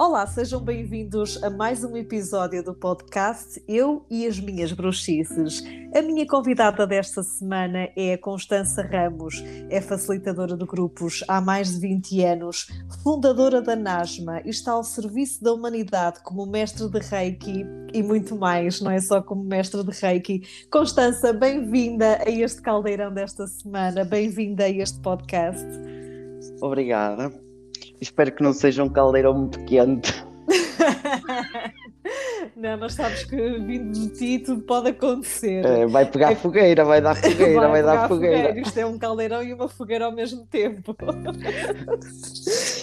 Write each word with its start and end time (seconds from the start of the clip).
Olá, 0.00 0.26
sejam 0.26 0.62
bem-vindos 0.62 1.42
a 1.42 1.50
mais 1.50 1.84
um 1.84 1.94
episódio 1.94 2.64
do 2.64 2.72
podcast 2.72 3.62
Eu 3.68 4.06
e 4.08 4.26
as 4.26 4.40
Minhas 4.40 4.72
Bruxices. 4.72 5.62
A 5.94 6.00
minha 6.00 6.26
convidada 6.26 6.86
desta 6.86 7.22
semana 7.22 7.86
é 7.94 8.14
a 8.14 8.18
Constança 8.18 8.80
Ramos, 8.80 9.44
é 9.68 9.78
facilitadora 9.78 10.56
de 10.56 10.64
grupos 10.64 11.22
há 11.28 11.38
mais 11.38 11.72
de 11.72 11.80
20 11.80 12.24
anos, 12.24 12.68
fundadora 13.04 13.60
da 13.60 13.76
NASMA 13.76 14.40
e 14.46 14.48
está 14.48 14.72
ao 14.72 14.82
serviço 14.82 15.44
da 15.44 15.52
humanidade 15.52 16.20
como 16.22 16.46
mestre 16.46 16.88
de 16.88 16.98
Reiki 16.98 17.66
e 17.92 18.02
muito 18.02 18.34
mais, 18.34 18.80
não 18.80 18.90
é 18.90 19.02
só 19.02 19.20
como 19.20 19.44
mestre 19.44 19.84
de 19.84 19.92
Reiki. 20.00 20.66
Constança, 20.70 21.30
bem-vinda 21.30 22.20
a 22.26 22.30
este 22.30 22.62
caldeirão 22.62 23.12
desta 23.12 23.46
semana, 23.46 24.02
bem-vinda 24.02 24.64
a 24.64 24.70
este 24.70 24.98
podcast. 25.00 25.66
Obrigada. 26.62 27.49
Espero 28.00 28.32
que 28.32 28.42
não 28.42 28.52
seja 28.52 28.82
um 28.82 28.88
caldeirão 28.88 29.34
muito 29.34 29.62
quente. 29.64 30.12
não, 32.56 32.78
mas 32.78 32.94
sabes 32.94 33.24
que 33.24 33.36
vindo 33.36 33.92
de 33.92 34.08
ti 34.14 34.38
tudo 34.38 34.62
pode 34.62 34.88
acontecer. 34.88 35.64
É, 35.64 35.86
vai 35.86 36.06
pegar 36.06 36.32
é... 36.32 36.34
fogueira, 36.34 36.84
vai 36.84 37.00
dar 37.00 37.14
fogueira, 37.16 37.60
vai, 37.60 37.70
vai 37.70 37.82
dar 37.82 38.08
fogueira. 38.08 38.48
fogueira. 38.48 38.60
Isto 38.60 38.78
é 38.78 38.86
um 38.86 38.98
caldeirão 38.98 39.42
e 39.42 39.52
uma 39.52 39.68
fogueira 39.68 40.06
ao 40.06 40.12
mesmo 40.12 40.46
tempo. 40.46 40.96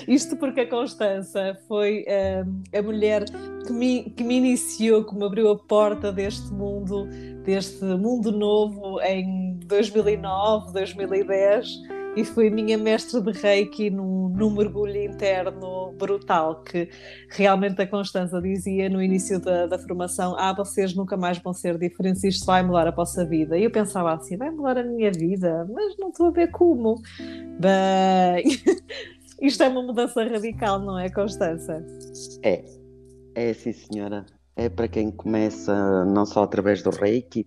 Isto 0.07 0.37
porque 0.37 0.61
a 0.61 0.69
Constança 0.69 1.57
foi 1.67 2.05
um, 2.07 2.63
a 2.77 2.81
mulher 2.81 3.25
que 3.65 3.73
me, 3.73 4.03
que 4.11 4.23
me 4.23 4.37
iniciou, 4.37 5.03
que 5.03 5.15
me 5.15 5.25
abriu 5.25 5.49
a 5.49 5.57
porta 5.57 6.11
deste 6.11 6.53
mundo, 6.53 7.07
deste 7.43 7.83
mundo 7.83 8.31
novo 8.31 9.01
em 9.01 9.59
2009, 9.65 10.73
2010 10.73 11.96
e 12.17 12.25
foi 12.25 12.49
minha 12.49 12.79
mestre 12.79 13.21
de 13.21 13.31
reiki 13.31 13.91
num, 13.91 14.27
num 14.29 14.49
mergulho 14.49 15.03
interno 15.03 15.93
brutal 15.95 16.63
que 16.63 16.89
realmente 17.29 17.79
a 17.79 17.85
Constança 17.85 18.41
dizia 18.41 18.89
no 18.89 18.99
início 18.99 19.39
da, 19.39 19.67
da 19.67 19.77
formação 19.77 20.35
ah, 20.35 20.51
vocês 20.51 20.95
nunca 20.95 21.15
mais 21.15 21.37
vão 21.37 21.53
ser 21.53 21.77
diferentes, 21.77 22.23
isto 22.23 22.43
vai 22.43 22.63
mudar 22.63 22.87
a 22.87 22.91
vossa 22.91 23.23
vida. 23.23 23.55
E 23.55 23.65
eu 23.65 23.71
pensava 23.71 24.15
assim, 24.15 24.35
vai 24.35 24.49
mudar 24.49 24.79
a 24.79 24.83
minha 24.83 25.11
vida 25.11 25.67
mas 25.71 25.95
não 25.99 26.09
estou 26.09 26.27
a 26.27 26.31
ver 26.31 26.49
como. 26.49 26.99
Bem 27.59 28.45
isto 29.39 29.61
é 29.61 29.67
uma 29.67 29.83
mudança 29.83 30.23
radical, 30.23 30.79
não 30.79 30.97
é 30.97 31.11
Constança? 31.11 31.85
É, 32.41 32.63
é 33.35 33.53
sim 33.53 33.73
senhora. 33.73 34.25
É 34.55 34.69
para 34.69 34.87
quem 34.87 35.11
começa 35.11 36.03
não 36.05 36.25
só 36.25 36.41
através 36.41 36.81
do 36.81 36.89
reiki 36.89 37.45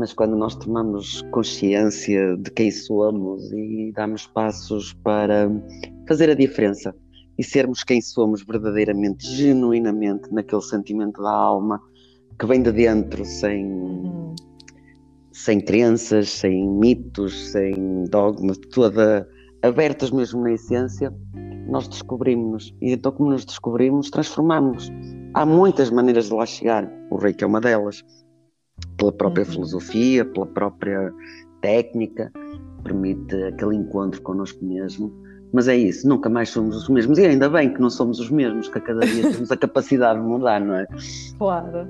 mas 0.00 0.14
quando 0.14 0.34
nós 0.34 0.56
tomamos 0.56 1.20
consciência 1.30 2.34
de 2.38 2.50
quem 2.52 2.70
somos 2.70 3.52
e 3.52 3.92
damos 3.94 4.26
passos 4.26 4.94
para 4.94 5.50
fazer 6.08 6.30
a 6.30 6.34
diferença 6.34 6.96
e 7.38 7.44
sermos 7.44 7.84
quem 7.84 8.00
somos 8.00 8.42
verdadeiramente, 8.42 9.26
genuinamente, 9.26 10.32
naquele 10.32 10.62
sentimento 10.62 11.22
da 11.22 11.30
alma 11.30 11.78
que 12.38 12.46
vem 12.46 12.62
de 12.62 12.72
dentro, 12.72 13.26
sem, 13.26 13.66
uhum. 13.66 14.34
sem 15.32 15.60
crenças, 15.60 16.30
sem 16.30 16.66
mitos, 16.66 17.50
sem 17.50 18.04
dogmas, 18.04 18.56
toda 18.72 19.28
abertas 19.62 20.10
mesmo 20.10 20.40
na 20.40 20.52
essência, 20.52 21.14
nós 21.68 21.86
descobrimos. 21.88 22.74
E 22.80 22.92
então, 22.92 23.12
como 23.12 23.32
nos 23.32 23.44
descobrimos, 23.44 24.08
transformamos. 24.08 24.90
Há 25.34 25.44
muitas 25.44 25.90
maneiras 25.90 26.28
de 26.28 26.32
lá 26.32 26.46
chegar. 26.46 26.90
O 27.10 27.18
reiki 27.18 27.44
é 27.44 27.46
uma 27.46 27.60
delas 27.60 28.02
pela 28.96 29.12
própria 29.12 29.44
uhum. 29.44 29.52
filosofia, 29.52 30.24
pela 30.24 30.46
própria 30.46 31.12
técnica, 31.60 32.30
permite 32.82 33.34
aquele 33.44 33.76
encontro 33.76 34.20
connosco 34.22 34.64
mesmo. 34.64 35.12
Mas 35.52 35.66
é 35.66 35.76
isso, 35.76 36.08
nunca 36.08 36.28
mais 36.28 36.48
somos 36.48 36.76
os 36.76 36.88
mesmos. 36.88 37.18
E 37.18 37.26
ainda 37.26 37.48
bem 37.48 37.72
que 37.72 37.80
não 37.80 37.90
somos 37.90 38.20
os 38.20 38.30
mesmos, 38.30 38.68
que 38.68 38.78
a 38.78 38.80
cada 38.80 39.04
dia 39.04 39.30
temos 39.32 39.50
a 39.50 39.56
capacidade 39.56 40.20
de 40.20 40.26
mudar, 40.26 40.60
não 40.60 40.76
é? 40.76 40.86
Claro. 41.38 41.88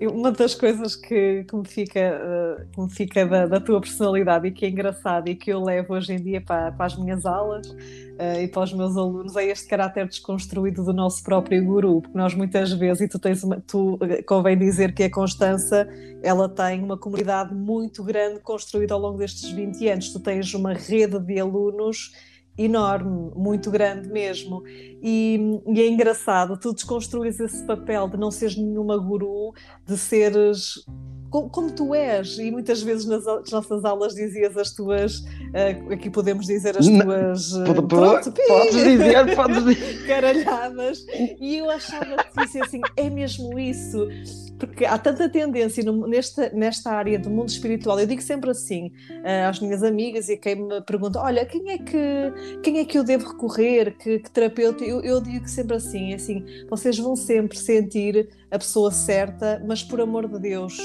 Uma 0.00 0.32
das 0.32 0.54
coisas 0.54 0.96
que, 0.96 1.44
que 1.44 1.56
me 1.56 1.66
fica, 1.66 2.00
uh, 2.00 2.66
que 2.72 2.80
me 2.80 2.90
fica 2.90 3.26
da, 3.26 3.46
da, 3.46 3.60
tua 3.60 3.80
personalidade 3.80 4.48
e 4.48 4.50
que 4.50 4.66
é 4.66 4.68
engraçado 4.68 5.28
e 5.28 5.34
que 5.34 5.52
eu 5.52 5.62
levo 5.62 5.94
hoje 5.94 6.12
em 6.14 6.20
dia 6.20 6.40
para, 6.40 6.72
para 6.72 6.86
as 6.86 6.96
minhas 6.96 7.24
aulas 7.24 7.68
uh, 7.68 8.40
e 8.42 8.48
para 8.48 8.62
os 8.62 8.72
meus 8.72 8.96
alunos 8.96 9.36
é 9.36 9.46
este 9.46 9.68
caráter 9.68 10.08
desconstruído 10.08 10.84
do 10.84 10.92
nosso 10.92 11.22
próprio 11.22 11.64
guru, 11.64 12.02
porque 12.02 12.16
nós 12.16 12.34
muitas 12.34 12.72
vezes, 12.72 13.02
e 13.02 13.08
tu 13.08 13.18
tens 13.18 13.42
uma, 13.44 13.62
tu 13.66 13.98
eh, 14.02 14.22
convém 14.22 14.56
dizer 14.56 14.94
que 14.94 15.02
a 15.02 15.10
Constança 15.10 15.88
ela 16.22 16.48
tem 16.48 16.82
uma 16.82 16.96
comunidade 16.96 17.54
muito 17.54 18.02
grande 18.02 18.40
construída 18.40 18.94
ao 18.94 19.00
longo 19.00 19.18
destes 19.18 19.50
20 19.50 19.88
anos, 19.88 20.12
tu 20.12 20.20
tens 20.20 20.52
uma 20.54 20.72
rede 20.72 21.18
de 21.18 21.38
alunos 21.38 22.12
enorme, 22.56 23.30
muito 23.34 23.70
grande 23.70 24.08
mesmo. 24.08 24.62
E, 24.66 25.60
e, 25.66 25.80
é 25.80 25.88
engraçado, 25.88 26.56
tu 26.56 26.72
desconstruís 26.72 27.40
esse 27.40 27.64
papel 27.66 28.08
de 28.08 28.16
não 28.16 28.30
seres 28.30 28.56
nenhuma 28.56 28.98
guru, 28.98 29.52
de 29.86 29.96
seres 29.96 30.84
como, 31.32 31.48
como, 31.48 31.70
tu 31.72 31.94
és, 31.94 32.38
e 32.38 32.50
muitas 32.50 32.82
vezes 32.82 33.06
nas, 33.06 33.24
nas, 33.24 33.50
nossas 33.50 33.86
aulas 33.86 34.14
dizias 34.14 34.54
as 34.54 34.70
tuas, 34.70 35.20
uh, 35.20 35.90
aqui 35.90 36.10
podemos 36.10 36.46
dizer 36.46 36.76
as 36.76 36.86
tuas. 36.86 37.52
Uh, 37.52 37.82
pronto, 37.88 38.30
podes 38.46 38.74
dizer, 38.74 39.34
podes 39.34 39.64
dizer. 39.64 40.04
Caralhadas. 40.06 41.06
E 41.40 41.56
eu 41.56 41.70
achava 41.70 42.22
que 42.22 42.44
disse 42.44 42.60
assim: 42.60 42.82
é 42.98 43.08
mesmo 43.08 43.58
isso, 43.58 44.06
porque 44.58 44.84
há 44.84 44.98
tanta 44.98 45.26
tendência 45.26 45.82
no, 45.82 46.06
nesta, 46.06 46.50
nesta 46.50 46.90
área 46.92 47.18
do 47.18 47.30
mundo 47.30 47.48
espiritual. 47.48 47.98
Eu 47.98 48.06
digo 48.06 48.20
sempre 48.20 48.50
assim 48.50 48.88
uh, 48.88 49.48
às 49.48 49.58
minhas 49.58 49.82
amigas 49.82 50.28
e 50.28 50.34
a 50.34 50.36
quem 50.36 50.56
me 50.56 50.82
pergunta: 50.82 51.18
olha, 51.18 51.46
quem 51.46 51.70
é 51.70 51.78
que, 51.78 52.60
quem 52.62 52.78
é 52.78 52.84
que 52.84 52.98
eu 52.98 53.04
devo 53.04 53.30
recorrer? 53.30 53.96
Que, 53.96 54.18
que 54.18 54.30
terapeuta? 54.30 54.84
Eu, 54.84 55.00
eu 55.00 55.18
digo 55.18 55.48
sempre 55.48 55.76
assim: 55.76 56.12
assim, 56.12 56.44
vocês 56.68 56.98
vão 56.98 57.16
sempre 57.16 57.56
sentir 57.56 58.28
a 58.50 58.58
pessoa 58.58 58.90
certa, 58.90 59.64
mas 59.66 59.82
por 59.82 59.98
amor 59.98 60.28
de 60.28 60.38
Deus 60.38 60.76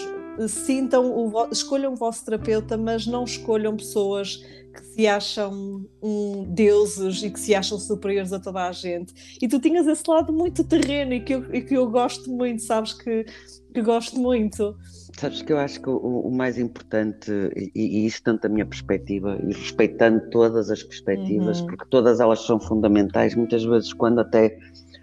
sintam 0.48 1.12
o 1.12 1.48
escolham 1.52 1.94
o 1.94 1.96
vosso 1.96 2.24
terapeuta, 2.26 2.78
mas 2.78 3.08
não 3.08 3.24
escolham 3.24 3.76
pessoas 3.76 4.44
que 4.78 4.86
se 4.86 5.08
acham 5.08 5.86
um, 6.02 6.46
deuses 6.50 7.24
e 7.24 7.32
que 7.32 7.40
se 7.40 7.56
acham 7.56 7.80
superiores 7.80 8.32
a 8.32 8.40
toda 8.40 8.68
a 8.68 8.72
gente. 8.72 9.38
E 9.42 9.48
tu 9.48 9.60
tinhas 9.60 9.88
esse 9.88 10.04
lado 10.08 10.32
muito 10.32 10.64
terreno 10.64 11.14
e 11.14 11.20
que 11.22 11.34
eu, 11.34 11.54
e 11.54 11.62
que 11.62 11.76
eu 11.76 11.90
gosto 11.90 12.30
muito, 12.30 12.62
sabes 12.62 12.94
que, 12.94 13.26
que 13.74 13.82
gosto 13.82 14.20
muito. 14.20 14.76
Sabes 15.20 15.42
que 15.42 15.52
eu 15.52 15.58
acho 15.58 15.82
que 15.82 15.90
o, 15.90 15.98
o 15.98 16.32
mais 16.32 16.60
importante, 16.60 17.32
e, 17.56 17.72
e 17.76 18.06
isto 18.06 18.24
tanto 18.24 18.44
da 18.44 18.50
minha 18.50 18.66
perspectiva, 18.66 19.40
e 19.44 19.54
respeitando 19.54 20.30
todas 20.30 20.70
as 20.70 20.84
perspectivas, 20.84 21.60
uhum. 21.60 21.68
porque 21.68 21.86
todas 21.90 22.20
elas 22.20 22.46
são 22.46 22.60
fundamentais, 22.60 23.34
muitas 23.34 23.64
vezes 23.64 23.92
quando 23.94 24.20
até 24.20 24.58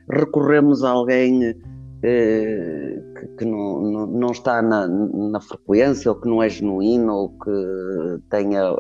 recorremos 0.09 0.85
a 0.85 0.91
alguém 0.91 1.57
que, 2.05 3.29
que 3.39 3.45
não, 3.45 3.81
não, 3.81 4.07
não, 4.07 4.31
está 4.31 4.61
na, 4.61 4.87
na, 4.87 5.41
frequência, 5.41 6.11
ou 6.11 6.21
que 6.21 6.29
não 6.29 6.43
é 6.43 6.49
genuíno, 6.49 7.13
ou 7.15 7.29
que 7.31 8.21
tenha 8.29 8.75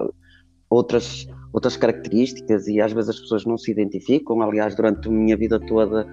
outras, 0.68 1.26
outras 1.52 1.76
características, 1.76 2.68
e 2.68 2.80
às 2.80 2.92
vezes 2.92 3.10
as 3.10 3.20
pessoas 3.20 3.46
não 3.46 3.56
se 3.56 3.70
identificam. 3.70 4.42
Aliás, 4.42 4.74
durante 4.74 5.08
a 5.08 5.10
minha 5.10 5.36
vida 5.36 5.58
toda, 5.58 6.06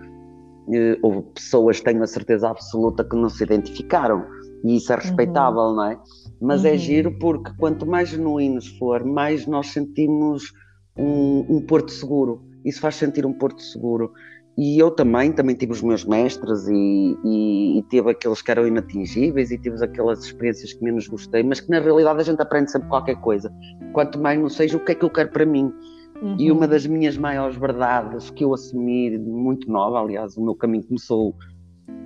eh, 0.73 0.97
houve 1.01 1.23
pessoas, 1.33 1.81
tenho 1.81 2.01
a 2.01 2.07
certeza 2.07 2.49
absoluta, 2.49 3.03
que 3.03 3.15
não 3.15 3.29
se 3.29 3.43
identificaram, 3.43 4.25
e 4.63 4.77
isso 4.77 4.93
é 4.93 4.95
uhum. 4.95 5.01
respeitável, 5.01 5.61
uhum. 5.61 5.75
não 5.75 5.85
é? 5.85 5.99
Mas 6.39 6.63
é 6.63 6.69
uhum. 6.69 6.75
é 6.75 6.77
giro 6.77 7.19
porque 7.19 7.51
quanto 7.57 7.85
mais 7.85 8.09
genuínos 8.09 8.67
for, 8.77 9.03
mais 9.03 9.45
nós 9.45 9.67
sentimos 9.67 10.53
um, 10.97 11.57
um 11.57 11.61
porto 11.61 11.91
seguro. 11.91 12.41
Isso 12.63 12.79
faz 12.79 12.95
sentir 12.95 13.25
um 13.25 13.33
porto 13.33 13.61
seguro. 13.61 14.13
E 14.57 14.77
eu 14.77 14.91
também, 14.91 15.31
também 15.31 15.55
tive 15.55 15.71
os 15.71 15.81
meus 15.81 16.03
mestres 16.03 16.67
e, 16.67 17.17
e, 17.23 17.79
e, 17.79 17.83
tive 17.83 18.11
aqueles 18.11 18.41
que 18.41 18.51
eram 18.51 18.67
inatingíveis 18.67 19.49
e 19.49 19.57
tive 19.57 19.83
aquelas 19.83 20.25
experiências 20.25 20.73
que 20.73 20.83
menos 20.83 21.07
gostei, 21.07 21.41
mas 21.41 21.61
que 21.61 21.69
na 21.69 21.79
realidade 21.79 22.19
a 22.19 22.23
gente 22.23 22.41
aprende 22.41 22.69
sempre 22.69 22.89
qualquer 22.89 23.15
coisa. 23.21 23.51
Quanto 23.93 24.19
mais 24.19 24.39
não 24.39 24.49
seja 24.49 24.77
o 24.77 24.79
que 24.83 24.91
é 24.91 24.95
que 24.95 25.05
eu 25.05 25.09
quero 25.09 25.29
para 25.29 25.45
mim. 25.45 25.73
Uhum. 26.21 26.35
E 26.37 26.51
uma 26.51 26.67
das 26.67 26.85
minhas 26.85 27.17
maiores 27.17 27.55
verdades 27.55 28.29
que 28.29 28.43
eu 28.43 28.53
assumi 28.53 29.17
muito 29.17 29.71
nova, 29.71 29.99
aliás, 29.99 30.37
o 30.37 30.43
meu 30.43 30.53
caminho 30.53 30.83
começou, 30.83 31.33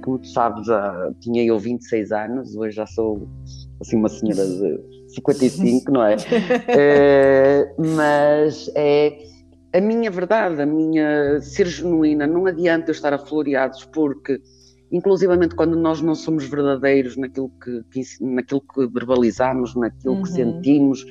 como 0.03 0.19
tu 0.19 0.27
sabes, 0.27 0.67
já 0.67 1.11
tinha 1.19 1.43
eu 1.43 1.59
26 1.59 2.11
anos, 2.11 2.55
hoje 2.55 2.75
já 2.75 2.85
sou 2.85 3.27
assim 3.81 3.97
uma 3.97 4.07
senhora 4.07 4.45
de 4.45 5.13
55, 5.15 5.91
não 5.91 6.03
é? 6.03 6.15
é 6.69 7.73
mas 7.77 8.71
é 8.75 9.17
a 9.75 9.81
minha 9.81 10.09
verdade, 10.09 10.61
a 10.61 10.65
minha 10.65 11.39
ser 11.41 11.67
genuína, 11.67 12.25
não 12.25 12.45
adianta 12.45 12.89
eu 12.89 12.93
estar 12.93 13.13
a 13.13 13.17
floreados 13.17 13.83
porque 13.85 14.39
inclusivamente 14.91 15.55
quando 15.55 15.75
nós 15.75 16.01
não 16.01 16.15
somos 16.15 16.47
verdadeiros 16.47 17.17
naquilo 17.17 17.51
que, 17.61 17.83
que 17.91 18.01
naquilo 18.21 18.61
que 18.61 18.87
verbalizamos, 18.87 19.75
naquilo 19.75 20.15
uhum. 20.15 20.21
que 20.23 20.29
sentimos, 20.29 21.05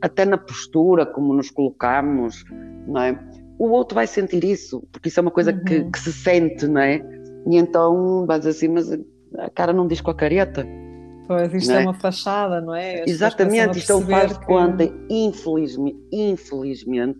até 0.00 0.24
na 0.24 0.38
postura 0.38 1.04
como 1.04 1.34
nos 1.34 1.50
colocamos, 1.50 2.44
não 2.86 3.02
é? 3.02 3.18
O 3.58 3.68
outro 3.70 3.94
vai 3.94 4.06
sentir 4.06 4.44
isso, 4.44 4.82
porque 4.92 5.08
isso 5.08 5.20
é 5.20 5.22
uma 5.22 5.30
coisa 5.30 5.52
uhum. 5.52 5.64
que, 5.64 5.84
que, 5.84 5.98
se 5.98 6.12
sente, 6.12 6.66
não 6.66 6.80
é? 6.80 7.02
E 7.46 7.56
então 7.56 8.24
vais 8.26 8.46
assim, 8.46 8.68
mas 8.68 8.90
a 9.38 9.50
cara 9.50 9.72
não 9.72 9.86
diz 9.86 10.00
com 10.00 10.10
a 10.10 10.14
careta. 10.14 10.66
Pois, 11.26 11.52
isto 11.52 11.72
é? 11.72 11.82
é? 11.82 11.86
uma 11.86 11.94
fachada, 11.94 12.60
não 12.60 12.74
é? 12.74 13.02
As 13.02 13.10
Exatamente, 13.10 13.78
isto 13.78 13.92
é 13.92 13.94
um 13.96 14.02
faz 14.02 14.32
de 14.32 14.38
que... 14.38 14.46
conta, 14.46 14.84
infelizmente, 15.10 15.98
infelizmente, 16.12 17.18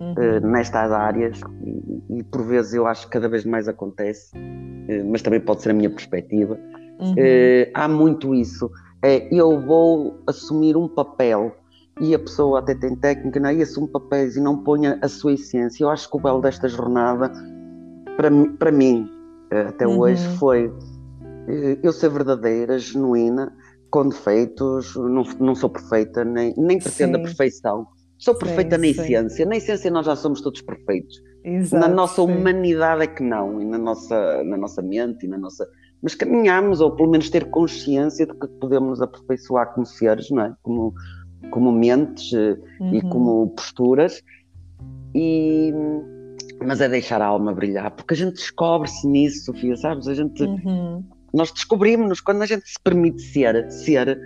uhum. 0.00 0.12
uh, 0.12 0.46
nestas 0.46 0.92
áreas 0.92 1.40
e, 1.62 2.18
e, 2.18 2.22
por 2.22 2.44
vezes 2.44 2.74
eu 2.74 2.86
acho 2.86 3.06
que 3.06 3.12
cada 3.12 3.28
vez 3.28 3.44
mais 3.44 3.68
acontece, 3.68 4.36
uh, 4.36 5.10
mas 5.10 5.22
também 5.22 5.40
pode 5.40 5.62
ser 5.62 5.70
a 5.70 5.74
minha 5.74 5.90
perspectiva. 5.90 6.58
Uhum. 7.00 7.12
Uh, 7.12 7.70
há 7.74 7.88
muito 7.88 8.34
isso. 8.34 8.70
É, 9.02 9.28
eu 9.34 9.60
vou 9.60 10.18
assumir 10.26 10.76
um 10.76 10.88
papel 10.88 11.54
e 12.00 12.14
a 12.14 12.18
pessoa 12.18 12.60
até 12.60 12.74
tem 12.74 12.94
técnica, 12.96 13.38
não 13.40 13.50
é? 13.50 13.54
E 13.54 13.62
assume 13.62 13.88
papéis 13.88 14.36
e 14.36 14.40
não 14.40 14.62
ponha 14.62 14.98
a 15.02 15.08
sua 15.08 15.34
essência. 15.34 15.84
Eu 15.84 15.90
acho 15.90 16.10
que 16.10 16.16
o 16.16 16.20
belo 16.20 16.40
desta 16.40 16.68
jornada, 16.68 17.30
para, 18.16 18.30
para 18.58 18.72
mim, 18.72 19.08
até 19.68 19.86
uhum. 19.86 20.00
hoje, 20.00 20.26
foi 20.38 20.72
eu 21.82 21.92
ser 21.92 22.10
verdadeira, 22.10 22.78
genuína, 22.78 23.52
com 23.90 24.08
defeitos, 24.08 24.94
não, 24.96 25.22
não 25.38 25.54
sou 25.54 25.70
perfeita, 25.70 26.24
nem, 26.24 26.52
nem 26.56 26.78
pretendo 26.78 27.16
sim. 27.16 27.22
a 27.22 27.24
perfeição. 27.24 27.86
Sou 28.18 28.34
perfeita 28.34 28.76
sim, 28.76 28.80
na 28.80 28.86
essência. 28.88 29.44
Sim. 29.44 29.44
Na 29.44 29.56
essência 29.56 29.90
nós 29.90 30.06
já 30.06 30.16
somos 30.16 30.40
todos 30.40 30.62
perfeitos. 30.62 31.22
Exato, 31.44 31.86
na 31.86 31.94
nossa 31.94 32.22
humanidade 32.22 33.02
é 33.02 33.06
que 33.06 33.22
não, 33.22 33.60
e 33.60 33.64
na 33.64 33.78
nossa, 33.78 34.42
na 34.44 34.56
nossa 34.56 34.82
mente 34.82 35.26
e 35.26 35.28
na 35.28 35.38
nossa. 35.38 35.66
Mas 36.02 36.14
caminhamos, 36.14 36.80
ou 36.80 36.94
pelo 36.94 37.10
menos 37.10 37.30
ter 37.30 37.50
consciência 37.50 38.26
de 38.26 38.34
que 38.34 38.46
podemos 38.60 38.88
nos 38.90 39.02
aperfeiçoar 39.02 39.72
como 39.72 39.86
seres, 39.86 40.30
não 40.30 40.42
é? 40.42 40.54
Como, 40.62 40.92
como 41.50 41.72
mentes 41.72 42.32
uhum. 42.32 42.94
e 42.94 43.02
como 43.02 43.48
posturas. 43.50 44.22
E, 45.14 45.72
mas 46.64 46.80
é 46.80 46.88
deixar 46.88 47.22
a 47.22 47.26
alma 47.26 47.54
brilhar, 47.54 47.90
porque 47.92 48.14
a 48.14 48.16
gente 48.16 48.34
descobre-se 48.34 49.06
nisso, 49.06 49.46
Sofia, 49.46 49.76
sabes? 49.76 50.08
A 50.08 50.14
gente. 50.14 50.42
Uhum 50.42 51.04
nós 51.36 51.52
descobrimos-nos 51.52 52.20
quando 52.20 52.42
a 52.42 52.46
gente 52.46 52.66
se 52.66 52.80
permite 52.82 53.20
ser, 53.20 53.70
ser, 53.70 54.18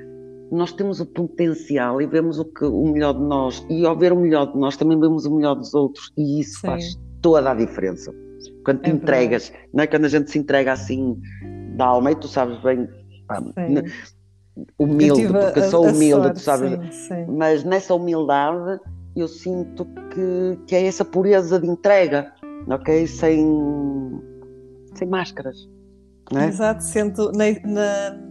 nós 0.51 0.73
temos 0.73 1.01
o 1.01 1.07
potencial 1.07 2.01
e 2.03 2.07
vemos 2.07 2.39
o, 2.39 2.45
que, 2.45 2.65
o 2.65 2.85
melhor 2.87 3.15
de 3.15 3.21
nós. 3.21 3.65
E 3.69 3.87
ao 3.87 3.97
ver 3.97 4.13
o 4.13 4.17
melhor 4.17 4.53
de 4.53 4.59
nós, 4.59 4.77
também 4.77 4.99
vemos 4.99 5.25
o 5.25 5.35
melhor 5.35 5.55
dos 5.55 5.75
outros. 5.75 6.13
E 6.17 6.41
isso 6.41 6.61
Sim. 6.61 6.67
faz 6.67 6.99
toda 7.23 7.51
a 7.51 7.55
diferença. 7.55 8.13
Quando 8.65 8.81
te 8.81 8.91
é 8.91 8.93
entregas, 8.93 9.53
não 9.73 9.85
é? 9.85 9.87
Quando 9.87 10.07
a 10.07 10.09
gente 10.09 10.31
se 10.31 10.39
entrega 10.39 10.73
assim 10.73 11.21
da 11.77 11.87
alma, 11.87 12.13
e 12.13 12.17
tu 12.17 12.27
sabes 12.27 12.61
bem, 12.63 12.89
pá, 13.27 13.43
humilde, 14.79 15.29
porque 15.29 15.61
a, 15.61 15.71
sou 15.71 15.87
humilde, 15.87 16.23
sorte, 16.23 16.35
tu 16.35 16.41
sabes, 16.41 16.95
sim, 16.95 17.15
sim. 17.15 17.27
mas 17.29 17.65
nessa 17.65 17.95
humildade 17.95 18.81
eu 19.17 19.29
sinto 19.29 19.87
que, 20.11 20.59
que 20.67 20.75
é 20.75 20.87
essa 20.87 21.05
pureza 21.05 21.59
de 21.59 21.67
entrega, 21.67 22.33
ok? 22.69 23.07
Sem, 23.07 24.21
sem 24.95 25.09
máscaras. 25.09 25.69
É? 26.35 26.47
Exato, 26.47 26.83
sendo 26.83 27.33
na, 27.33 27.45
na, 27.65 28.30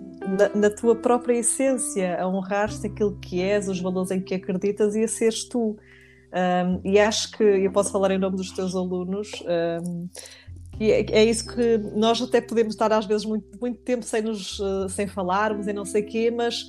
na, 0.56 0.70
tua 0.70 0.96
própria 0.96 1.38
essência, 1.40 2.22
a 2.22 2.28
honrar-te 2.28 2.88
aquilo 2.88 3.18
que 3.20 3.42
és, 3.42 3.68
os 3.68 3.80
valores 3.80 4.12
em 4.12 4.22
que 4.22 4.34
acreditas 4.34 4.96
e 4.96 5.04
a 5.04 5.08
seres 5.08 5.44
tu. 5.44 5.78
Um, 6.32 6.82
e 6.84 7.00
acho 7.00 7.32
que 7.32 7.44
eu 7.44 7.72
posso 7.72 7.92
falar 7.92 8.12
em 8.12 8.18
nome 8.18 8.38
dos 8.38 8.52
teus 8.52 8.76
alunos. 8.76 9.32
Um, 9.84 10.08
e 10.80 10.92
é, 10.92 11.06
é, 11.12 11.24
isso 11.26 11.54
que 11.54 11.78
nós 11.96 12.22
até 12.22 12.40
podemos 12.40 12.74
estar 12.74 12.92
às 12.94 13.06
vezes 13.06 13.26
muito, 13.26 13.60
muito 13.60 13.80
tempo 13.80 14.04
sem, 14.04 14.22
nos, 14.22 14.60
uh, 14.60 14.88
sem 14.88 15.08
falarmos 15.08 15.68
e 15.68 15.74
não 15.74 15.84
sei 15.84 16.04
o 16.04 16.06
quê, 16.06 16.32
mas 16.32 16.66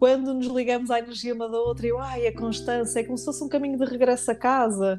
quando 0.00 0.32
nos 0.32 0.46
ligamos 0.46 0.90
à 0.90 0.98
energia 0.98 1.34
uma 1.34 1.46
da 1.46 1.58
outra, 1.58 1.86
eu, 1.86 1.98
ai, 1.98 2.26
a 2.26 2.34
constância 2.34 3.00
é 3.00 3.04
como 3.04 3.18
se 3.18 3.24
fosse 3.26 3.44
um 3.44 3.48
caminho 3.50 3.78
de 3.78 3.84
regresso 3.84 4.30
a 4.30 4.34
casa 4.34 4.98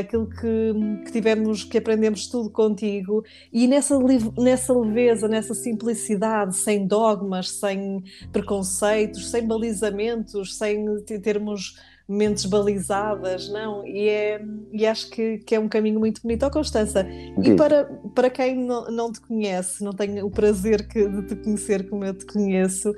aquilo 0.00 0.28
que, 0.28 1.04
que 1.04 1.12
tivemos, 1.12 1.64
que 1.64 1.76
aprendemos 1.76 2.28
tudo 2.28 2.48
contigo, 2.48 3.24
e 3.52 3.66
nessa, 3.66 3.98
nessa 4.38 4.72
leveza, 4.72 5.26
nessa 5.26 5.54
simplicidade, 5.54 6.56
sem 6.56 6.86
dogmas, 6.86 7.50
sem 7.50 8.04
preconceitos, 8.30 9.28
sem 9.28 9.44
balizamentos, 9.44 10.56
sem 10.56 10.84
termos 11.20 11.76
mentes 12.08 12.44
balizadas, 12.44 13.48
não? 13.48 13.86
E, 13.86 14.08
é, 14.08 14.44
e 14.72 14.86
acho 14.86 15.10
que, 15.10 15.38
que 15.38 15.54
é 15.54 15.60
um 15.60 15.68
caminho 15.68 15.98
muito 15.98 16.22
bonito. 16.22 16.42
Ó, 16.44 16.48
oh, 16.48 16.50
Constança, 16.50 17.06
e 17.42 17.54
para, 17.54 17.84
para 18.14 18.30
quem 18.30 18.56
não, 18.56 18.90
não 18.90 19.12
te 19.12 19.20
conhece, 19.20 19.82
não 19.82 19.92
tem 19.92 20.22
o 20.22 20.30
prazer 20.30 20.86
que, 20.88 21.08
de 21.08 21.22
te 21.26 21.36
conhecer 21.36 21.88
como 21.88 22.04
eu 22.04 22.14
te 22.14 22.26
conheço, 22.26 22.92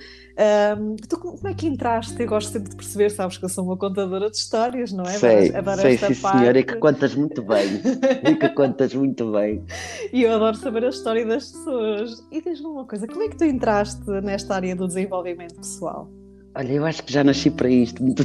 um, 0.78 0.96
tu 1.08 1.18
como 1.18 1.48
é 1.48 1.54
que 1.54 1.66
entraste? 1.66 2.20
Eu 2.20 2.28
gosto 2.28 2.52
sempre 2.52 2.70
de 2.70 2.76
perceber, 2.76 3.10
sabes 3.10 3.38
que 3.38 3.44
eu 3.44 3.48
sou 3.48 3.64
uma 3.64 3.76
contadora 3.76 4.30
de 4.30 4.36
histórias, 4.36 4.92
não 4.92 5.04
é? 5.04 5.18
Sei, 5.18 5.54
adoro 5.54 5.80
sei 5.80 5.96
sim 5.96 6.14
parte. 6.20 6.38
senhora, 6.38 6.58
e 6.58 6.64
que 6.64 6.76
contas 6.76 7.14
muito 7.14 7.42
bem, 7.42 7.80
e 8.28 8.34
que 8.34 8.48
contas 8.50 8.94
muito 8.94 9.30
bem. 9.30 9.64
E 10.12 10.22
eu 10.22 10.32
adoro 10.32 10.56
saber 10.56 10.84
a 10.84 10.88
história 10.88 11.26
das 11.26 11.50
pessoas. 11.50 12.24
E 12.30 12.40
diz-me 12.40 12.66
uma 12.66 12.84
coisa, 12.86 13.06
como 13.06 13.22
é 13.22 13.28
que 13.28 13.36
tu 13.36 13.44
entraste 13.44 14.08
nesta 14.22 14.54
área 14.54 14.76
do 14.76 14.86
desenvolvimento 14.86 15.56
pessoal? 15.56 16.08
Olha, 16.56 16.72
eu 16.72 16.84
acho 16.84 17.02
que 17.02 17.12
já 17.12 17.24
nasci 17.24 17.50
para 17.50 17.68
isto, 17.68 18.02
muito 18.02 18.22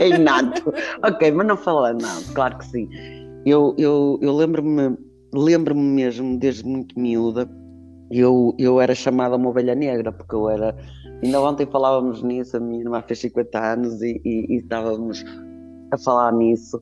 é 0.00 0.08
inato. 0.08 0.72
ok, 1.02 1.30
mas 1.32 1.46
não 1.46 1.56
falando, 1.56 2.02
não, 2.02 2.22
claro 2.34 2.58
que 2.58 2.66
sim. 2.66 2.88
Eu, 3.46 3.74
eu, 3.78 4.18
eu 4.20 4.34
lembro-me 4.34 4.96
lembro-me 5.32 5.82
mesmo, 5.82 6.38
desde 6.38 6.64
muito 6.64 6.98
miúda, 6.98 7.48
eu, 8.10 8.54
eu 8.58 8.80
era 8.80 8.94
chamada 8.94 9.36
uma 9.36 9.48
ovelha 9.48 9.74
negra, 9.74 10.12
porque 10.12 10.34
eu 10.34 10.48
era. 10.48 10.76
Ainda 11.22 11.40
ontem 11.40 11.66
falávamos 11.66 12.22
nisso, 12.22 12.56
a 12.56 12.60
minha 12.60 12.82
irmã 12.82 13.02
fez 13.02 13.20
50 13.20 13.58
anos 13.58 14.02
e, 14.02 14.20
e, 14.24 14.54
e 14.54 14.56
estávamos 14.58 15.24
a 15.92 15.98
falar 15.98 16.32
nisso. 16.32 16.80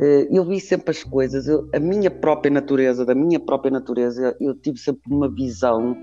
Eh, 0.00 0.28
eu 0.30 0.44
vi 0.44 0.60
sempre 0.60 0.90
as 0.90 1.02
coisas, 1.02 1.46
eu, 1.46 1.68
a 1.74 1.78
minha 1.78 2.10
própria 2.10 2.50
natureza, 2.50 3.04
da 3.04 3.14
minha 3.14 3.40
própria 3.40 3.70
natureza, 3.70 4.36
eu 4.40 4.54
tive 4.54 4.78
sempre 4.78 5.12
uma 5.12 5.32
visão 5.32 5.96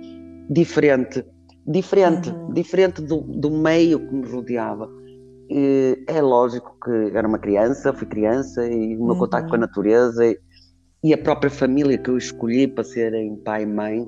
diferente 0.50 1.24
diferente, 1.68 2.30
uhum. 2.30 2.54
diferente 2.54 3.02
do, 3.02 3.22
do 3.22 3.50
meio 3.50 4.00
que 4.00 4.14
me 4.14 4.28
rodeava. 4.28 4.90
E 5.50 6.04
é 6.08 6.22
lógico 6.22 6.76
que 6.84 7.16
era 7.16 7.28
uma 7.28 7.38
criança, 7.38 7.94
fui 7.94 8.08
criança 8.08 8.66
e 8.68 8.96
o 8.96 9.00
meu 9.00 9.14
uhum. 9.14 9.20
contato 9.20 9.48
com 9.48 9.56
a 9.56 9.60
natureza 9.60 10.26
e, 10.26 10.40
e, 11.04 11.14
a 11.14 11.18
própria 11.18 11.52
família 11.52 11.98
que 11.98 12.10
eu 12.10 12.18
escolhi 12.18 12.68
para 12.68 12.84
serem 12.84 13.36
pai 13.38 13.64
e 13.64 13.66
mãe, 13.68 14.08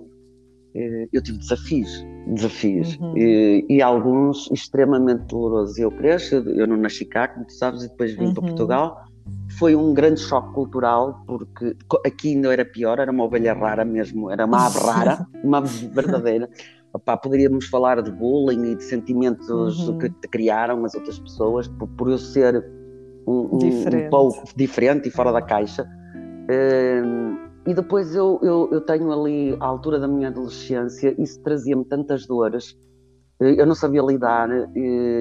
eh, 0.75 1.07
eu 1.13 1.21
tive 1.21 1.37
desafios, 1.37 2.03
desafios 2.33 2.97
uhum. 2.97 3.15
e, 3.15 3.65
e, 3.69 3.81
alguns 3.83 4.49
extremamente 4.51 5.25
dolorosos. 5.25 5.77
Eu 5.77 5.91
cresço, 5.91 6.35
eu 6.35 6.65
não 6.65 6.77
nasci 6.77 7.05
cá, 7.05 7.27
como 7.27 7.45
tu 7.45 7.53
sabes, 7.53 7.83
e 7.83 7.89
depois 7.89 8.11
vim 8.11 8.33
para 8.33 8.41
uhum. 8.41 8.49
Portugal. 8.49 8.97
Foi 9.59 9.75
um 9.75 9.93
grande 9.93 10.21
choque 10.21 10.53
cultural, 10.53 11.21
porque 11.27 11.75
aqui 12.05 12.29
ainda 12.29 12.51
era 12.51 12.65
pior, 12.65 12.97
era 12.97 13.11
uma 13.11 13.25
ovelha 13.25 13.53
rara 13.53 13.85
mesmo, 13.85 14.31
era 14.31 14.45
uma 14.45 14.65
ave 14.65 14.79
rara, 14.85 15.27
uma 15.43 15.59
ave 15.59 15.87
verdadeira. 15.87 16.49
Opá, 16.97 17.15
poderíamos 17.15 17.67
falar 17.67 18.01
de 18.01 18.11
bullying 18.11 18.71
e 18.71 18.75
de 18.75 18.83
sentimentos 18.83 19.87
uhum. 19.87 19.99
que 19.99 20.09
te 20.09 20.27
criaram 20.27 20.83
as 20.83 20.95
outras 20.95 21.19
pessoas 21.19 21.67
por, 21.67 21.87
por 21.89 22.09
eu 22.09 22.17
ser 22.17 22.65
um, 23.27 23.49
um, 23.51 23.57
um, 23.57 24.09
pouco 24.09 24.43
diferente 24.55 25.07
e 25.07 25.11
fora 25.11 25.31
da 25.31 25.39
caixa. 25.39 25.83
Uh, 25.83 27.37
e 27.67 27.73
depois 27.75 28.15
eu, 28.15 28.39
eu, 28.41 28.67
eu, 28.71 28.81
tenho 28.81 29.11
ali, 29.11 29.55
à 29.59 29.65
altura 29.65 29.99
da 29.99 30.07
minha 30.07 30.29
adolescência, 30.29 31.13
isso 31.21 31.39
trazia-me 31.43 31.85
tantas 31.85 32.25
dores. 32.25 32.71
Uh, 33.39 33.45
eu 33.45 33.67
não 33.67 33.75
sabia 33.75 34.01
lidar, 34.01 34.49
uh, 34.49 34.73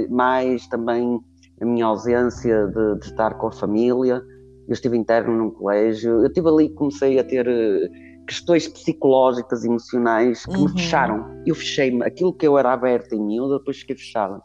mais 0.08 0.66
também 0.68 1.20
a 1.60 1.66
minha 1.66 1.84
ausência 1.84 2.68
de, 2.68 3.00
de, 3.00 3.04
estar 3.04 3.34
com 3.34 3.48
a 3.48 3.52
família. 3.52 4.22
Eu 4.66 4.72
estive 4.72 4.96
interno 4.96 5.36
num 5.36 5.50
colégio. 5.50 6.22
Eu 6.22 6.28
estive 6.28 6.48
ali, 6.48 6.70
comecei 6.70 7.18
a 7.18 7.24
ter 7.24 7.46
eh, 7.46 7.88
questões 8.26 8.68
psicológicas, 8.68 9.64
emocionais 9.64 10.45
que 10.45 10.56
uhum. 10.56 10.64
me 10.64 10.73
fecharam. 10.73 11.42
Eu 11.47 11.54
fechei-me, 11.54 12.04
aquilo 12.04 12.33
que 12.33 12.47
eu 12.47 12.59
era 12.59 12.73
aberto 12.73 13.14
em 13.14 13.21
mim, 13.21 13.37
eu 13.37 13.59
depois 13.59 13.78
fiquei 13.78 13.97
fechada. 13.97 14.42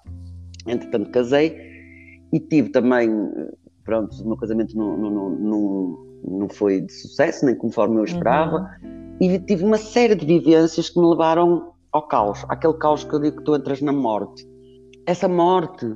Entretanto, 0.67 1.09
casei 1.11 1.57
e 2.31 2.39
tive 2.39 2.69
também, 2.69 3.09
pronto, 3.83 4.15
o 4.23 4.27
meu 4.27 4.37
casamento 4.37 4.77
não, 4.77 4.95
não, 4.95 5.29
não, 5.29 5.97
não 6.23 6.49
foi 6.49 6.81
de 6.81 6.93
sucesso, 6.93 7.45
nem 7.45 7.55
conforme 7.55 7.97
eu 7.97 8.03
esperava, 8.03 8.69
uhum. 8.83 9.17
e 9.19 9.39
tive 9.39 9.63
uma 9.65 9.77
série 9.77 10.15
de 10.15 10.25
vivências 10.25 10.89
que 10.89 10.99
me 10.99 11.07
levaram 11.07 11.73
ao 11.91 12.07
caos, 12.07 12.45
aquele 12.47 12.73
caos 12.75 13.03
que 13.03 13.13
eu 13.13 13.19
digo 13.19 13.37
que 13.37 13.43
tu 13.43 13.55
entras 13.55 13.81
na 13.81 13.91
morte. 13.91 14.47
Essa 15.05 15.27
morte 15.27 15.93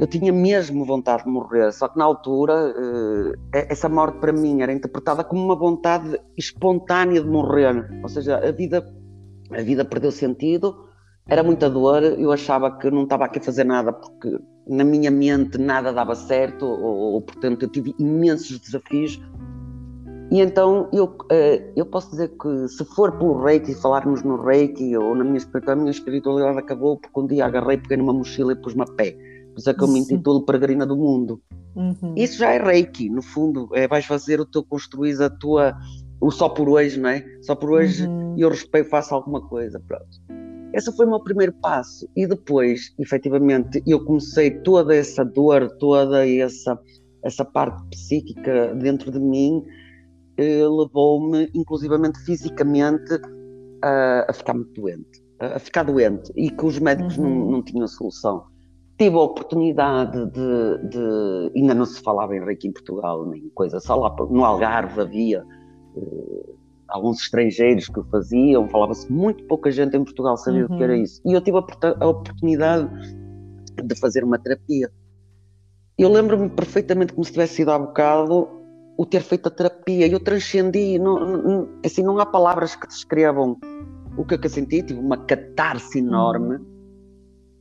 eu 0.00 0.06
tinha 0.06 0.32
mesmo 0.32 0.84
vontade 0.84 1.24
de 1.24 1.30
morrer, 1.30 1.72
só 1.72 1.88
que 1.88 1.98
na 1.98 2.04
altura 2.04 2.74
uh, 2.76 3.32
essa 3.52 3.88
morte 3.88 4.18
para 4.18 4.32
mim 4.32 4.60
era 4.62 4.72
interpretada 4.72 5.22
como 5.22 5.44
uma 5.44 5.56
vontade 5.56 6.18
espontânea 6.36 7.20
de 7.20 7.28
morrer, 7.28 7.88
ou 8.02 8.08
seja, 8.08 8.36
a 8.36 8.50
vida, 8.50 8.84
a 9.50 9.62
vida 9.62 9.84
perdeu 9.84 10.10
sentido, 10.10 10.88
era 11.28 11.42
muita 11.42 11.70
dor, 11.70 12.02
eu 12.02 12.32
achava 12.32 12.78
que 12.78 12.90
não 12.90 13.04
estava 13.04 13.26
aqui 13.26 13.38
a 13.38 13.42
fazer 13.42 13.64
nada 13.64 13.92
porque 13.92 14.38
na 14.66 14.84
minha 14.84 15.10
mente 15.10 15.58
nada 15.58 15.92
dava 15.92 16.14
certo, 16.14 16.66
ou, 16.66 17.14
ou 17.14 17.22
portanto 17.22 17.62
eu 17.62 17.68
tive 17.68 17.94
imensos 17.98 18.58
desafios. 18.58 19.20
E 20.32 20.40
então 20.40 20.88
eu, 20.92 21.04
uh, 21.04 21.72
eu 21.76 21.84
posso 21.84 22.10
dizer 22.10 22.28
que 22.40 22.66
se 22.66 22.84
for 22.86 23.12
pelo 23.18 23.40
reiki, 23.44 23.74
falarmos 23.74 24.22
no 24.22 24.42
reiki 24.42 24.96
ou 24.96 25.14
na 25.14 25.22
minha 25.22 25.36
espiritualidade, 25.36 25.78
a 25.78 25.82
minha 25.82 25.90
espiritualidade 25.90 26.58
acabou 26.58 26.96
porque 26.96 27.20
um 27.20 27.26
dia 27.26 27.44
agarrei, 27.44 27.76
peguei 27.76 27.98
numa 27.98 28.14
mochila 28.14 28.52
e 28.52 28.56
pus-me 28.56 28.82
a 28.82 28.86
pé 28.86 29.31
por 29.52 29.58
isso 29.58 29.70
é 29.70 29.74
que 29.74 29.82
eu 29.82 29.88
me 29.88 30.00
intitulo 30.00 30.44
Peregrina 30.44 30.86
do 30.86 30.96
Mundo. 30.96 31.40
Uhum. 31.74 32.14
Isso 32.16 32.38
já 32.38 32.52
é 32.52 32.58
reiki, 32.58 33.08
no 33.08 33.22
fundo, 33.22 33.68
é, 33.74 33.86
vais 33.86 34.04
fazer 34.04 34.40
o 34.40 34.46
teu 34.46 34.62
construir 34.64 35.20
a 35.22 35.30
tua, 35.30 35.74
o 36.20 36.30
só 36.30 36.48
por 36.48 36.68
hoje, 36.68 36.98
não 36.98 37.10
é? 37.10 37.24
Só 37.42 37.54
por 37.54 37.70
hoje 37.70 38.06
uhum. 38.06 38.34
eu 38.38 38.48
respeito, 38.48 38.88
faço 38.88 39.14
alguma 39.14 39.40
coisa, 39.40 39.80
pronto. 39.86 40.06
Esse 40.74 40.90
foi 40.96 41.06
o 41.06 41.10
meu 41.10 41.20
primeiro 41.20 41.52
passo 41.60 42.08
e 42.16 42.26
depois, 42.26 42.94
efetivamente, 42.98 43.82
eu 43.86 44.04
comecei 44.04 44.50
toda 44.62 44.94
essa 44.94 45.24
dor, 45.24 45.68
toda 45.78 46.26
essa 46.26 46.78
essa 47.22 47.44
parte 47.44 47.82
psíquica 47.90 48.74
dentro 48.74 49.10
de 49.10 49.18
mim 49.18 49.62
eh, 50.36 50.66
levou-me, 50.66 51.50
inclusivamente 51.54 52.18
fisicamente, 52.24 53.20
a, 53.82 54.26
a, 54.28 54.32
ficar 54.32 54.54
muito 54.54 54.72
doente, 54.80 55.22
a, 55.40 55.56
a, 55.56 55.58
ficar 55.58 55.84
doente, 55.84 56.32
e 56.36 56.50
que 56.50 56.64
os 56.64 56.78
médicos 56.78 57.16
uhum. 57.18 57.24
não, 57.24 57.50
não 57.52 57.62
tinham 57.62 57.86
solução. 57.86 58.44
Tive 59.02 59.16
a 59.16 59.20
oportunidade 59.20 60.26
de, 60.26 60.88
de, 60.90 61.52
Ainda 61.56 61.74
não 61.74 61.84
se 61.84 62.00
falava 62.00 62.36
em 62.36 62.44
reiki 62.44 62.68
em 62.68 62.72
Portugal, 62.72 63.26
nem 63.26 63.48
coisa, 63.48 63.80
só 63.80 63.96
lá 63.96 64.14
no 64.30 64.44
Algarve 64.44 65.00
havia. 65.00 65.42
Uh, 65.96 66.56
alguns 66.88 67.20
estrangeiros 67.20 67.88
que 67.88 67.98
o 67.98 68.04
faziam, 68.04 68.68
falava-se 68.68 69.10
muito 69.10 69.42
pouca 69.48 69.72
gente 69.72 69.96
em 69.96 70.04
Portugal 70.04 70.36
sabia 70.36 70.66
uhum. 70.66 70.74
o 70.74 70.78
que 70.78 70.84
era 70.84 70.92
uhum. 70.92 71.02
isso. 71.02 71.20
E 71.26 71.32
eu 71.32 71.40
tive 71.40 71.58
a, 71.58 71.64
a 71.98 72.06
oportunidade 72.06 72.88
de 73.82 73.98
fazer 73.98 74.22
uma 74.22 74.38
terapia. 74.38 74.88
Eu 75.98 76.08
lembro-me 76.08 76.48
perfeitamente 76.48 77.12
como 77.12 77.24
se 77.24 77.32
tivesse 77.32 77.56
sido 77.56 77.72
há 77.72 77.78
bocado 77.80 78.48
o 78.96 79.04
ter 79.04 79.22
feito 79.22 79.48
a 79.48 79.50
terapia. 79.50 80.06
Eu 80.06 80.20
transcendi, 80.20 80.96
não, 81.00 81.18
não, 81.18 81.68
assim, 81.84 82.04
não 82.04 82.20
há 82.20 82.26
palavras 82.26 82.76
que 82.76 82.86
descrevam 82.86 83.58
o 84.16 84.24
que, 84.24 84.34
é 84.34 84.38
que 84.38 84.46
eu 84.46 84.50
senti. 84.50 84.80
Tive 84.80 85.00
uma 85.00 85.16
catarse 85.16 85.98
enorme 85.98 86.54
uhum. 86.54 86.71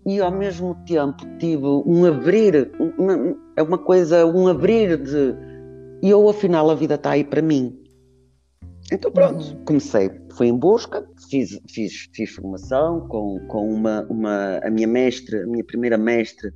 E 0.05 0.19
ao 0.19 0.31
mesmo 0.31 0.75
tempo 0.85 1.25
tive 1.37 1.65
um 1.65 2.05
abrir, 2.05 2.71
uma, 2.97 3.37
é 3.55 3.61
uma 3.61 3.77
coisa, 3.77 4.25
um 4.25 4.47
abrir 4.47 4.97
de. 4.97 5.35
E 6.01 6.09
eu, 6.09 6.27
afinal, 6.27 6.69
a 6.69 6.75
vida 6.75 6.95
está 6.95 7.11
aí 7.11 7.23
para 7.23 7.41
mim. 7.41 7.77
Então 8.91 9.11
pronto, 9.11 9.43
uhum. 9.43 9.63
comecei, 9.63 10.11
fui 10.35 10.47
em 10.47 10.57
busca, 10.57 11.07
fiz, 11.29 11.57
fiz, 11.69 12.09
fiz 12.13 12.31
formação 12.31 13.07
com, 13.07 13.39
com 13.47 13.73
uma, 13.73 14.05
uma, 14.09 14.57
a 14.63 14.69
minha 14.69 14.87
mestre, 14.87 15.43
a 15.43 15.47
minha 15.47 15.63
primeira 15.63 15.97
mestre 15.97 16.51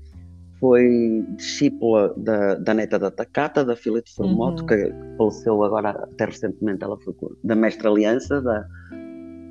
foi 0.60 1.26
discípula 1.38 2.14
da, 2.18 2.56
da 2.56 2.74
neta 2.74 2.98
da 3.00 3.12
Takata, 3.12 3.64
da 3.64 3.76
filha 3.76 4.02
de 4.02 4.14
Formoto, 4.14 4.64
uhum. 4.64 4.68
que 4.68 4.94
faleceu 5.18 5.64
agora, 5.64 5.92
até 5.92 6.26
recentemente, 6.26 6.84
ela 6.84 6.98
foi 7.00 7.14
da 7.44 7.56
mestra 7.56 7.90
Aliança, 7.90 8.42
da, 8.42 8.66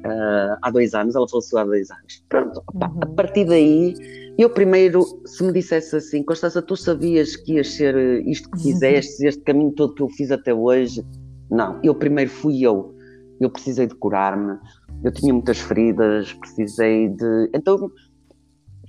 uh, 0.05 0.57
há 0.63 0.71
dois 0.71 0.95
anos, 0.95 1.15
ela 1.15 1.29
faleceu 1.29 1.59
há 1.59 1.65
dois 1.65 1.91
anos. 1.91 2.25
Pronto, 2.29 2.63
opa, 2.67 2.89
uhum. 2.89 3.01
a 3.03 3.07
partir 3.07 3.45
daí, 3.45 3.95
eu 4.39 4.51
primeiro, 4.51 5.05
se 5.25 5.43
me 5.45 5.53
dissesse 5.53 5.97
assim, 5.97 6.23
Constança, 6.23 6.61
tu 6.61 6.77
sabias 6.77 7.37
que 7.37 7.55
ias 7.55 7.69
ser 7.75 7.97
isto 8.27 8.51
que 8.51 8.63
fizeste, 8.63 9.27
este 9.27 9.43
caminho 9.43 9.73
todo 9.73 9.95
que 9.95 10.03
eu 10.03 10.09
fiz 10.09 10.31
até 10.31 10.53
hoje, 10.53 11.05
não, 11.51 11.81
eu 11.83 11.95
primeiro 11.95 12.31
fui 12.31 12.61
eu. 12.63 12.95
Eu 13.41 13.51
precisei 13.51 13.87
de 13.87 13.95
curar-me, 13.97 14.59
eu 15.03 15.13
tinha 15.13 15.33
muitas 15.33 15.59
feridas, 15.59 16.33
precisei 16.35 17.09
de. 17.09 17.51
Então 17.53 17.91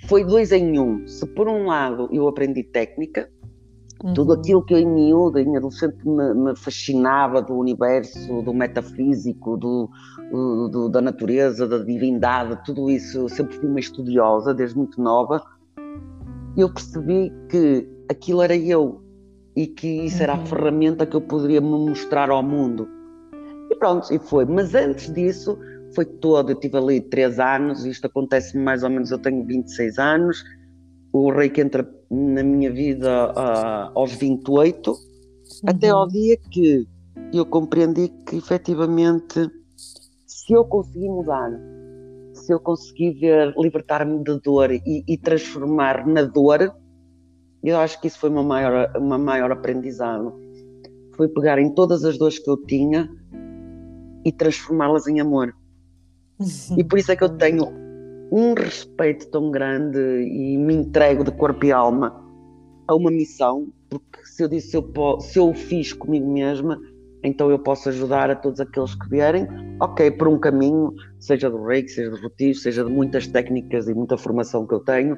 foi 0.08 0.24
dois 0.24 0.52
em 0.52 0.80
um. 0.80 1.06
Se 1.08 1.26
por 1.26 1.48
um 1.48 1.66
lado 1.66 2.08
eu 2.12 2.28
aprendi 2.28 2.64
técnica, 2.64 3.30
uhum. 4.04 4.14
tudo 4.14 4.34
aquilo 4.34 4.64
que 4.64 4.74
eu 4.74 4.80
em 4.80 4.88
miúdo, 4.88 5.40
em 5.40 5.56
adolescente, 5.58 5.98
me, 6.06 6.34
me, 6.34 6.56
fascinava 6.56 7.42
do 7.42 7.54
universo, 7.54 8.42
do 8.42 8.54
metafísico, 8.54 9.58
do, 9.58 9.90
do, 10.72 10.90
da 10.90 11.02
natureza, 11.02 11.68
da 11.68 11.80
divindade, 11.80 12.64
tudo 12.66 12.90
isso, 12.90 13.20
eu 13.20 13.30
sempre 13.30 13.58
fui 13.58 13.70
uma 13.70 13.80
estudiosa 13.80 14.54
desde 14.54 14.78
muito 14.78 15.02
nova. 15.02 15.44
Eu 16.58 16.72
percebi 16.72 17.32
que 17.50 17.88
aquilo 18.10 18.42
era 18.42 18.56
eu, 18.56 19.02
e 19.56 19.68
que 19.68 19.88
isso 19.88 20.22
era 20.22 20.34
a 20.34 20.38
uhum. 20.38 20.46
ferramenta 20.46 21.06
que 21.06 21.16
eu 21.16 21.22
poderia 21.22 21.62
me 21.62 21.70
mostrar 21.70 22.30
ao 22.30 22.44
mundo. 22.44 22.88
E 23.72 23.76
pronto, 23.76 24.14
e 24.14 24.20
foi. 24.20 24.46
Mas 24.46 24.76
antes 24.76 25.12
disso, 25.14 25.58
foi 25.94 26.06
todo. 26.06 26.52
Eu 26.52 26.56
tive 26.60 26.78
ali 26.78 27.00
três 27.00 27.40
anos, 27.40 27.86
isto 27.86 28.06
acontece 28.06 28.58
mais 28.58 28.84
ou 28.84 28.90
menos, 28.90 29.12
eu 29.12 29.18
tenho 29.18 29.46
26 29.46 29.98
anos. 29.98 30.44
O 31.14 31.32
rei 31.32 31.50
que 31.50 31.62
entra 31.62 31.84
na 32.10 32.44
minha 32.44 32.72
vida 32.72 33.32
uh, 33.32 33.98
aos 33.98 34.14
28, 34.14 34.92
uhum. 34.92 34.98
até 35.66 35.90
ao 35.90 36.08
dia 36.08 36.38
que 36.38 36.88
eu 37.34 37.46
compreendi 37.46 38.10
que 38.26 38.38
efetivamente, 38.38 39.50
se 40.26 40.54
eu 40.54 40.66
conseguir 40.66 41.10
mudar, 41.10 41.52
se 42.34 42.54
eu 42.54 42.60
conseguir 42.60 43.14
ver, 43.14 43.54
libertar-me 43.58 44.24
da 44.24 44.36
dor 44.36 44.72
e, 44.72 45.04
e 45.08 45.18
transformar 45.18 46.06
na 46.08 46.24
dor, 46.24 46.74
eu 47.64 47.78
acho 47.78 48.00
que 48.00 48.08
isso 48.08 48.20
foi 48.20 48.30
uma 48.30 48.44
maior, 48.44 48.92
uma 48.96 49.18
maior 49.18 49.52
aprendizado. 49.52 50.34
Foi 51.16 51.28
pegar 51.28 51.58
em 51.58 51.74
todas 51.74 52.04
as 52.04 52.18
dores 52.18 52.38
que 52.38 52.50
eu 52.50 52.58
tinha 52.58 53.10
e 54.24 54.32
transformá-las 54.32 55.08
em 55.08 55.20
amor. 55.20 55.56
E 56.78 56.84
por 56.84 57.00
isso 57.00 57.12
é 57.12 57.16
que 57.16 57.24
eu 57.24 57.30
tenho 57.30 57.85
um 58.32 58.54
respeito 58.54 59.28
tão 59.28 59.52
grande 59.52 60.00
e 60.00 60.58
me 60.58 60.74
entrego 60.74 61.24
de 61.24 61.32
corpo 61.32 61.66
e 61.66 61.72
alma 61.72 62.24
a 62.88 62.96
uma 62.96 63.12
missão, 63.12 63.68
porque 63.90 64.26
se 64.26 64.44
eu 64.44 64.48
disse 64.48 64.70
se 64.70 64.78
eu, 64.78 65.20
se 65.20 65.40
eu 65.40 65.50
o 65.50 65.54
fiz 65.54 65.94
comigo 65.94 66.32
mesma, 66.32 66.80
então 67.24 67.50
eu 67.50 67.58
posso 67.58 67.90
ajudar 67.90 68.30
a 68.30 68.36
todos 68.36 68.60
aqueles 68.60 68.94
que 68.96 69.10
vierem, 69.10 69.48
ok, 69.80 70.12
por 70.12 70.28
um 70.28 70.38
caminho, 70.38 70.94
seja 71.20 71.50
do 71.50 71.64
reiki, 71.64 71.90
seja 71.90 72.12
do 72.12 72.22
rotivo, 72.22 72.60
seja 72.60 72.84
de 72.84 72.92
muitas 72.92 73.28
técnicas 73.28 73.88
e 73.88 73.94
muita 73.94 74.18
formação 74.18 74.68
que 74.68 74.74
eu 74.74 74.80
tenho, 74.82 75.18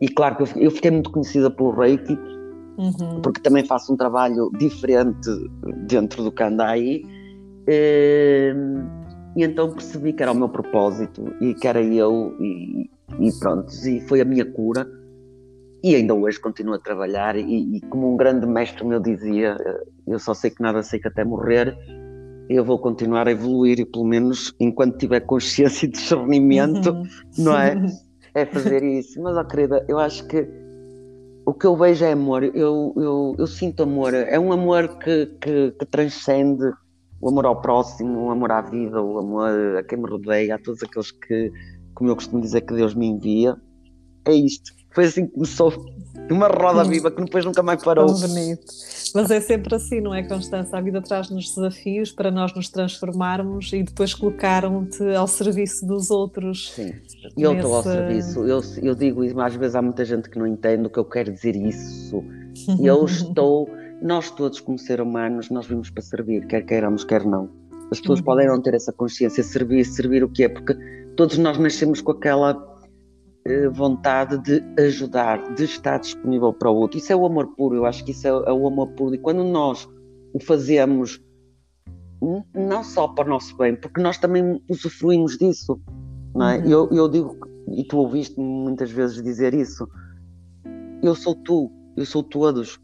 e 0.00 0.08
claro 0.08 0.36
que 0.36 0.64
eu 0.64 0.70
fiquei 0.70 0.90
muito 0.90 1.10
conhecida 1.10 1.50
pelo 1.50 1.72
Reiki, 1.72 2.18
uhum. 2.78 3.20
porque 3.22 3.40
também 3.42 3.64
faço 3.64 3.92
um 3.92 3.96
trabalho 3.96 4.50
diferente 4.58 5.28
dentro 5.86 6.24
do 6.24 6.32
Kandai. 6.32 6.80
E, 6.80 7.04
ehm, 7.68 8.99
e 9.36 9.44
então 9.44 9.72
percebi 9.72 10.12
que 10.12 10.22
era 10.22 10.32
o 10.32 10.34
meu 10.34 10.48
propósito 10.48 11.34
e 11.40 11.54
que 11.54 11.66
era 11.66 11.82
eu, 11.82 12.36
e, 12.40 12.90
e 13.18 13.32
pronto, 13.38 13.72
e 13.86 14.00
foi 14.02 14.20
a 14.20 14.24
minha 14.24 14.44
cura. 14.44 14.86
E 15.82 15.94
ainda 15.94 16.14
hoje 16.14 16.38
continuo 16.38 16.74
a 16.74 16.78
trabalhar. 16.78 17.36
E, 17.36 17.76
e 17.76 17.80
como 17.82 18.12
um 18.12 18.16
grande 18.16 18.46
mestre 18.46 18.84
meu 18.84 19.00
dizia, 19.00 19.56
eu 20.06 20.18
só 20.18 20.34
sei 20.34 20.50
que 20.50 20.60
nada 20.60 20.82
sei 20.82 21.00
que 21.00 21.08
até 21.08 21.24
morrer 21.24 21.74
eu 22.50 22.64
vou 22.64 22.80
continuar 22.80 23.28
a 23.28 23.30
evoluir 23.30 23.78
e 23.78 23.84
pelo 23.84 24.04
menos 24.04 24.52
enquanto 24.58 24.98
tiver 24.98 25.20
consciência 25.20 25.86
e 25.86 25.88
discernimento, 25.88 26.90
uhum. 26.90 27.04
não 27.38 27.56
é? 27.56 27.76
é 28.34 28.44
fazer 28.44 28.82
isso. 28.82 29.22
Mas, 29.22 29.36
ó 29.36 29.44
querida, 29.44 29.84
eu 29.88 30.00
acho 30.00 30.26
que 30.26 30.48
o 31.46 31.54
que 31.54 31.64
eu 31.64 31.76
vejo 31.76 32.04
é 32.04 32.10
amor. 32.10 32.42
Eu, 32.42 32.92
eu, 32.96 33.36
eu 33.38 33.46
sinto 33.46 33.84
amor. 33.84 34.14
É 34.14 34.36
um 34.36 34.52
amor 34.52 34.98
que, 34.98 35.26
que, 35.40 35.70
que 35.78 35.86
transcende 35.86 36.72
o 37.20 37.28
amor 37.28 37.46
ao 37.46 37.60
próximo, 37.60 38.26
o 38.26 38.30
amor 38.30 38.50
à 38.50 38.62
vida, 38.62 39.00
o 39.02 39.18
amor 39.18 39.50
a 39.78 39.82
quem 39.82 39.98
me 39.98 40.08
rodeia, 40.08 40.54
a 40.54 40.58
todos 40.58 40.82
aqueles 40.82 41.10
que, 41.10 41.52
como 41.94 42.10
eu 42.10 42.16
costumo 42.16 42.40
dizer, 42.40 42.62
que 42.62 42.74
Deus 42.74 42.94
me 42.94 43.06
envia. 43.06 43.56
É 44.24 44.32
isto. 44.32 44.72
Foi 44.92 45.04
assim 45.04 45.26
que 45.26 45.32
começou 45.32 45.72
uma 46.30 46.48
roda 46.48 46.84
viva 46.84 47.10
que 47.10 47.22
depois 47.22 47.44
nunca 47.44 47.62
mais 47.62 47.82
parou. 47.82 48.06
Tão 48.06 48.28
bonito. 48.28 48.64
Mas 49.14 49.30
é 49.30 49.40
sempre 49.40 49.74
assim, 49.74 50.00
não 50.00 50.14
é, 50.14 50.22
Constança? 50.22 50.78
A 50.78 50.80
vida 50.80 51.02
traz-nos 51.02 51.54
desafios 51.54 52.12
para 52.12 52.30
nós 52.30 52.54
nos 52.54 52.68
transformarmos 52.68 53.72
e 53.72 53.82
depois 53.82 54.14
colocar-te 54.14 55.02
ao 55.14 55.26
serviço 55.26 55.86
dos 55.86 56.10
outros. 56.10 56.72
Sim, 56.72 56.92
eu 57.36 57.54
estou 57.54 57.74
ao 57.74 57.82
serviço. 57.82 58.44
Eu, 58.44 58.60
eu 58.82 58.94
digo 58.94 59.24
isso, 59.24 59.34
mas 59.34 59.52
às 59.52 59.58
vezes 59.58 59.74
há 59.74 59.82
muita 59.82 60.04
gente 60.04 60.30
que 60.30 60.38
não 60.38 60.46
entende 60.46 60.86
o 60.86 60.90
que 60.90 60.98
eu 60.98 61.04
quero 61.04 61.32
dizer 61.32 61.56
isso. 61.56 62.24
Eu 62.82 63.04
estou, 63.04 63.68
nós 64.02 64.30
todos 64.30 64.60
como 64.60 64.78
seres 64.78 65.04
humanos, 65.04 65.50
nós 65.50 65.66
vimos 65.66 65.90
para 65.90 66.02
servir, 66.02 66.46
quer 66.46 66.62
queiramos, 66.62 67.04
quer 67.04 67.24
não. 67.24 67.50
As 67.90 68.00
pessoas 68.00 68.20
uhum. 68.20 68.24
podem 68.24 68.46
não 68.46 68.60
ter 68.60 68.74
essa 68.74 68.92
consciência, 68.92 69.42
servir, 69.42 69.84
servir 69.84 70.22
o 70.22 70.28
que 70.28 70.44
é, 70.44 70.48
porque 70.48 70.74
todos 71.16 71.36
nós 71.38 71.58
nascemos 71.58 72.00
com 72.00 72.12
aquela 72.12 72.56
eh, 73.44 73.68
vontade 73.68 74.38
de 74.38 74.62
ajudar, 74.82 75.54
de 75.54 75.64
estar 75.64 75.98
disponível 75.98 76.52
para 76.52 76.70
o 76.70 76.76
outro. 76.76 76.98
Isso 76.98 77.12
é 77.12 77.16
o 77.16 77.26
amor 77.26 77.48
puro, 77.56 77.74
eu 77.74 77.84
acho 77.84 78.04
que 78.04 78.12
isso 78.12 78.26
é, 78.26 78.30
é 78.30 78.52
o 78.52 78.66
amor 78.66 78.88
puro. 78.88 79.14
E 79.14 79.18
quando 79.18 79.42
nós 79.42 79.88
o 80.32 80.40
fazemos 80.40 81.20
não 82.54 82.84
só 82.84 83.08
para 83.08 83.26
o 83.26 83.28
nosso 83.28 83.56
bem, 83.56 83.74
porque 83.74 84.00
nós 84.00 84.18
também 84.18 84.62
usufruímos 84.68 85.38
disso. 85.38 85.80
Não 86.34 86.48
é? 86.48 86.58
Uhum. 86.58 86.68
eu, 86.68 86.88
eu 86.92 87.08
digo, 87.08 87.36
e 87.72 87.84
tu 87.84 87.98
ouviste-me 87.98 88.46
muitas 88.46 88.90
vezes 88.90 89.22
dizer 89.22 89.54
isso, 89.54 89.88
eu 91.02 91.14
sou 91.14 91.34
tu, 91.34 91.70
eu 91.96 92.04
sou 92.04 92.22
todos. 92.22 92.78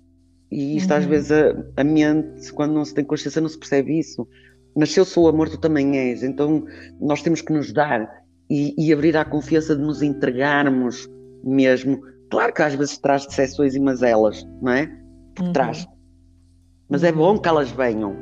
E 0.51 0.77
isto 0.77 0.91
uhum. 0.91 0.97
às 0.97 1.05
vezes 1.05 1.33
a, 1.33 1.55
a 1.77 1.85
mente, 1.85 2.53
quando 2.53 2.73
não 2.73 2.85
se 2.85 2.95
tem 2.95 3.05
consciência, 3.05 3.41
não 3.41 3.49
se 3.49 3.59
percebe 3.59 3.99
isso. 3.99 4.27
Mas 4.77 4.93
se 4.93 5.01
eu 5.01 5.05
sou 5.05 5.25
o 5.25 5.29
amor, 5.29 5.49
tu 5.49 5.59
também 5.59 5.99
és. 5.99 6.23
Então 6.23 6.65
nós 7.01 7.23
temos 7.23 7.41
que 7.41 7.53
nos 7.53 7.73
dar 7.73 8.23
e, 8.49 8.75
e 8.79 8.93
abrir 8.93 9.17
à 9.17 9.25
confiança 9.25 9.75
de 9.75 9.83
nos 9.83 10.03
entregarmos 10.03 11.09
mesmo. 11.43 12.01
Claro 12.31 12.53
que 12.53 12.63
às 12.63 12.75
vezes 12.75 12.99
traz 12.99 13.27
decepções 13.27 13.75
e 13.75 13.81
mazelas, 13.81 14.47
não 14.61 14.73
é? 14.73 14.87
Por 15.35 15.47
uhum. 15.47 15.53
trás. 15.53 15.87
Mas 16.89 17.03
é 17.03 17.11
bom 17.11 17.39
que 17.39 17.49
elas 17.49 17.71
venham. 17.71 18.17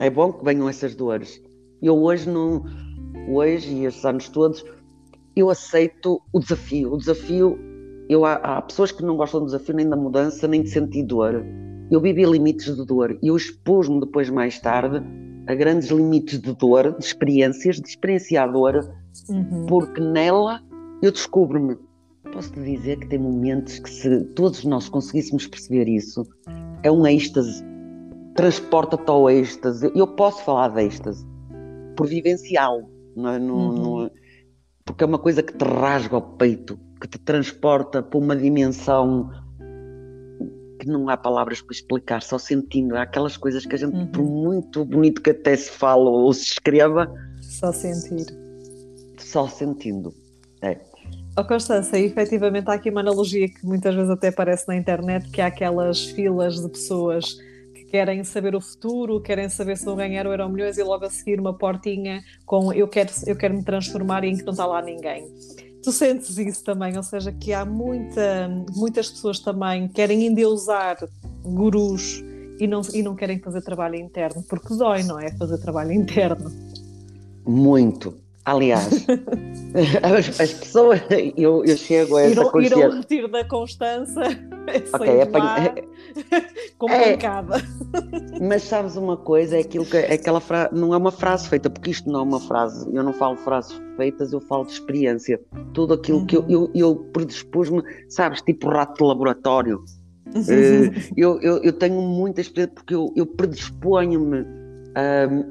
É 0.00 0.08
bom 0.08 0.32
que 0.32 0.44
venham 0.44 0.68
essas 0.68 0.94
dores. 0.94 1.40
Eu 1.82 1.96
hoje 1.96 2.28
não. 2.28 2.64
Hoje 3.30 3.72
e 3.74 3.84
estes 3.84 4.04
anos 4.04 4.28
todos, 4.28 4.64
eu 5.36 5.50
aceito 5.50 6.20
o 6.32 6.40
desafio. 6.40 6.92
O 6.92 6.98
desafio, 6.98 7.58
eu, 8.08 8.24
há, 8.24 8.34
há 8.34 8.62
pessoas 8.62 8.90
que 8.90 9.02
não 9.02 9.16
gostam 9.16 9.40
do 9.40 9.46
desafio 9.46 9.74
nem 9.74 9.88
da 9.88 9.96
mudança, 9.96 10.48
nem 10.48 10.62
de 10.62 10.70
sentir 10.70 11.04
dor. 11.04 11.44
Eu 11.90 12.00
vivi 12.00 12.24
limites 12.24 12.76
de 12.76 12.84
dor 12.84 13.18
e 13.22 13.28
eu 13.28 13.36
expus-me 13.36 14.00
depois, 14.00 14.28
mais 14.30 14.58
tarde, 14.60 15.02
a 15.46 15.54
grandes 15.54 15.88
limites 15.88 16.40
de 16.40 16.54
dor, 16.54 16.96
de 16.98 17.04
experiências, 17.04 17.76
de 17.76 17.88
experienciar 17.88 18.52
dor 18.52 18.88
uhum. 19.28 19.66
porque 19.66 20.00
nela 20.00 20.60
eu 21.02 21.12
descubro-me. 21.12 21.76
Posso 22.32 22.52
te 22.52 22.60
dizer 22.60 22.98
que 22.98 23.08
tem 23.08 23.18
momentos 23.18 23.78
que, 23.78 23.88
se 23.88 24.24
todos 24.34 24.64
nós 24.64 24.88
conseguíssemos 24.88 25.46
perceber 25.46 25.88
isso, 25.88 26.26
é 26.82 26.90
um 26.92 27.06
êxtase, 27.06 27.64
transporta-te 28.34 29.08
ao 29.08 29.30
êxtase. 29.30 29.90
Eu 29.94 30.06
posso 30.06 30.44
falar 30.44 30.68
de 30.68 30.82
êxtase 30.82 31.26
por 31.96 32.06
vivencial, 32.06 32.82
não 33.16 33.30
é? 33.30 33.38
Uhum. 33.38 33.72
No, 33.72 34.10
porque 34.84 35.04
é 35.04 35.06
uma 35.06 35.18
coisa 35.18 35.42
que 35.42 35.54
te 35.54 35.64
rasga 35.64 36.18
o 36.18 36.22
peito, 36.22 36.78
que 36.98 37.08
te 37.08 37.18
transporta 37.18 38.02
para 38.02 38.18
uma 38.18 38.36
dimensão 38.36 39.30
que 40.78 40.86
não 40.86 41.08
há 41.08 41.16
palavras 41.16 41.60
para 41.60 41.74
explicar, 41.74 42.22
só 42.22 42.38
sentindo. 42.38 42.96
Há 42.96 43.02
aquelas 43.02 43.36
coisas 43.36 43.66
que 43.66 43.74
a 43.74 43.78
gente, 43.78 43.94
uhum. 43.94 44.06
por 44.06 44.24
muito 44.24 44.84
bonito 44.84 45.20
que 45.20 45.30
até 45.30 45.56
se 45.56 45.70
fala 45.70 46.08
ou 46.08 46.32
se 46.32 46.44
escreva, 46.44 47.12
só 47.40 47.72
sentir. 47.72 48.26
Só 49.18 49.48
sentindo. 49.48 50.14
É. 50.62 50.78
Oh 51.36 51.44
Constança, 51.44 51.98
efetivamente 51.98 52.68
há 52.68 52.74
aqui 52.74 52.90
uma 52.90 53.00
analogia 53.00 53.48
que 53.48 53.64
muitas 53.64 53.94
vezes 53.94 54.10
até 54.10 54.28
aparece 54.28 54.66
na 54.66 54.76
internet, 54.76 55.30
que 55.30 55.40
há 55.40 55.46
aquelas 55.46 56.06
filas 56.06 56.60
de 56.60 56.68
pessoas 56.68 57.36
que 57.74 57.84
querem 57.84 58.24
saber 58.24 58.54
o 58.54 58.60
futuro, 58.60 59.20
querem 59.20 59.48
saber 59.48 59.76
se 59.76 59.84
vão 59.84 59.96
ganhar 59.96 60.26
o 60.26 60.30
Euro 60.30 60.48
Milhões 60.48 60.78
e 60.78 60.82
logo 60.82 61.04
a 61.04 61.10
seguir 61.10 61.38
uma 61.38 61.56
portinha 61.56 62.22
com 62.44 62.72
eu 62.72 62.88
quero, 62.88 63.10
eu 63.26 63.36
quero 63.36 63.54
me 63.54 63.62
transformar 63.62 64.24
e 64.24 64.30
em 64.30 64.36
que 64.36 64.44
não 64.44 64.52
está 64.52 64.66
lá 64.66 64.82
ninguém. 64.82 65.28
Tu 65.88 65.92
sentes 65.92 66.36
isso 66.36 66.62
também, 66.64 66.94
ou 66.98 67.02
seja, 67.02 67.32
que 67.32 67.50
há 67.50 67.64
muita, 67.64 68.46
muitas 68.76 69.08
pessoas 69.08 69.40
também 69.40 69.88
que 69.88 69.94
querem 69.94 70.26
endeusar 70.26 70.98
gurus 71.42 72.22
e 72.60 72.66
não, 72.66 72.82
e 72.92 73.02
não 73.02 73.16
querem 73.16 73.38
fazer 73.38 73.62
trabalho 73.62 73.94
interno, 73.94 74.44
porque 74.46 74.74
dói, 74.76 75.02
não 75.02 75.18
é? 75.18 75.34
Fazer 75.38 75.56
trabalho 75.56 75.90
interno. 75.96 76.52
Muito. 77.46 78.14
Aliás, 78.48 79.04
as, 80.02 80.40
as, 80.40 80.52
pessoas, 80.54 81.02
eu, 81.36 81.62
eu 81.66 81.76
chego 81.76 82.16
a 82.16 82.22
essa 82.22 82.40
ir, 82.40 82.50
consciência. 82.50 82.78
Ir 82.78 82.82
ao 82.82 82.90
retiro 82.92 83.28
da 83.28 83.44
Constança, 83.44 84.22
okay, 84.94 85.20
é, 85.20 85.24
com 86.78 86.88
é, 86.88 87.12
pancada. 87.12 87.56
Mas 88.40 88.62
sabes 88.62 88.96
uma 88.96 89.18
coisa, 89.18 89.58
é 89.58 89.60
aquilo 89.60 89.84
que 89.84 89.98
é 89.98 90.14
aquela 90.14 90.40
frase, 90.40 90.74
não 90.74 90.94
é 90.94 90.96
uma 90.96 91.12
frase 91.12 91.46
feita, 91.46 91.68
porque 91.68 91.90
isto 91.90 92.10
não 92.10 92.20
é 92.20 92.22
uma 92.22 92.40
frase, 92.40 92.88
eu 92.90 93.02
não 93.02 93.12
falo 93.12 93.36
frases 93.36 93.78
feitas, 93.98 94.32
eu 94.32 94.40
falo 94.40 94.64
de 94.64 94.72
experiência. 94.72 95.38
Tudo 95.74 95.92
aquilo 95.92 96.20
uhum. 96.20 96.26
que 96.26 96.36
eu, 96.38 96.40
uhum. 96.40 96.48
eu, 96.48 96.70
eu 96.74 96.96
predispus-me, 97.12 97.82
sabes, 98.08 98.40
tipo 98.40 98.70
rato 98.70 98.96
de 98.96 99.04
laboratório. 99.04 99.84
uh, 100.28 101.12
eu, 101.14 101.38
eu, 101.42 101.62
eu 101.62 101.72
tenho 101.74 102.00
muita 102.00 102.40
experiência 102.40 102.74
porque 102.74 102.94
eu, 102.94 103.12
eu 103.14 103.26
predisponho-me 103.26 104.57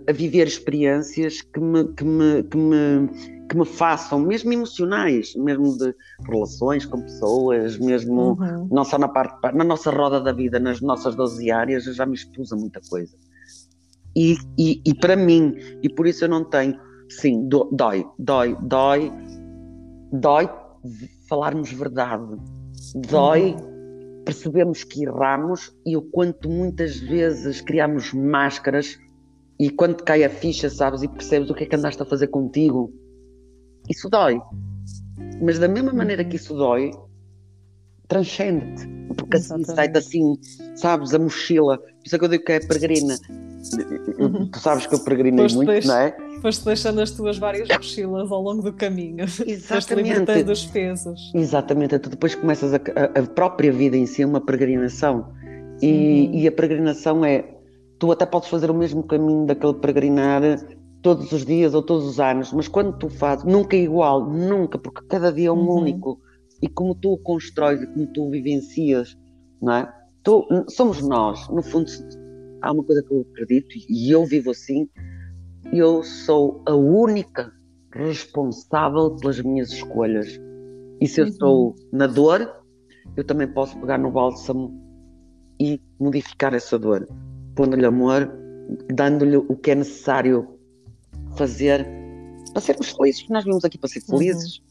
a 0.07 0.11
viver 0.11 0.47
experiências 0.47 1.41
que 1.41 1.59
me, 1.59 1.87
que 1.93 2.03
me, 2.03 2.43
que 2.43 2.57
me, 2.57 3.07
que 3.47 3.57
me 3.57 3.65
façam, 3.65 4.19
mesmo 4.19 4.51
emocionais, 4.51 5.35
mesmo 5.35 5.77
de 5.77 5.93
relações 6.27 6.85
com 6.85 7.01
pessoas, 7.01 7.77
mesmo 7.77 8.31
uhum. 8.39 8.67
não 8.71 8.83
só 8.83 8.97
na 8.97 9.07
parte, 9.07 9.55
na 9.55 9.63
nossa 9.63 9.91
roda 9.91 10.19
da 10.19 10.31
vida, 10.31 10.59
nas 10.59 10.81
nossas 10.81 11.15
12 11.15 11.49
áreas, 11.51 11.87
eu 11.87 11.93
já 11.93 12.05
me 12.05 12.15
expus 12.15 12.51
a 12.51 12.55
muita 12.55 12.81
coisa. 12.89 13.15
E, 14.15 14.35
e, 14.57 14.81
e 14.85 14.93
para 14.95 15.15
mim, 15.15 15.55
e 15.83 15.89
por 15.89 16.07
isso 16.07 16.25
eu 16.25 16.29
não 16.29 16.43
tenho, 16.43 16.77
sim, 17.07 17.47
dói, 17.47 18.05
dói, 18.17 18.57
dói, 18.59 19.11
dói 20.11 20.49
falarmos 21.29 21.71
verdade, 21.71 22.35
dói. 22.95 23.51
Uhum 23.51 23.77
percebemos 24.27 24.83
que 24.83 25.05
erramos 25.05 25.73
e 25.85 25.95
o 25.95 26.01
quanto 26.01 26.49
muitas 26.49 26.99
vezes 26.99 27.61
criamos 27.61 28.11
máscaras 28.11 28.99
e 29.59 29.69
quando 29.69 30.03
cai 30.03 30.23
a 30.23 30.29
ficha, 30.29 30.69
sabes, 30.69 31.01
e 31.01 31.07
percebes 31.07 31.49
o 31.49 31.53
que 31.53 31.63
é 31.63 31.67
que 31.67 31.75
andaste 31.75 32.01
a 32.01 32.05
fazer 32.05 32.27
contigo, 32.27 32.93
isso 33.89 34.09
dói. 34.09 34.39
Mas 35.41 35.57
da 35.57 35.67
mesma 35.67 35.93
maneira 35.93 36.23
que 36.23 36.35
isso 36.35 36.53
dói, 36.55 36.91
transcende-te. 38.07 38.87
Porque 39.15 39.37
assim 39.37 39.63
sai-te 39.63 39.97
assim, 39.97 40.35
sabes, 40.75 41.13
a 41.13 41.19
mochila. 41.19 41.77
Por 41.77 42.05
isso 42.05 42.15
é 42.15 42.19
que 42.19 42.25
eu 42.25 42.29
digo 42.29 42.43
que 42.43 42.51
é 42.51 42.59
peregrina. 42.59 43.15
Uhum. 44.19 44.49
Tu 44.49 44.59
sabes 44.59 44.85
que 44.85 44.93
eu 44.93 44.99
peregrinei 44.99 45.47
muito, 45.47 45.65
deixo, 45.65 45.87
não 45.87 45.97
é? 45.97 46.15
Foste 46.41 46.63
deixando 46.63 47.01
as 47.01 47.11
tuas 47.11 47.37
várias 47.37 47.67
mochilas 47.67 48.31
ao 48.31 48.41
longo 48.41 48.61
do 48.61 48.73
caminho. 48.73 49.25
Exatamente. 49.45 50.43
dos 50.43 50.65
pesos. 50.65 51.31
Exatamente. 51.33 51.97
Tu 51.97 52.09
depois 52.11 52.35
começas 52.35 52.73
a, 52.73 52.77
a, 52.77 53.19
a 53.19 53.23
própria 53.23 53.71
vida 53.71 53.97
em 53.97 54.05
si, 54.05 54.21
é 54.21 54.25
uma 54.25 54.39
peregrinação. 54.39 55.33
E, 55.81 55.87
uhum. 55.87 56.35
e 56.35 56.47
a 56.47 56.51
peregrinação 56.51 57.25
é 57.25 57.56
tu 57.99 58.11
até 58.11 58.25
podes 58.25 58.49
fazer 58.49 58.69
o 58.69 58.73
mesmo 58.73 59.03
caminho 59.03 59.45
daquele 59.45 59.73
peregrinar 59.75 60.41
todos 61.01 61.31
os 61.31 61.45
dias 61.45 61.73
ou 61.73 61.81
todos 61.81 62.05
os 62.05 62.19
anos, 62.19 62.51
mas 62.51 62.67
quando 62.67 62.97
tu 62.97 63.09
fazes, 63.09 63.45
nunca 63.45 63.75
é 63.75 63.81
igual, 63.81 64.29
nunca, 64.29 64.77
porque 64.77 65.05
cada 65.07 65.31
dia 65.31 65.49
é 65.49 65.51
um 65.51 65.67
uhum. 65.67 65.77
único. 65.77 66.19
E 66.61 66.67
como 66.67 66.95
tu 66.95 67.13
o 67.13 67.17
constróis 67.17 67.81
e 67.81 67.87
como 67.87 68.07
tu 68.07 68.27
o 68.27 68.31
vivencias, 68.31 69.17
não 69.61 69.73
é? 69.73 69.93
Tu, 70.23 70.45
somos 70.69 71.01
nós, 71.01 71.47
no 71.49 71.61
fundo, 71.61 71.89
há 72.61 72.71
uma 72.71 72.83
coisa 72.83 73.03
que 73.03 73.13
eu 73.13 73.25
acredito 73.31 73.75
e 73.89 74.11
eu 74.11 74.25
vivo 74.25 74.51
assim, 74.51 74.89
eu 75.71 76.03
sou 76.03 76.61
a 76.65 76.73
única 76.73 77.51
responsável 77.93 79.15
pelas 79.15 79.39
minhas 79.39 79.71
escolhas. 79.71 80.39
E 80.99 81.07
se 81.07 81.21
eu 81.21 81.25
uhum. 81.25 81.31
estou 81.31 81.75
na 81.93 82.07
dor, 82.07 82.51
eu 83.15 83.23
também 83.23 83.47
posso 83.47 83.79
pegar 83.79 83.97
no 83.97 84.11
bálsamo 84.11 84.73
e 85.59 85.79
modificar 85.99 86.53
essa 86.53 86.77
dor 86.77 87.07
pondo-lhe 87.57 87.85
amor, 87.85 88.31
dando-lhe 88.93 89.35
o 89.35 89.55
que 89.55 89.71
é 89.71 89.75
necessário 89.75 90.47
fazer 91.35 91.85
para 92.53 92.61
sermos 92.61 92.91
felizes. 92.91 93.27
Nós 93.29 93.43
vimos 93.43 93.65
aqui 93.65 93.77
para 93.77 93.89
ser 93.89 94.03
uhum. 94.07 94.17
felizes. 94.17 94.59
Uhum. 94.59 94.67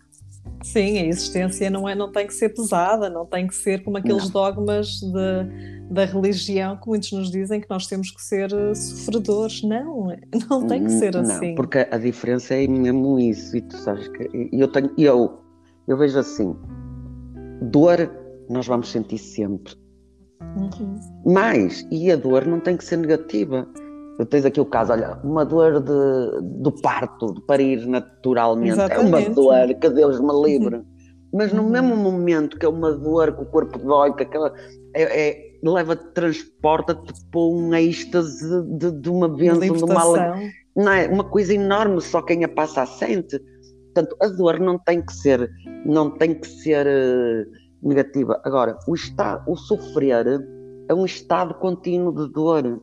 Sim, 0.63 0.99
a 0.99 1.07
existência 1.07 1.69
não, 1.69 1.89
é, 1.89 1.95
não 1.95 2.11
tem 2.11 2.27
que 2.27 2.33
ser 2.33 2.51
pesada, 2.51 3.11
não 3.11 3.27
tem 3.27 3.47
que 3.47 3.55
ser 3.55 3.83
como 3.83 3.99
aqueles 3.99 4.25
não. 4.25 4.31
dogmas 4.31 5.01
de, 5.01 5.91
da 5.93 6.05
religião 6.05 6.77
que 6.77 6.87
muitos 6.87 7.13
nos 7.13 7.31
dizem 7.31 7.61
que 7.61 7.69
nós 7.69 7.87
temos 7.87 8.11
que 8.11 8.23
ser 8.23 8.53
eh, 8.53 8.75
sofredores. 8.75 9.63
Não, 9.63 10.09
não 10.49 10.67
tem 10.67 10.85
que 10.85 10.91
ser 10.91 11.15
não, 11.15 11.21
assim. 11.21 11.55
Porque 11.57 11.87
a 11.91 11.99
diferença 11.99 12.55
é 12.55 12.67
mesmo 12.67 13.19
isso, 13.19 13.57
e 13.57 13.61
tu 13.61 13.77
sabes 13.77 14.09
que 14.09 14.49
eu 14.53 14.69
tenho, 14.69 14.91
eu, 14.97 15.41
eu 15.87 15.97
vejo 15.97 16.19
assim, 16.19 16.57
dor 17.63 18.11
nós 18.49 18.67
vamos 18.67 18.89
sentir 18.89 19.19
sempre. 19.19 19.75
Uhum. 20.41 21.01
Mas, 21.25 21.87
e 21.91 22.11
a 22.11 22.17
dor 22.17 22.47
não 22.47 22.61
tem 22.61 22.77
que 22.77 22.85
ser 22.85 22.97
negativa. 22.97 23.67
Tu 24.17 24.25
tens 24.27 24.45
aqui 24.47 24.61
o 24.61 24.65
caso, 24.65 24.93
olha, 24.93 25.19
uma 25.23 25.45
dor 25.45 25.81
de, 25.81 26.41
do 26.61 26.73
parto, 26.81 27.35
de 27.35 27.41
parir 27.43 27.87
naturalmente. 27.87 28.73
Exatamente. 28.73 29.15
É 29.15 29.29
uma 29.29 29.35
dor, 29.35 29.75
que 29.75 29.91
Deus 29.91 30.21
me 30.21 30.43
livre. 30.43 30.83
Mas 31.33 31.53
no 31.53 31.63
uhum. 31.63 31.71
mesmo 31.71 31.97
momento 31.97 32.59
que 32.59 32.65
é 32.65 32.69
uma 32.69 32.93
dor, 32.93 33.35
que 33.35 33.43
o 33.43 33.47
corpo 33.47 33.79
dói, 33.79 34.15
que 34.15 34.23
aquela. 34.23 34.55
É, 34.95 35.29
é, 35.29 35.47
leva-te, 35.63 36.07
transporta-te 36.15 37.13
para 37.31 37.41
um 37.41 37.75
êxtase 37.75 38.63
de, 38.79 38.93
de 38.93 39.11
uma 39.11 39.29
bênção, 39.29 39.77
de 39.77 39.85
uma. 39.85 40.35
Não 40.75 40.93
é? 40.93 41.07
Uma 41.09 41.25
coisa 41.25 41.53
enorme, 41.53 42.01
só 42.01 42.23
quem 42.23 42.45
a 42.45 42.49
passa 42.49 42.83
a 42.83 42.87
sente. 42.87 43.39
Portanto, 43.93 44.17
a 44.23 44.29
dor 44.29 44.61
não 44.61 44.79
tem 44.79 45.03
que 45.03 45.13
ser. 45.13 45.51
Não 45.85 46.11
tem 46.11 46.35
que 46.35 46.47
ser. 46.47 46.87
Negativa. 47.83 48.41
Agora, 48.45 48.79
o, 48.87 48.95
estar, 48.95 49.45
o 49.47 49.57
sofrer 49.57 50.27
é 50.89 50.95
um 50.95 51.05
estado 51.05 51.55
contínuo 51.55 52.13
de 52.13 52.33
dor. 52.33 52.83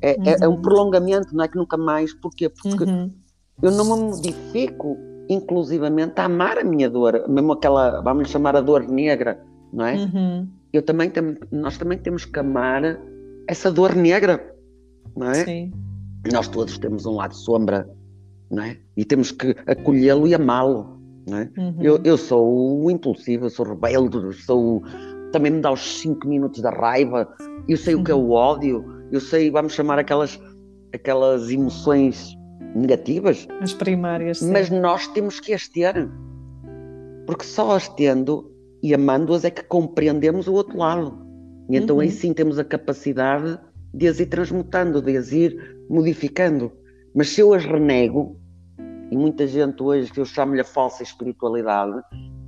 É, 0.00 0.16
uhum. 0.16 0.24
é, 0.24 0.36
é, 0.42 0.48
um 0.48 0.52
uhum. 0.52 0.62
prolongamento, 0.62 1.34
não 1.34 1.44
é 1.44 1.48
que 1.48 1.56
nunca 1.56 1.76
mais. 1.76 2.12
Porquê? 2.14 2.48
Porque 2.48 2.84
uhum. 2.84 3.12
eu 3.62 3.70
não 3.70 3.84
me 3.84 4.04
modifico, 4.04 4.96
inclusivamente, 5.28 6.20
a 6.20 6.24
amar 6.24 6.58
a 6.58 6.64
minha 6.64 6.90
dor, 6.90 7.28
mesmo 7.28 7.52
aquela, 7.52 8.00
vamos 8.00 8.28
chamar 8.30 8.56
a 8.56 8.60
dor 8.60 8.86
negra, 8.88 9.40
não 9.72 9.86
é? 9.86 9.94
Uhum. 9.94 10.48
Eu 10.72 10.82
também 10.82 11.08
tem, 11.08 11.38
nós 11.52 11.78
também 11.78 11.98
temos 11.98 12.24
que 12.24 12.38
amar 12.38 12.82
essa 13.48 13.70
dor 13.70 13.94
negra, 13.94 14.54
não 15.16 15.30
é? 15.30 15.44
Sim. 15.44 15.72
Nós 16.32 16.48
todos 16.48 16.78
temos 16.78 17.06
um 17.06 17.16
lado 17.16 17.34
sombra, 17.34 17.88
não 18.50 18.62
é? 18.62 18.78
E 18.96 19.04
temos 19.04 19.30
que 19.30 19.54
acolhê-lo 19.66 20.26
e 20.26 20.34
amá-lo. 20.34 20.98
É? 21.26 21.60
Uhum. 21.60 21.76
Eu, 21.80 22.00
eu 22.04 22.18
sou 22.18 22.90
impulsivo, 22.90 23.46
eu 23.46 23.50
sou 23.50 23.66
rebelde, 23.66 24.32
sou 24.34 24.82
também 25.32 25.50
me 25.50 25.60
dá 25.60 25.72
os 25.72 26.00
5 26.00 26.28
minutos 26.28 26.60
da 26.60 26.70
raiva, 26.70 27.28
eu 27.68 27.76
sei 27.76 27.94
uhum. 27.94 28.02
o 28.02 28.04
que 28.04 28.10
é 28.12 28.14
o 28.14 28.18
uhum. 28.18 28.30
ódio, 28.30 28.84
eu 29.10 29.20
sei, 29.20 29.50
vamos 29.50 29.72
chamar 29.72 29.98
aquelas, 29.98 30.40
aquelas 30.94 31.50
emoções 31.50 32.36
negativas. 32.74 33.48
As 33.60 33.72
primárias. 33.72 34.38
Sim. 34.38 34.52
Mas 34.52 34.70
nós 34.70 35.06
temos 35.08 35.40
que 35.40 35.52
as 35.52 35.66
ter. 35.68 36.08
Porque 37.26 37.44
só 37.44 37.74
as 37.74 37.88
tendo 37.88 38.52
e 38.82 38.94
amando-as 38.94 39.44
é 39.44 39.50
que 39.50 39.64
compreendemos 39.64 40.46
o 40.46 40.52
outro 40.52 40.78
lado. 40.78 41.18
E 41.70 41.76
então 41.76 41.96
uhum. 41.96 42.02
aí 42.02 42.10
sim 42.10 42.32
temos 42.32 42.58
a 42.58 42.64
capacidade 42.64 43.58
de 43.94 44.06
as 44.06 44.20
ir 44.20 44.26
transmutando, 44.26 45.00
de 45.00 45.16
as 45.16 45.32
ir 45.32 45.78
modificando. 45.88 46.70
Mas 47.14 47.30
se 47.30 47.40
eu 47.40 47.54
as 47.54 47.64
renego, 47.64 48.38
e 49.10 49.16
muita 49.16 49.46
gente 49.46 49.82
hoje, 49.82 50.12
que 50.12 50.20
eu 50.20 50.24
chamo-lhe 50.24 50.60
a 50.60 50.64
falsa 50.64 51.02
espiritualidade, 51.02 52.00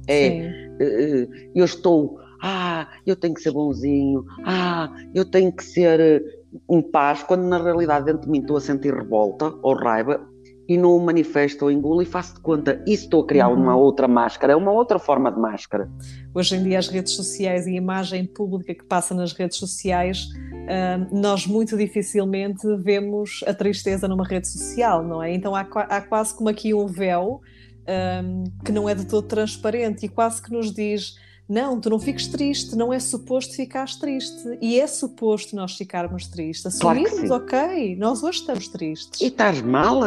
é 0.08 0.50
uh, 0.80 1.50
eu 1.54 1.64
estou, 1.64 2.18
ah, 2.42 2.88
eu 3.06 3.16
tenho 3.16 3.34
que 3.34 3.40
ser 3.40 3.52
bonzinho, 3.52 4.24
ah, 4.44 4.92
eu 5.14 5.24
tenho 5.24 5.52
que 5.52 5.64
ser 5.64 6.00
eh, 6.00 6.22
em 6.70 6.82
paz, 6.82 7.22
quando 7.22 7.44
na 7.44 7.62
realidade 7.62 8.06
dentro 8.06 8.22
de 8.22 8.30
mim 8.30 8.40
estou 8.40 8.56
a 8.56 8.60
sentir 8.60 8.94
revolta 8.94 9.52
ou 9.62 9.74
raiva 9.74 10.20
e 10.68 10.76
não 10.76 10.96
o 10.96 11.04
manifesto 11.04 11.64
ou 11.64 11.70
engulo 11.70 12.02
e 12.02 12.04
faço 12.04 12.34
de 12.34 12.40
conta, 12.40 12.82
isso 12.86 13.04
estou 13.04 13.22
a 13.22 13.26
criar 13.26 13.48
uhum. 13.48 13.62
uma 13.62 13.76
outra 13.76 14.08
máscara, 14.08 14.52
é 14.52 14.56
uma 14.56 14.72
outra 14.72 14.98
forma 14.98 15.30
de 15.30 15.38
máscara. 15.38 15.88
Hoje 16.34 16.56
em 16.56 16.62
dia 16.62 16.78
as 16.78 16.88
redes 16.88 17.12
sociais 17.12 17.66
e 17.66 17.70
a 17.70 17.76
imagem 17.76 18.26
pública 18.26 18.74
que 18.74 18.84
passa 18.84 19.14
nas 19.14 19.32
redes 19.32 19.58
sociais 19.58 20.26
uh, 20.26 21.16
nós 21.16 21.46
muito 21.46 21.76
dificilmente 21.76 22.66
vemos 22.78 23.44
a 23.46 23.54
tristeza 23.54 24.08
numa 24.08 24.26
rede 24.26 24.48
social, 24.48 25.02
não 25.02 25.22
é? 25.22 25.32
Então 25.32 25.54
há, 25.54 25.60
há 25.60 26.00
quase 26.00 26.34
como 26.34 26.48
aqui 26.48 26.74
um 26.74 26.86
véu 26.86 27.40
um, 27.88 28.44
que 28.64 28.72
não 28.72 28.88
é 28.88 28.94
de 28.94 29.06
todo 29.06 29.26
transparente 29.26 30.06
e 30.06 30.08
quase 30.08 30.42
que 30.42 30.50
nos 30.50 30.72
diz 30.72 31.14
não, 31.48 31.80
tu 31.80 31.88
não 31.88 31.98
fiques 31.98 32.26
triste, 32.26 32.74
não 32.74 32.92
é 32.92 32.98
suposto 32.98 33.54
ficares 33.54 33.96
triste. 33.96 34.58
E 34.60 34.80
é 34.80 34.86
suposto 34.86 35.54
nós 35.54 35.76
ficarmos 35.76 36.26
tristes. 36.26 36.66
Assumirmos, 36.66 37.28
claro 37.28 37.44
ok, 37.44 37.96
nós 37.96 38.22
hoje 38.22 38.40
estamos 38.40 38.66
tristes. 38.68 39.20
E 39.20 39.26
estás 39.26 39.62
mal, 39.62 40.00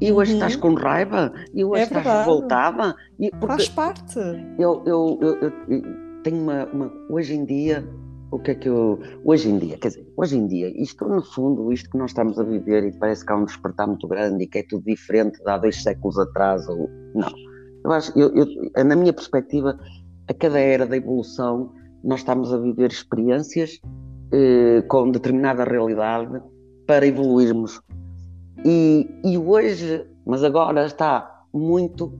e 0.00 0.12
hoje 0.12 0.32
uhum. 0.32 0.38
estás 0.38 0.56
com 0.56 0.74
raiva, 0.74 1.32
e 1.52 1.64
hoje 1.64 1.80
é 1.80 1.84
estás 1.84 2.04
verdade. 2.04 2.28
revoltada. 2.28 2.96
E 3.18 3.30
Faz 3.44 3.68
parte. 3.68 4.18
Eu, 4.58 4.82
eu, 4.86 5.18
eu, 5.20 5.52
eu 5.68 5.82
tenho 6.22 6.40
uma, 6.40 6.64
uma, 6.66 6.92
Hoje 7.10 7.34
em 7.34 7.44
dia, 7.44 7.84
o 8.30 8.38
que 8.38 8.52
é 8.52 8.54
que 8.54 8.68
eu. 8.68 9.00
Hoje 9.24 9.48
em 9.48 9.58
dia, 9.58 9.76
quer 9.78 9.88
dizer, 9.88 10.06
hoje 10.16 10.36
em 10.36 10.46
dia, 10.46 10.72
isto 10.80 11.04
no 11.08 11.22
fundo, 11.22 11.72
isto 11.72 11.90
que 11.90 11.98
nós 11.98 12.10
estamos 12.10 12.38
a 12.38 12.44
viver, 12.44 12.84
e 12.84 12.92
parece 12.92 13.26
que 13.26 13.32
há 13.32 13.36
um 13.36 13.44
despertar 13.44 13.88
muito 13.88 14.06
grande 14.06 14.44
e 14.44 14.46
que 14.46 14.58
é 14.58 14.62
tudo 14.62 14.84
diferente 14.84 15.42
de 15.42 15.50
há 15.50 15.58
dois 15.58 15.82
séculos 15.82 16.16
atrás, 16.18 16.68
ou. 16.68 16.88
Não. 17.16 17.32
Eu 17.84 17.92
acho, 17.92 18.18
eu, 18.18 18.32
eu, 18.34 18.84
na 18.84 18.96
minha 18.96 19.12
perspectiva, 19.12 19.78
a 20.28 20.34
cada 20.34 20.58
era 20.58 20.86
da 20.86 20.96
evolução, 20.96 21.72
nós 22.02 22.20
estamos 22.20 22.52
a 22.52 22.58
viver 22.58 22.90
experiências 22.90 23.80
eh, 24.32 24.82
com 24.88 25.10
determinada 25.10 25.64
realidade 25.64 26.42
para 26.86 27.06
evoluirmos. 27.06 27.80
E, 28.64 29.08
e 29.24 29.38
hoje, 29.38 30.04
mas 30.26 30.42
agora 30.42 30.86
está 30.86 31.44
muito 31.52 32.18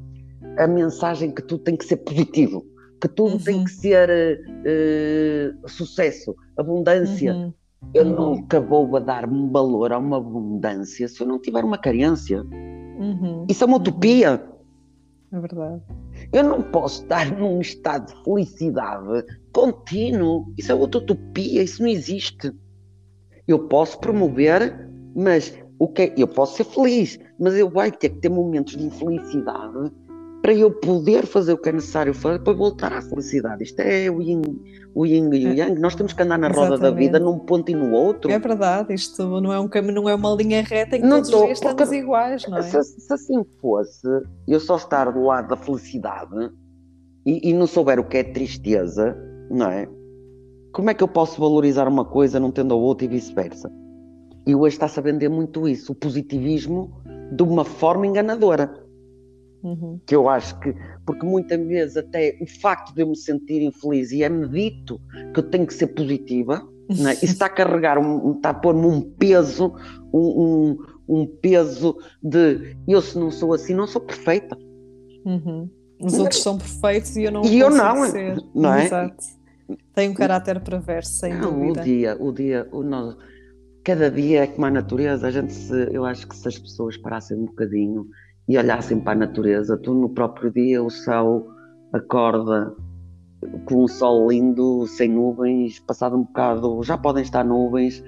a 0.59 0.67
mensagem 0.67 1.33
que 1.33 1.43
tudo 1.43 1.64
tem 1.64 1.77
que 1.77 1.85
ser 1.85 1.97
positivo, 1.99 2.64
que 3.01 3.09
tudo 3.09 3.33
uhum. 3.33 3.38
tem 3.38 3.64
que 3.64 3.71
ser 3.71 4.09
uh, 4.11 5.69
sucesso, 5.69 6.35
abundância. 6.57 7.35
Uhum. 7.35 7.53
Eu 7.93 8.07
uhum. 8.07 8.37
nunca 8.37 8.61
vou 8.61 8.97
a 8.97 9.01
dar 9.01 9.29
valor 9.51 9.93
a 9.93 9.99
uma 9.99 10.19
abundância 10.19 11.09
se 11.09 11.21
eu 11.21 11.27
não 11.27 11.40
tiver 11.40 11.64
uma 11.64 11.79
carência. 11.79 12.43
Uhum. 12.43 13.47
Isso 13.49 13.64
é 13.64 13.67
uma 13.67 13.77
utopia. 13.77 14.43
É 15.35 15.40
verdade. 15.40 15.83
Eu 16.33 16.44
não 16.44 16.62
posso 16.62 17.03
estar 17.03 17.29
num 17.37 17.61
estado 17.61 18.07
de 18.07 18.23
felicidade 18.23 19.27
contínuo. 19.53 20.55
Isso 20.57 20.70
é 20.70 20.75
outra 20.77 21.01
utopia, 21.01 21.61
isso 21.61 21.83
não 21.83 21.88
existe. 21.88 22.53
Eu 23.49 23.66
posso 23.66 23.99
promover, 23.99 24.88
mas 25.14 25.59
o 25.77 25.88
que 25.88 26.03
é? 26.03 26.14
eu 26.16 26.29
posso 26.29 26.57
ser 26.57 26.64
feliz, 26.64 27.18
mas 27.38 27.55
eu 27.55 27.68
vou 27.68 27.83
ter 27.90 28.11
que 28.11 28.20
ter 28.20 28.29
momentos 28.29 28.77
de 28.77 28.87
infelicidade 28.87 29.90
para 30.44 30.52
eu 30.52 30.70
poder 30.70 31.24
fazer 31.24 31.54
o 31.54 31.57
que 31.57 31.70
é 31.70 31.72
necessário 31.72 32.12
fazer 32.12 32.38
para 32.40 32.52
voltar 32.52 32.92
à 32.92 33.00
felicidade. 33.00 33.62
Isto 33.62 33.80
é 33.80 34.11
o 34.11 34.20
yin, 34.20 34.42
o 34.94 35.07
yin 35.07 35.33
e 35.33 35.46
o 35.46 35.48
é, 35.52 35.54
yang. 35.54 35.80
Nós 35.80 35.94
temos 35.94 36.12
que 36.12 36.22
andar 36.22 36.37
na 36.37 36.48
roda 36.48 36.76
da 36.76 36.90
vida 36.90 37.18
num 37.18 37.38
ponto 37.38 37.70
e 37.70 37.74
no 37.74 37.92
outro. 37.92 38.30
É 38.30 38.38
verdade, 38.38 38.92
isto 38.92 39.40
não 39.40 39.50
é 39.50 39.59
um 39.59 39.66
caminho, 39.66 39.94
não 39.94 40.07
é 40.07 40.14
uma 40.14 40.35
linha 40.35 40.61
reta 40.61 40.98
em 40.98 41.00
que 41.00 41.07
não 41.07 41.16
todos 41.16 41.30
tô, 41.30 41.38
os 41.38 41.44
dias 41.46 41.59
estamos 41.62 41.90
iguais, 41.90 42.46
não 42.46 42.59
é? 42.59 42.62
Se, 42.62 42.85
se, 42.85 43.11
assim 43.11 43.42
fosse, 43.59 44.07
eu 44.46 44.61
só 44.61 44.76
estar 44.76 45.11
do 45.11 45.22
lado 45.22 45.48
da 45.48 45.57
felicidade 45.57 46.50
e, 47.24 47.48
e 47.48 47.54
não 47.54 47.66
souber 47.66 47.98
o 47.98 48.04
que 48.04 48.18
é 48.18 48.22
tristeza, 48.22 49.16
não 49.50 49.70
é? 49.70 49.88
Como 50.74 50.90
é 50.90 50.92
que 50.92 51.02
eu 51.02 51.09
posso 51.09 51.40
valorizar 51.40 51.88
uma 51.88 52.04
coisa 52.04 52.38
não 52.38 52.50
tendo 52.50 52.74
a 52.74 52.76
outra 52.76 53.07
e 53.07 53.09
vice-versa? 53.09 53.72
E 54.46 54.54
hoje 54.54 54.74
está-se 54.74 55.00
a 55.00 55.02
vender 55.02 55.30
muito 55.30 55.66
isso, 55.66 55.92
o 55.92 55.94
positivismo 55.94 56.92
de 57.35 57.42
uma 57.42 57.64
forma 57.64 58.07
enganadora. 58.07 58.84
Uhum. 59.64 59.98
Que 60.07 60.14
eu 60.14 60.29
acho 60.29 60.61
que, 60.61 60.74
porque 61.07 61.24
muitas 61.24 61.59
vezes 61.66 61.96
até 61.96 62.37
o 62.38 62.46
facto 62.46 62.94
de 62.94 63.00
eu 63.00 63.09
me 63.09 63.16
sentir 63.16 63.62
infeliz 63.62 64.12
e 64.12 64.22
é-me 64.22 64.46
dito 64.46 65.00
que 65.33 65.40
eu 65.40 65.42
tenho 65.42 65.66
que 65.66 65.72
ser 65.72 65.87
positiva, 65.87 66.62
né? 66.88 67.14
isso 67.24 67.33
está 67.33 67.46
a 67.46 67.48
carregar, 67.48 67.98
um, 67.98 68.33
está 68.33 68.50
a 68.50 68.55
pôr-me 68.55 68.85
um 68.85 69.00
peso, 69.00 69.74
um, 70.12 70.18
um, 70.18 70.79
um, 71.09 71.27
peso 71.27 71.96
de 72.22 72.77
eu 72.87 73.00
se 73.00 73.18
não 73.18 73.31
sou 73.31 73.55
assim, 73.55 73.72
não 73.72 73.87
sou 73.87 74.03
perfeita. 74.03 74.55
Uhum. 75.24 75.70
Os 75.98 76.18
outros 76.18 76.42
são 76.42 76.59
perfeitos 76.59 77.16
e 77.16 77.22
eu 77.22 77.33
não 77.33 77.42
e 77.46 77.59
eu 77.59 77.70
não, 77.70 78.05
ser. 78.05 78.37
não 78.55 78.74
é? 78.74 78.85
Exato. 78.85 79.24
Tem 79.94 80.11
um 80.11 80.14
caráter 80.14 80.61
perverso, 80.61 81.12
sem 81.12 81.33
não, 81.33 81.59
dúvida. 81.59 81.81
O 81.81 81.85
dia, 81.85 82.16
o 82.20 82.33
dia, 82.33 82.68
o 82.70 82.83
cada 83.83 84.11
dia 84.11 84.42
é 84.42 84.46
como 84.46 84.66
a 84.66 84.70
natureza, 84.70 85.27
a 85.27 85.31
gente 85.31 85.55
se, 85.55 85.88
eu 85.90 86.05
acho 86.05 86.29
que 86.29 86.37
se 86.37 86.46
as 86.48 86.59
pessoas 86.59 86.98
parassem 86.98 87.38
um 87.38 87.46
bocadinho 87.46 88.07
e 88.48 88.59
olhassem 88.59 89.00
para 89.00 89.12
a 89.12 89.26
natureza. 89.26 89.76
Tu 89.76 89.92
no 89.94 90.09
próprio 90.09 90.50
dia 90.50 90.83
o 90.83 90.90
céu 90.90 91.46
acorda 91.92 92.74
com 93.66 93.85
um 93.85 93.88
sol 93.88 94.30
lindo, 94.30 94.87
sem 94.87 95.09
nuvens, 95.09 95.78
passado 95.80 96.16
um 96.16 96.24
bocado 96.24 96.83
já 96.83 96.96
podem 96.96 97.22
estar 97.22 97.44
nuvens, 97.44 98.02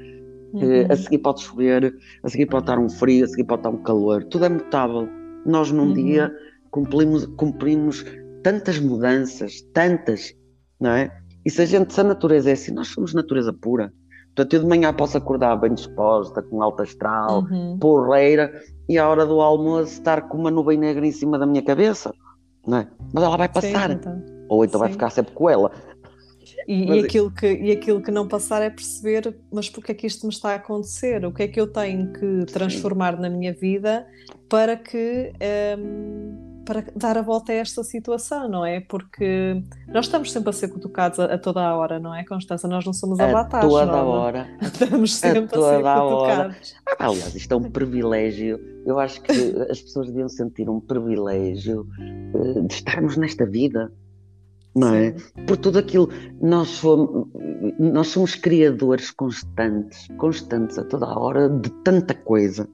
uhum. 0.52 0.62
Eh, 0.62 0.86
a 0.90 0.96
seguir 0.96 1.18
pode 1.18 1.42
chover, 1.42 1.94
a 2.22 2.28
seguir 2.28 2.46
pode 2.46 2.62
estar 2.64 2.78
um 2.78 2.88
frio, 2.88 3.24
a 3.24 3.28
seguir 3.28 3.44
pode 3.44 3.60
estar 3.60 3.70
um 3.70 3.82
calor. 3.82 4.24
Tudo 4.24 4.46
é 4.46 4.48
mutável. 4.48 5.08
Nós 5.44 5.70
num 5.70 5.88
uhum. 5.88 5.92
dia 5.92 6.32
cumprimos, 6.70 7.26
cumprimos 7.36 8.04
tantas 8.42 8.78
mudanças, 8.78 9.60
tantas, 9.72 10.34
não 10.80 10.90
é? 10.90 11.10
E 11.44 11.50
se 11.50 11.62
a 11.62 11.66
gente, 11.66 11.92
se 11.92 12.00
a 12.00 12.04
natureza 12.04 12.50
é 12.50 12.52
assim, 12.54 12.72
nós 12.72 12.88
somos 12.88 13.14
natureza 13.14 13.52
pura. 13.52 13.92
Portanto, 14.36 14.52
eu 14.52 14.60
de 14.60 14.66
manhã 14.66 14.92
posso 14.92 15.16
acordar 15.16 15.56
bem 15.56 15.72
disposta, 15.72 16.42
com 16.42 16.62
alta 16.62 16.82
astral, 16.82 17.44
uhum. 17.50 17.78
porreira, 17.78 18.52
e 18.86 18.98
à 18.98 19.08
hora 19.08 19.24
do 19.24 19.40
almoço 19.40 19.94
estar 19.94 20.28
com 20.28 20.36
uma 20.36 20.50
nuvem 20.50 20.76
negra 20.76 21.06
em 21.06 21.10
cima 21.10 21.38
da 21.38 21.46
minha 21.46 21.62
cabeça, 21.62 22.14
não 22.66 22.78
é? 22.78 22.88
Mas 23.14 23.24
ela 23.24 23.38
vai 23.38 23.48
passar. 23.48 23.88
Sim, 23.88 23.94
então. 23.94 24.22
Ou 24.50 24.62
então 24.62 24.78
Sim. 24.78 24.84
vai 24.84 24.92
ficar 24.92 25.08
sempre 25.08 25.32
com 25.32 25.48
ela. 25.48 25.72
E, 26.68 26.84
e, 26.84 27.00
aquilo 27.00 27.30
que, 27.30 27.50
e 27.50 27.72
aquilo 27.72 28.02
que 28.02 28.10
não 28.10 28.28
passar 28.28 28.60
é 28.60 28.68
perceber, 28.68 29.34
mas 29.50 29.70
porque 29.70 29.92
é 29.92 29.94
que 29.94 30.06
isto 30.06 30.26
me 30.26 30.32
está 30.32 30.50
a 30.50 30.56
acontecer? 30.56 31.24
O 31.24 31.32
que 31.32 31.44
é 31.44 31.48
que 31.48 31.58
eu 31.58 31.72
tenho 31.72 32.12
que 32.12 32.44
transformar 32.52 33.16
Sim. 33.16 33.22
na 33.22 33.30
minha 33.30 33.54
vida 33.54 34.06
para 34.50 34.76
que. 34.76 35.32
Um, 35.78 36.45
para 36.66 36.84
dar 36.94 37.16
a 37.16 37.22
volta 37.22 37.52
a 37.52 37.54
esta 37.54 37.82
situação, 37.84 38.48
não 38.48 38.66
é? 38.66 38.80
Porque 38.80 39.62
nós 39.86 40.06
estamos 40.06 40.32
sempre 40.32 40.50
a 40.50 40.52
ser 40.52 40.68
cutucados 40.68 41.18
a, 41.20 41.26
a 41.26 41.38
toda 41.38 41.62
a 41.62 41.74
hora, 41.74 41.98
não 42.00 42.14
é, 42.14 42.24
Constança? 42.24 42.66
Nós 42.66 42.84
não 42.84 42.92
somos 42.92 43.18
avatares. 43.20 43.64
A 43.64 43.70
toda 43.70 43.86
não, 43.86 43.94
a 43.94 44.02
hora. 44.02 44.48
Estamos 44.60 45.14
sempre 45.14 45.44
a, 45.44 45.48
toda 45.48 45.68
a 45.68 45.70
ser 45.70 46.02
cutucados. 46.02 46.74
Hora. 46.86 46.96
Aliás, 46.98 47.34
isto 47.34 47.54
é 47.54 47.56
um 47.56 47.70
privilégio. 47.70 48.60
Eu 48.84 48.98
acho 48.98 49.22
que 49.22 49.32
as 49.70 49.80
pessoas 49.80 50.08
deviam 50.08 50.28
sentir 50.28 50.68
um 50.68 50.80
privilégio 50.80 51.86
uh, 52.34 52.62
de 52.66 52.74
estarmos 52.74 53.16
nesta 53.16 53.46
vida. 53.46 53.90
Não 54.74 54.94
é? 54.94 55.14
Por 55.46 55.56
tudo 55.56 55.78
aquilo, 55.78 56.10
nós 56.38 56.68
somos, 56.68 57.28
nós 57.78 58.08
somos 58.08 58.34
criadores 58.34 59.10
constantes, 59.10 60.06
constantes 60.18 60.76
a 60.76 60.84
toda 60.84 61.06
a 61.06 61.18
hora 61.18 61.48
de 61.48 61.70
tanta 61.82 62.12
coisa 62.12 62.68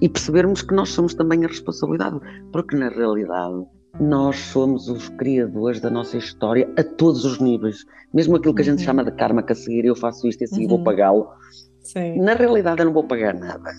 e 0.00 0.08
percebermos 0.08 0.62
que 0.62 0.74
nós 0.74 0.90
somos 0.90 1.14
também 1.14 1.44
a 1.44 1.48
responsabilidade, 1.48 2.18
porque 2.52 2.76
na 2.76 2.88
realidade 2.88 3.64
nós 3.98 4.36
somos 4.36 4.88
os 4.88 5.08
criadores 5.10 5.80
da 5.80 5.90
nossa 5.90 6.16
história 6.16 6.72
a 6.76 6.82
todos 6.82 7.24
os 7.24 7.40
níveis. 7.40 7.84
Mesmo 8.14 8.36
aquilo 8.36 8.54
que 8.54 8.62
a 8.62 8.64
gente 8.64 8.78
uhum. 8.78 8.84
chama 8.84 9.04
de 9.04 9.12
karma, 9.12 9.42
que 9.42 9.52
a 9.52 9.56
seguir 9.56 9.84
eu 9.84 9.96
faço 9.96 10.28
isto 10.28 10.42
e 10.42 10.44
a 10.44 10.48
seguir 10.48 10.64
uhum. 10.64 10.76
vou 10.76 10.84
pagá-lo. 10.84 11.28
Na 12.16 12.34
realidade 12.34 12.80
eu 12.80 12.86
não 12.86 12.92
vou 12.92 13.04
pagar 13.04 13.34
nada. 13.34 13.70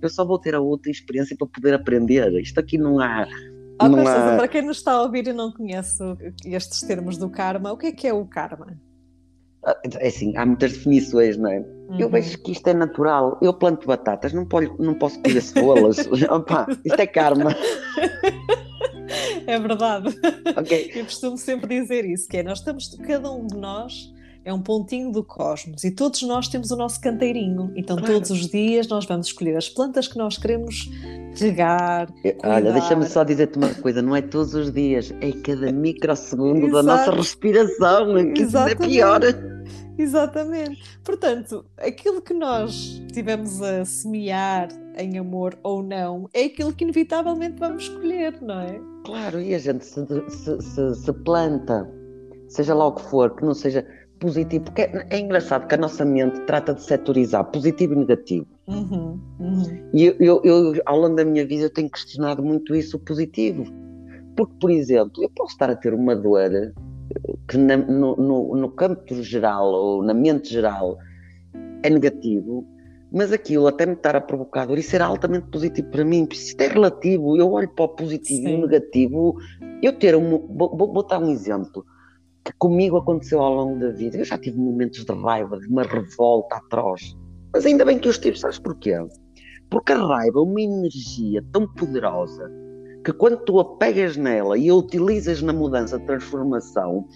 Eu 0.00 0.08
só 0.08 0.24
vou 0.24 0.38
ter 0.38 0.54
a 0.54 0.60
outra 0.60 0.90
experiência 0.90 1.36
para 1.36 1.46
poder 1.46 1.74
aprender. 1.74 2.32
Isto 2.40 2.58
aqui 2.58 2.78
não 2.78 2.98
há. 3.00 3.26
Oh, 3.82 3.88
não 3.88 4.06
há... 4.06 4.36
Para 4.36 4.48
quem 4.48 4.62
nos 4.62 4.78
está 4.78 4.92
a 4.92 5.02
ouvir 5.02 5.28
e 5.28 5.32
não 5.32 5.52
conhece 5.52 6.02
estes 6.44 6.80
termos 6.80 7.18
do 7.18 7.28
karma, 7.28 7.72
o 7.72 7.76
que 7.76 7.88
é 7.88 7.92
que 7.92 8.06
é 8.06 8.12
o 8.14 8.24
karma? 8.24 8.78
É 10.00 10.08
assim, 10.08 10.36
há 10.36 10.46
muitas 10.46 10.72
definições, 10.72 11.36
não 11.36 11.50
é? 11.50 11.58
Uhum. 11.58 11.98
Eu 11.98 12.08
vejo 12.08 12.38
que 12.42 12.52
isto 12.52 12.66
é 12.68 12.74
natural. 12.74 13.38
Eu 13.42 13.52
planto 13.52 13.86
batatas, 13.86 14.32
não, 14.32 14.46
pode, 14.46 14.70
não 14.78 14.94
posso 14.94 15.20
colher 15.20 15.42
cebolas. 15.42 15.98
Opa, 16.30 16.66
isto 16.84 17.00
é 17.00 17.06
karma. 17.06 17.54
É 19.46 19.58
verdade. 19.58 20.16
Okay. 20.58 20.92
Eu 20.94 21.04
costumo 21.04 21.36
sempre 21.36 21.80
dizer 21.80 22.04
isso, 22.04 22.28
que 22.28 22.38
é 22.38 22.42
nós 22.42 22.58
estamos, 22.58 22.96
cada 23.06 23.30
um 23.30 23.46
de 23.46 23.56
nós 23.56 24.12
é 24.44 24.52
um 24.52 24.60
pontinho 24.60 25.12
do 25.12 25.22
cosmos 25.22 25.84
e 25.84 25.90
todos 25.90 26.22
nós 26.22 26.48
temos 26.48 26.70
o 26.70 26.76
nosso 26.76 27.00
canteirinho. 27.00 27.72
Então 27.76 27.96
claro. 27.96 28.14
todos 28.14 28.30
os 28.30 28.48
dias 28.48 28.88
nós 28.88 29.04
vamos 29.04 29.26
escolher 29.28 29.56
as 29.56 29.68
plantas 29.68 30.08
que 30.08 30.16
nós 30.16 30.38
queremos 30.38 30.90
regar. 31.36 32.08
Olha, 32.42 32.72
deixa-me 32.72 33.06
só 33.06 33.22
dizer-te 33.24 33.58
uma 33.58 33.74
coisa, 33.74 34.00
não 34.00 34.16
é 34.16 34.22
todos 34.22 34.54
os 34.54 34.72
dias, 34.72 35.12
é 35.20 35.32
cada 35.32 35.72
microsegundo 35.72 36.66
Exato. 36.66 36.72
da 36.72 36.82
nossa 36.82 37.10
respiração, 37.12 38.32
que 38.34 38.42
isso 38.42 38.58
é 38.58 38.74
pior. 38.74 39.20
Exatamente. 39.98 40.98
Portanto, 41.04 41.64
aquilo 41.76 42.22
que 42.22 42.32
nós 42.32 43.02
tivemos 43.12 43.60
a 43.60 43.84
semear 43.84 44.68
em 44.96 45.18
amor 45.18 45.58
ou 45.62 45.82
não 45.82 46.28
é 46.32 46.44
aquilo 46.44 46.72
que 46.72 46.84
inevitavelmente 46.84 47.56
vamos 47.58 47.84
escolher, 47.84 48.40
não 48.40 48.60
é? 48.60 48.80
Claro, 49.04 49.40
e 49.40 49.54
a 49.54 49.58
gente 49.58 49.84
se, 49.84 50.06
se, 50.28 50.62
se, 50.62 50.94
se 50.94 51.12
planta, 51.12 51.86
seja 52.48 52.74
lá 52.74 52.86
o 52.86 52.94
que 52.94 53.02
for, 53.02 53.34
que 53.36 53.44
não 53.44 53.54
seja 53.54 53.86
positivo, 54.20 54.64
porque 54.66 54.82
é, 54.82 55.06
é, 55.10 55.18
engraçado 55.18 55.66
que 55.66 55.74
a 55.74 55.78
nossa 55.78 56.04
mente 56.04 56.38
trata 56.42 56.74
de 56.74 56.82
setorizar 56.82 57.44
positivo 57.46 57.94
e 57.94 57.96
negativo. 57.96 58.46
Uhum, 58.68 59.18
uhum. 59.40 59.88
E 59.92 60.04
eu, 60.04 60.14
eu, 60.20 60.40
eu, 60.44 60.82
ao 60.86 61.00
longo 61.00 61.16
da 61.16 61.24
minha 61.24 61.44
vida, 61.44 61.64
eu 61.64 61.70
tenho 61.70 61.90
questionado 61.90 62.42
muito 62.42 62.74
isso, 62.74 62.98
o 62.98 63.00
positivo. 63.00 63.64
Porque, 64.36 64.54
por 64.60 64.70
exemplo, 64.70 65.22
eu 65.22 65.30
posso 65.30 65.52
estar 65.52 65.70
a 65.70 65.74
ter 65.74 65.92
uma 65.92 66.14
dor 66.14 66.52
eh, 66.54 66.72
que 67.48 67.56
na, 67.56 67.76
no, 67.76 68.14
no, 68.14 68.54
no 68.54 68.70
campo 68.70 69.22
geral 69.22 69.72
ou 69.72 70.02
na 70.04 70.14
mente 70.14 70.52
geral 70.52 70.98
é 71.82 71.90
negativo, 71.90 72.64
mas 73.10 73.32
aquilo 73.32 73.66
até 73.66 73.86
me 73.86 73.94
estar 73.94 74.14
a 74.14 74.20
provocar 74.20 74.66
dor, 74.66 74.78
isso 74.78 74.94
era 74.94 75.06
altamente 75.06 75.48
positivo 75.48 75.88
para 75.88 76.04
mim. 76.04 76.28
Isto 76.30 76.60
é 76.60 76.68
relativo, 76.68 77.36
eu 77.36 77.50
olho 77.50 77.68
para 77.68 77.86
o 77.86 77.88
positivo 77.88 78.42
Sim. 78.42 78.50
e 78.50 78.54
o 78.54 78.60
negativo. 78.60 79.36
Eu 79.82 79.94
ter 79.94 80.14
um. 80.14 80.46
Vou, 80.46 80.76
vou 80.76 81.06
dar 81.06 81.18
um 81.18 81.30
exemplo 81.30 81.84
que 82.44 82.52
comigo 82.58 82.96
aconteceu 82.96 83.40
ao 83.40 83.54
longo 83.54 83.78
da 83.78 83.90
vida. 83.90 84.18
Eu 84.18 84.24
já 84.24 84.38
tive 84.38 84.58
momentos 84.58 85.04
de 85.04 85.12
raiva, 85.12 85.58
de 85.58 85.66
uma 85.66 85.82
revolta 85.82 86.56
atroz. 86.56 87.16
Mas 87.52 87.66
ainda 87.66 87.84
bem 87.84 87.98
que 87.98 88.08
eu 88.08 88.12
estive, 88.12 88.38
sabes 88.38 88.58
porquê? 88.58 88.96
Porque 89.68 89.92
a 89.92 89.98
raiva 89.98 90.38
é 90.38 90.42
uma 90.42 90.60
energia 90.60 91.44
tão 91.52 91.66
poderosa 91.74 92.50
que 93.04 93.12
quando 93.12 93.38
tu 93.44 93.58
a 93.58 93.76
pegas 93.76 94.16
nela 94.16 94.58
e 94.58 94.68
a 94.68 94.74
utilizas 94.74 95.40
na 95.42 95.52
mudança, 95.52 95.98
transformação, 96.00 97.06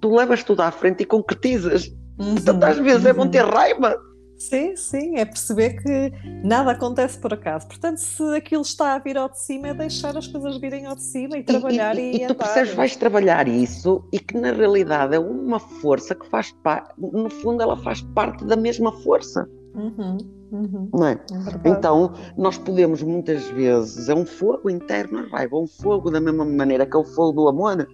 tu 0.00 0.14
levas 0.14 0.42
tudo 0.42 0.60
à 0.62 0.70
frente 0.70 1.02
e 1.02 1.06
concretizas. 1.06 1.88
Uhum, 2.18 2.34
Portanto, 2.34 2.64
às 2.64 2.78
vezes 2.78 3.04
uhum. 3.04 3.10
é 3.10 3.12
bom 3.12 3.22
uhum. 3.22 3.30
ter 3.30 3.44
raiva. 3.44 3.96
Sim, 4.38 4.76
sim, 4.76 5.16
é 5.16 5.24
perceber 5.24 5.82
que 5.82 6.12
nada 6.44 6.70
acontece 6.70 7.18
por 7.18 7.34
acaso. 7.34 7.66
Portanto, 7.66 7.98
se 7.98 8.22
aquilo 8.36 8.62
está 8.62 8.94
a 8.94 8.98
vir 8.98 9.18
ao 9.18 9.28
de 9.28 9.40
cima, 9.40 9.68
é 9.68 9.74
deixar 9.74 10.16
as 10.16 10.28
coisas 10.28 10.56
virem 10.58 10.86
ao 10.86 10.94
de 10.94 11.02
cima 11.02 11.36
e 11.36 11.42
trabalhar 11.42 11.98
e, 11.98 12.02
e, 12.02 12.18
e, 12.18 12.22
e 12.22 12.26
tu 12.28 12.36
percebes, 12.36 12.72
vais 12.72 12.94
trabalhar 12.94 13.48
isso 13.48 14.04
e 14.12 14.20
que 14.20 14.38
na 14.38 14.52
realidade 14.52 15.16
é 15.16 15.18
uma 15.18 15.58
força 15.58 16.14
que 16.14 16.24
faz 16.28 16.52
parte, 16.62 16.94
no 16.96 17.28
fundo, 17.28 17.60
ela 17.60 17.76
faz 17.78 18.00
parte 18.00 18.44
da 18.44 18.54
mesma 18.54 18.92
força. 19.02 19.48
Uhum, 19.74 20.18
uhum. 20.52 20.88
Não 20.92 21.06
é? 21.06 21.20
é 21.64 21.68
então, 21.68 22.12
nós 22.36 22.56
podemos 22.56 23.02
muitas 23.02 23.44
vezes, 23.48 24.08
é 24.08 24.14
um 24.14 24.24
fogo 24.24 24.70
interno 24.70 25.18
a 25.18 25.22
raiva, 25.22 25.56
é 25.56 25.58
um 25.58 25.66
fogo 25.66 26.10
da 26.12 26.20
mesma 26.20 26.44
maneira 26.44 26.86
que 26.86 26.96
é 26.96 27.00
o 27.00 27.04
fogo 27.04 27.32
do 27.32 27.48
amor, 27.48 27.88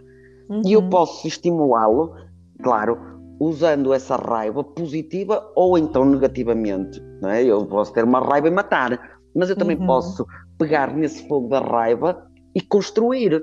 uhum. 0.50 0.62
e 0.64 0.74
eu 0.74 0.80
uhum. 0.80 0.90
posso 0.90 1.26
estimulá-lo, 1.26 2.14
claro, 2.62 3.13
usando 3.44 3.92
essa 3.92 4.16
raiva 4.16 4.64
positiva 4.64 5.52
ou 5.54 5.76
então 5.76 6.04
negativamente. 6.04 7.00
Não 7.20 7.30
é? 7.30 7.44
Eu 7.44 7.64
posso 7.66 7.92
ter 7.92 8.04
uma 8.04 8.20
raiva 8.20 8.48
e 8.48 8.50
matar, 8.50 9.18
mas 9.34 9.50
eu 9.50 9.56
também 9.56 9.76
uhum. 9.76 9.86
posso 9.86 10.26
pegar 10.58 10.94
nesse 10.94 11.26
fogo 11.28 11.48
da 11.48 11.60
raiva 11.60 12.26
e 12.54 12.60
construir. 12.60 13.42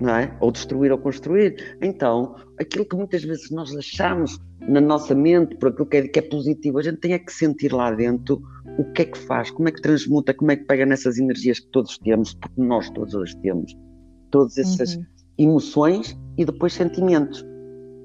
Não 0.00 0.14
é? 0.14 0.36
Ou 0.40 0.52
destruir 0.52 0.92
ou 0.92 0.98
construir. 0.98 1.78
Então, 1.80 2.36
aquilo 2.60 2.84
que 2.84 2.94
muitas 2.94 3.24
vezes 3.24 3.50
nós 3.50 3.74
achamos 3.74 4.38
na 4.60 4.80
nossa 4.80 5.14
mente 5.14 5.56
por 5.56 5.70
aquilo 5.70 5.86
que 5.86 5.96
é, 5.96 6.08
que 6.08 6.18
é 6.18 6.22
positivo, 6.22 6.78
a 6.78 6.82
gente 6.82 6.98
tem 6.98 7.14
é 7.14 7.18
que 7.18 7.32
sentir 7.32 7.72
lá 7.72 7.90
dentro 7.90 8.42
o 8.78 8.92
que 8.92 9.02
é 9.02 9.04
que 9.06 9.16
faz, 9.16 9.50
como 9.50 9.68
é 9.68 9.72
que 9.72 9.80
transmuta, 9.80 10.34
como 10.34 10.50
é 10.50 10.56
que 10.56 10.64
pega 10.64 10.84
nessas 10.84 11.18
energias 11.18 11.58
que 11.58 11.70
todos 11.70 11.96
temos, 11.98 12.34
porque 12.34 12.60
nós 12.60 12.90
todos 12.90 13.14
hoje 13.14 13.34
temos, 13.38 13.74
todas 14.30 14.58
essas 14.58 14.96
uhum. 14.96 15.04
emoções 15.38 16.18
e 16.36 16.44
depois 16.44 16.74
sentimentos 16.74 17.47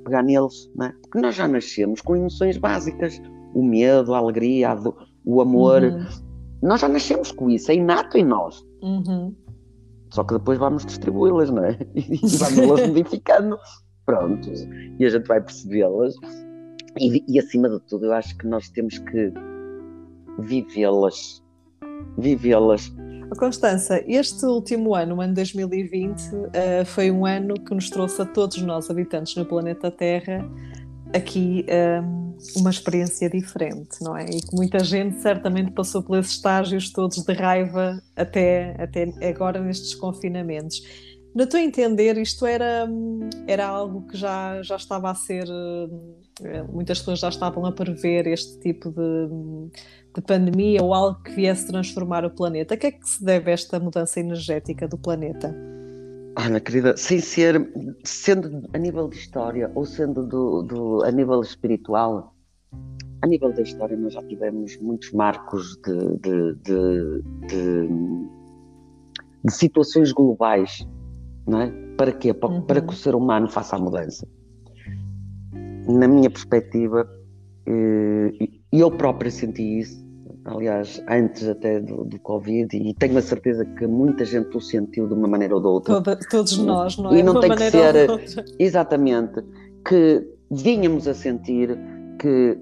pegar 0.03 0.23
neles, 0.23 0.69
não 0.75 0.87
é? 0.87 0.93
Porque 1.01 1.19
nós 1.19 1.35
já 1.35 1.47
nascemos 1.47 2.01
com 2.01 2.15
emoções 2.15 2.57
básicas, 2.57 3.21
o 3.53 3.63
medo, 3.63 4.13
a 4.13 4.17
alegria, 4.17 4.71
a 4.71 4.75
do, 4.75 4.95
o 5.25 5.41
amor. 5.41 5.83
Uhum. 5.83 6.05
Nós 6.61 6.81
já 6.81 6.87
nascemos 6.87 7.31
com 7.31 7.49
isso, 7.49 7.71
é 7.71 7.75
inato 7.75 8.17
em 8.17 8.25
nós. 8.25 8.63
Uhum. 8.81 9.35
Só 10.11 10.23
que 10.23 10.33
depois 10.33 10.59
vamos 10.59 10.85
distribuí-las, 10.85 11.49
não 11.49 11.65
é? 11.65 11.77
E 11.95 12.19
vamos-las 12.37 12.87
modificando. 12.87 13.57
Pronto. 14.05 14.49
E 14.99 15.05
a 15.05 15.09
gente 15.09 15.27
vai 15.27 15.41
percebê-las. 15.41 16.13
E, 16.99 17.23
e 17.27 17.39
acima 17.39 17.69
de 17.69 17.79
tudo, 17.81 18.05
eu 18.05 18.13
acho 18.13 18.37
que 18.37 18.45
nós 18.45 18.69
temos 18.69 18.99
que 18.99 19.33
vivê-las. 20.39 21.41
Vivê-las 22.17 22.93
Constança, 23.37 24.03
este 24.07 24.45
último 24.45 24.95
ano, 24.95 25.15
o 25.15 25.21
ano 25.21 25.33
2020, 25.33 26.21
uh, 26.21 26.49
eh, 26.53 26.85
foi 26.85 27.11
um 27.11 27.25
ano 27.25 27.55
que 27.55 27.73
nos 27.73 27.89
trouxe 27.89 28.21
a 28.21 28.25
todos 28.25 28.61
nós, 28.61 28.89
habitantes 28.89 29.35
no 29.35 29.45
planeta 29.45 29.89
Terra, 29.89 30.47
aqui 31.13 31.65
ehm, 31.67 32.33
uma 32.55 32.69
experiência 32.69 33.29
diferente, 33.29 34.01
não 34.01 34.17
é? 34.17 34.25
E 34.25 34.41
que 34.41 34.55
muita 34.55 34.79
gente 34.79 35.21
certamente 35.21 35.71
passou 35.71 36.03
esses 36.17 36.33
estágios 36.33 36.91
todos 36.91 37.23
de 37.23 37.33
raiva 37.33 38.01
até, 38.15 38.75
até 38.81 39.13
agora 39.27 39.61
nestes 39.61 39.93
confinamentos. 39.93 40.81
No 41.35 41.47
teu 41.47 41.59
entender, 41.59 42.17
isto 42.17 42.45
era, 42.45 42.87
era 43.47 43.65
algo 43.65 44.05
que 44.07 44.15
já, 44.15 44.61
já 44.61 44.75
estava 44.75 45.09
a 45.09 45.15
ser. 45.15 45.47
Eh, 46.43 46.63
muitas 46.71 46.99
pessoas 46.99 47.19
já 47.19 47.29
estavam 47.29 47.65
a 47.65 47.71
prever 47.71 48.27
este 48.27 48.59
tipo 48.59 48.91
de, 48.91 49.71
de 50.13 50.21
pandemia 50.21 50.83
ou 50.83 50.93
algo 50.93 51.21
que 51.23 51.31
viesse 51.31 51.67
transformar 51.67 52.23
o 52.23 52.29
planeta. 52.29 52.75
A 52.75 52.77
que 52.77 52.87
é 52.87 52.91
que 52.91 53.09
se 53.09 53.23
deve 53.23 53.51
esta 53.51 53.79
mudança 53.79 54.19
energética 54.19 54.87
do 54.87 54.97
planeta? 54.97 55.55
Ana 56.35 56.59
querida, 56.59 56.97
sem 56.97 57.19
ser, 57.19 57.71
sendo 58.03 58.67
a 58.73 58.77
nível 58.77 59.07
de 59.07 59.17
história 59.17 59.71
ou 59.73 59.85
sendo 59.85 60.25
do, 60.25 60.63
do, 60.63 61.03
a 61.03 61.11
nível 61.11 61.41
espiritual, 61.41 62.35
a 63.21 63.27
nível 63.27 63.53
da 63.53 63.61
história 63.61 63.95
nós 63.95 64.13
já 64.13 64.23
tivemos 64.23 64.77
muitos 64.81 65.11
marcos 65.13 65.77
de, 65.77 66.17
de, 66.17 66.55
de, 67.47 67.87
de 69.45 69.53
situações 69.53 70.11
globais, 70.11 70.87
não 71.47 71.61
é? 71.61 71.71
Para 71.97 72.11
quê? 72.11 72.33
Para, 72.33 72.49
uhum. 72.49 72.61
para 72.61 72.81
que 72.81 72.93
o 72.93 72.95
ser 72.95 73.15
humano 73.15 73.49
faça 73.49 73.75
a 73.75 73.79
mudança. 73.79 74.27
Na 75.87 76.07
minha 76.07 76.29
perspectiva, 76.29 77.07
eh, 77.65 78.49
eu 78.71 78.89
próprio 78.89 79.29
senti 79.31 79.79
isso, 79.79 80.03
aliás, 80.45 81.03
antes 81.09 81.47
até 81.47 81.79
do, 81.79 82.05
do, 82.05 82.19
Covid, 82.19 82.75
e 82.75 82.93
tenho 82.93 83.17
a 83.17 83.21
certeza 83.21 83.65
que 83.65 83.85
muita 83.85 84.25
gente 84.25 84.55
o 84.55 84.61
sentiu 84.61 85.07
de 85.07 85.13
uma 85.13 85.27
maneira 85.27 85.55
ou 85.55 85.61
de 85.61 85.67
outra. 85.67 85.93
Toda, 85.95 86.19
todos 86.29 86.57
nós, 86.57 86.97
não 86.97 87.13
é? 87.13 87.19
E 87.19 87.23
não 87.23 87.39
tem 87.39 87.51
que 87.55 87.69
ser. 87.69 87.95
Exatamente. 88.57 89.43
Que 89.85 90.25
vínhamos 90.49 91.07
a 91.07 91.13
sentir 91.13 91.77
que 92.19 92.57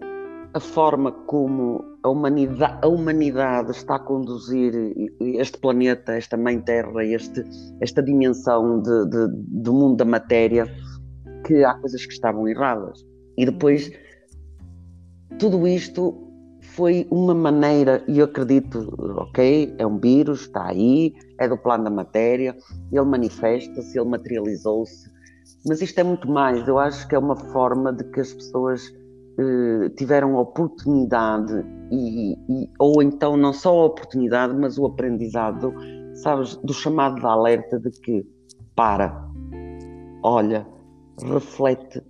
a 0.54 0.60
forma 0.60 1.12
como 1.12 1.91
a 2.04 2.10
humanidade, 2.10 2.80
a 2.82 2.88
humanidade 2.88 3.72
está 3.72 3.96
a 3.96 4.00
conduzir 4.00 4.74
este 5.20 5.58
planeta, 5.60 6.14
esta 6.14 6.36
mãe 6.36 6.60
Terra, 6.60 7.04
este, 7.04 7.44
esta 7.80 8.02
dimensão 8.02 8.82
de, 8.82 9.06
de, 9.06 9.28
do 9.64 9.74
mundo 9.74 9.98
da 9.98 10.06
matéria, 10.06 10.66
que 11.46 11.64
há 11.64 11.74
coisas 11.76 12.06
que 12.06 12.14
estavam 12.14 12.48
erradas. 12.48 13.06
E 13.38 13.46
depois, 13.46 13.92
tudo 15.38 15.68
isto 15.68 16.28
foi 16.62 17.08
uma 17.12 17.36
maneira, 17.36 18.04
e 18.08 18.20
eu 18.20 18.26
acredito, 18.26 18.94
ok, 19.18 19.76
é 19.78 19.86
um 19.86 20.00
vírus, 20.00 20.42
está 20.42 20.68
aí, 20.68 21.14
é 21.40 21.48
do 21.48 21.58
plano 21.58 21.84
da 21.84 21.90
matéria, 21.90 22.56
ele 22.92 23.06
manifesta-se, 23.06 23.98
ele 23.98 24.10
materializou-se, 24.10 25.10
mas 25.68 25.82
isto 25.82 26.00
é 26.00 26.04
muito 26.04 26.28
mais. 26.30 26.68
Eu 26.68 26.80
acho 26.80 27.08
que 27.08 27.14
é 27.14 27.20
uma 27.20 27.36
forma 27.36 27.94
de 27.94 28.04
que 28.06 28.20
as 28.20 28.34
pessoas 28.34 28.82
eh, 29.38 29.90
tiveram 29.98 30.38
a 30.38 30.42
oportunidade, 30.42 31.66
e, 31.92 32.34
e, 32.34 32.70
ou 32.80 33.02
então 33.02 33.36
não 33.36 33.54
só 33.54 33.70
a 33.82 33.86
oportunidade, 33.86 34.54
mas 34.56 34.78
o 34.78 34.86
aprendizado, 34.86 35.74
sabes, 36.16 36.56
do 36.58 36.74
chamado 36.74 37.20
de 37.20 37.26
alerta 37.26 37.80
de 37.80 37.92
que 37.92 38.26
para, 38.76 39.28
olha, 40.24 40.66
reflete 41.24 42.02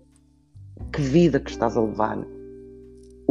que 0.91 1.01
vida 1.01 1.39
que 1.39 1.51
estás 1.51 1.77
a 1.77 1.81
levar 1.81 2.25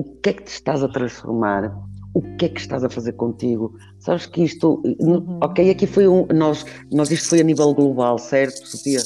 o 0.00 0.02
que 0.02 0.30
é 0.30 0.32
que 0.32 0.44
te 0.44 0.52
estás 0.52 0.82
a 0.82 0.88
transformar, 0.88 1.76
o 2.14 2.22
que 2.36 2.46
é 2.46 2.48
que 2.48 2.60
estás 2.60 2.82
a 2.82 2.88
fazer 2.88 3.12
contigo. 3.12 3.74
Sabes 3.98 4.24
que 4.24 4.42
isto, 4.42 4.82
uhum. 4.98 5.38
ok, 5.42 5.70
aqui 5.70 5.86
foi 5.86 6.08
um, 6.08 6.26
nós, 6.32 6.64
nós 6.90 7.10
isto 7.10 7.28
foi 7.28 7.40
a 7.40 7.44
nível 7.44 7.74
global, 7.74 8.18
certo, 8.18 8.66
Sofia? 8.66 9.00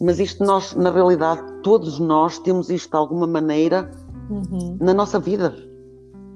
Mas 0.00 0.18
isto 0.18 0.44
nós, 0.44 0.74
na 0.74 0.90
realidade, 0.90 1.40
todos 1.62 2.00
nós 2.00 2.40
temos 2.40 2.70
isto 2.70 2.90
de 2.90 2.96
alguma 2.96 3.26
maneira 3.26 3.88
uhum. 4.32 4.78
na 4.80 4.94
nossa 4.94 5.18
vida. 5.18 5.54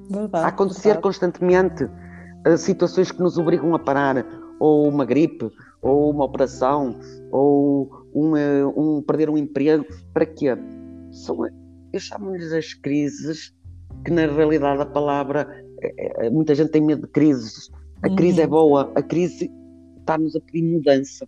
Verdade, 0.09 0.44
a 0.44 0.48
acontecer 0.48 0.94
verdade. 0.94 1.02
constantemente 1.02 1.85
uh, 1.85 2.56
situações 2.56 3.11
que 3.11 3.20
nos 3.20 3.38
obrigam 3.38 3.74
a 3.74 3.78
parar, 3.78 4.24
ou 4.61 4.88
uma 4.88 5.04
gripe, 5.04 5.50
ou 5.82 6.11
uma 6.11 6.24
operação, 6.24 6.98
ou 7.32 7.90
um, 8.14 8.32
uh, 8.32 8.98
um 8.98 9.02
perder 9.02 9.30
um 9.30 9.37
emprego. 9.37 9.85
Para 10.12 10.26
quê? 10.26 10.56
São, 11.11 11.38
eu 11.92 12.00
chamo-lhes 12.00 12.52
as 12.52 12.74
crises 12.74 13.54
que 14.04 14.12
na 14.12 14.26
realidade 14.26 14.80
a 14.82 14.87
palavra, 14.87 15.48
muita 16.30 16.54
gente 16.54 16.70
tem 16.70 16.82
medo 16.82 17.02
de 17.02 17.09
crises. 17.09 17.70
A 18.02 18.09
uhum. 18.09 18.16
crise 18.16 18.40
é 18.40 18.46
boa, 18.46 18.92
a 18.94 19.02
crise 19.02 19.50
está-nos 19.98 20.37
a 20.37 20.40
pedir 20.40 20.62
mudança. 20.62 21.26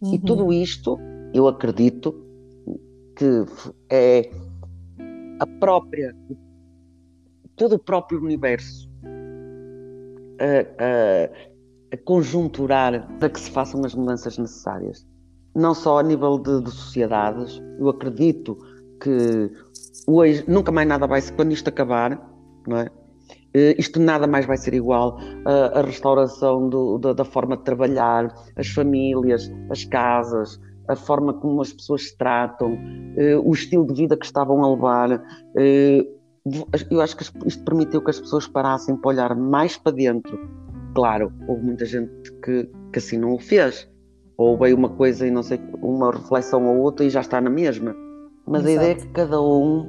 Uhum. 0.00 0.14
E 0.14 0.18
tudo 0.18 0.52
isto, 0.52 0.98
eu 1.34 1.48
acredito 1.48 2.14
que 3.16 3.44
é 3.88 4.30
a 5.40 5.46
própria, 5.58 6.14
todo 7.56 7.74
o 7.74 7.78
próprio 7.78 8.20
universo 8.20 8.90
a, 10.38 10.84
a, 10.84 11.94
a 11.94 11.96
conjunturar 12.04 13.08
para 13.18 13.30
que 13.30 13.40
se 13.40 13.50
façam 13.50 13.84
as 13.84 13.94
mudanças 13.94 14.36
necessárias. 14.38 15.06
Não 15.54 15.74
só 15.74 15.98
a 15.98 16.02
nível 16.02 16.38
de, 16.38 16.62
de 16.62 16.70
sociedades, 16.70 17.60
eu 17.78 17.88
acredito 17.88 18.56
que 19.02 19.50
hoje 20.06 20.44
nunca 20.46 20.70
mais 20.70 20.86
nada 20.86 21.06
vai 21.06 21.20
ser, 21.20 21.32
quando 21.32 21.52
isto 21.52 21.68
acabar, 21.68 22.20
não 22.68 22.76
é? 22.76 22.90
Uh, 23.52 23.74
isto 23.78 23.98
nada 23.98 24.28
mais 24.28 24.46
vai 24.46 24.56
ser 24.56 24.74
igual. 24.74 25.18
Uh, 25.18 25.78
a 25.78 25.82
restauração 25.82 26.68
do, 26.68 26.98
da, 26.98 27.12
da, 27.12 27.24
forma 27.24 27.56
de 27.56 27.64
trabalhar, 27.64 28.32
as 28.54 28.68
famílias, 28.68 29.50
as 29.70 29.84
casas, 29.84 30.60
a 30.90 30.96
forma 30.96 31.32
como 31.34 31.60
as 31.60 31.72
pessoas 31.72 32.08
se 32.08 32.16
tratam, 32.16 32.74
uh, 32.74 33.40
o 33.44 33.52
estilo 33.52 33.86
de 33.86 33.94
vida 33.94 34.16
que 34.16 34.26
estavam 34.26 34.62
a 34.64 34.70
levar, 34.70 35.22
eu 36.90 37.00
acho 37.00 37.16
que 37.16 37.22
isto 37.46 37.64
permitiu 37.64 38.02
que 38.02 38.10
as 38.10 38.20
pessoas 38.20 38.46
parassem 38.46 38.96
para 38.96 39.10
olhar 39.10 39.36
mais 39.36 39.76
para 39.76 39.92
dentro. 39.92 40.38
Claro, 40.94 41.32
houve 41.46 41.64
muita 41.64 41.84
gente 41.84 42.10
que, 42.42 42.68
que 42.92 42.98
assim 42.98 43.18
não 43.18 43.34
o 43.34 43.38
fez. 43.38 43.88
Ou 44.36 44.56
veio 44.58 44.76
uma 44.76 44.88
coisa 44.88 45.26
e 45.26 45.30
não 45.30 45.42
sei, 45.42 45.60
uma 45.82 46.10
reflexão 46.10 46.66
ou 46.66 46.78
outra 46.78 47.04
e 47.04 47.10
já 47.10 47.20
está 47.20 47.40
na 47.40 47.50
mesma. 47.50 47.94
Mas 48.46 48.64
Exato. 48.64 48.68
a 48.68 48.72
ideia 48.72 48.92
é 48.92 48.94
que 48.94 49.08
cada 49.08 49.40
um, 49.40 49.88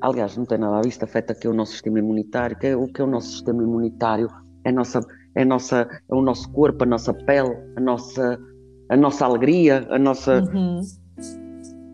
aliás, 0.00 0.36
não 0.36 0.44
tem 0.44 0.58
nada 0.58 0.78
a 0.78 0.82
ver, 0.82 0.88
isto 0.88 1.04
afeta 1.04 1.32
aqui 1.32 1.46
o 1.46 1.54
nosso 1.54 1.72
sistema 1.72 2.00
imunitário. 2.00 2.58
Que 2.58 2.68
é, 2.68 2.76
o 2.76 2.86
que 2.88 3.00
é 3.00 3.04
o 3.04 3.06
nosso 3.06 3.28
sistema 3.28 3.62
imunitário? 3.62 4.28
É, 4.64 4.72
nossa, 4.72 5.00
é, 5.36 5.44
nossa, 5.44 5.88
é 6.10 6.14
o 6.14 6.20
nosso 6.20 6.50
corpo, 6.50 6.82
a 6.82 6.86
nossa 6.86 7.14
pele, 7.14 7.56
a 7.76 7.80
nossa, 7.80 8.38
a 8.88 8.96
nossa 8.96 9.24
alegria, 9.24 9.86
a 9.90 9.98
nossa. 9.98 10.42
Uhum 10.42 10.80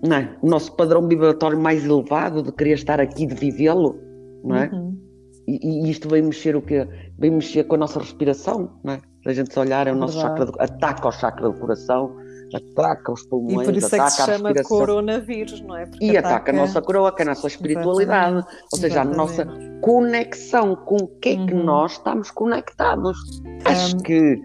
não 0.02 0.16
é? 0.16 0.36
o 0.40 0.48
nosso 0.48 0.74
padrão 0.76 1.06
vibratório 1.06 1.60
mais 1.60 1.84
elevado 1.84 2.42
de 2.42 2.52
querer 2.52 2.74
estar 2.74 3.00
aqui, 3.00 3.26
de 3.26 3.34
vivê-lo, 3.34 3.98
não 4.42 4.56
é? 4.56 4.70
Uhum. 4.72 4.98
E, 5.46 5.86
e, 5.86 5.90
isto 5.90 6.08
vem 6.08 6.22
mexer 6.22 6.56
o 6.56 6.62
quê? 6.62 6.86
Vem 7.18 7.32
mexer 7.32 7.64
com 7.64 7.74
a 7.74 7.78
nossa 7.78 7.98
respiração, 7.98 8.78
não 8.84 8.94
é? 8.94 9.00
Se 9.22 9.28
a 9.28 9.32
gente 9.32 9.52
se 9.52 9.58
olhar, 9.58 9.86
é 9.86 9.92
o 9.92 9.96
nosso 9.96 10.18
chakra, 10.18 10.46
do, 10.46 10.52
ataca 10.58 11.08
o 11.08 11.12
chakra 11.12 11.50
do 11.50 11.58
coração, 11.58 12.16
ataca 12.54 13.12
os 13.12 13.22
pulmões, 13.24 13.62
e 13.62 13.64
por 13.64 13.76
isso 13.76 13.86
ataca 13.88 14.02
é 14.02 14.06
que 14.06 14.12
se 14.12 14.24
chama 14.24 14.54
coronavírus, 14.62 15.60
não 15.60 15.76
é? 15.76 15.86
Porque 15.86 16.04
e 16.04 16.16
ataca... 16.16 16.36
ataca... 16.36 16.52
a 16.52 16.54
nossa 16.54 16.80
coroa, 16.80 17.14
que 17.14 17.22
é 17.22 17.24
a 17.24 17.28
nossa 17.28 17.46
espiritualidade, 17.46 18.36
Exatamente. 18.36 18.64
ou 18.72 18.78
seja, 18.78 18.94
Exatamente. 18.94 19.14
a 19.14 19.44
nossa 19.44 19.80
conexão 19.80 20.76
com 20.76 20.96
o 20.96 21.08
que 21.08 21.28
é 21.30 21.46
que 21.46 21.54
uhum. 21.54 21.64
nós 21.64 21.92
estamos 21.92 22.30
conectados. 22.30 23.18
Acho 23.64 23.96
que 23.98 24.40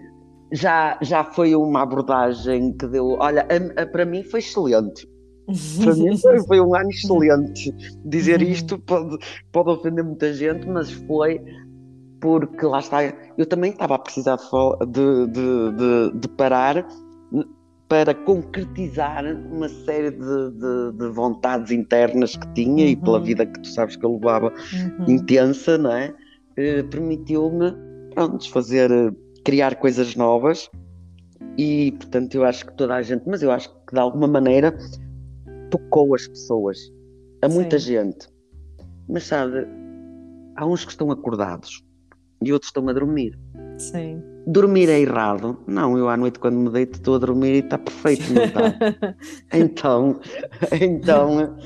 já, 0.52 0.98
já 1.02 1.24
foi 1.24 1.54
uma 1.54 1.82
abordagem 1.82 2.72
que 2.76 2.86
deu. 2.86 3.16
Olha, 3.18 3.46
a, 3.48 3.82
a, 3.82 3.86
para 3.86 4.04
mim 4.04 4.22
foi 4.22 4.40
excelente. 4.40 5.08
Para 5.82 5.94
mim 5.94 6.18
foi, 6.18 6.44
foi, 6.44 6.60
um 6.60 6.74
ano 6.74 6.90
excelente. 6.90 7.72
Dizer 8.04 8.42
isto 8.42 8.78
pode, 8.80 9.16
pode 9.52 9.70
ofender 9.70 10.04
muita 10.04 10.32
gente, 10.34 10.66
mas 10.66 10.90
foi 10.90 11.40
porque 12.20 12.66
lá 12.66 12.80
está. 12.80 12.98
Eu 13.36 13.46
também 13.46 13.70
estava 13.70 13.94
a 13.94 13.98
precisar 13.98 14.36
de, 14.36 15.26
de, 15.28 15.72
de, 15.76 16.18
de 16.18 16.28
parar 16.30 16.86
para 17.88 18.14
concretizar 18.14 19.24
uma 19.24 19.68
série 19.68 20.10
de, 20.10 20.92
de, 20.92 21.08
vontades 21.10 21.70
internas 21.70 22.36
que 22.36 22.54
tinha 22.54 22.84
uhum. 22.84 22.90
e 22.90 22.96
pela 22.96 23.18
uhum. 23.18 23.24
vida 23.24 23.46
que 23.46 23.60
tu 23.60 23.68
sabes 23.68 23.96
que 23.96 24.04
eu 24.04 24.14
levava 24.14 24.48
uhum. 24.48 25.04
intensa, 25.08 25.78
não 25.78 25.92
é? 25.92 26.12
Eh, 26.56 26.82
permitiu-me, 26.84 27.72
pronto, 28.12 28.50
fazer, 28.50 28.90
criar 29.46 29.76
coisas 29.76 30.16
novas 30.16 30.68
e, 31.56 31.92
portanto, 31.92 32.34
eu 32.34 32.44
acho 32.44 32.66
que 32.66 32.74
toda 32.74 32.96
a 32.96 33.02
gente, 33.02 33.22
mas 33.28 33.44
eu 33.44 33.52
acho 33.52 33.72
que 33.86 33.94
de 33.94 34.00
alguma 34.00 34.26
maneira 34.26 34.76
tocou 35.70 36.16
as 36.16 36.26
pessoas, 36.26 36.76
a 37.40 37.48
muita 37.48 37.78
Sim. 37.78 37.86
gente. 37.86 38.28
Mas 39.08 39.22
sabe, 39.22 39.64
há 40.56 40.66
uns 40.66 40.84
que 40.84 40.90
estão 40.90 41.12
acordados 41.12 41.80
e 42.42 42.52
outros 42.52 42.70
estão 42.70 42.88
a 42.88 42.92
dormir. 42.92 43.38
Sim. 43.78 44.20
Dormir 44.48 44.88
é 44.88 44.98
errado? 44.98 45.56
Não, 45.64 45.96
eu 45.96 46.08
à 46.08 46.16
noite 46.16 46.40
quando 46.40 46.56
me 46.56 46.70
deito 46.70 46.98
estou 46.98 47.14
a 47.14 47.18
dormir 47.18 47.54
e 47.54 47.58
está 47.58 47.78
perfeito, 47.78 48.24
não 48.32 48.42
está? 48.42 49.14
então, 49.54 50.20
então, 50.80 51.56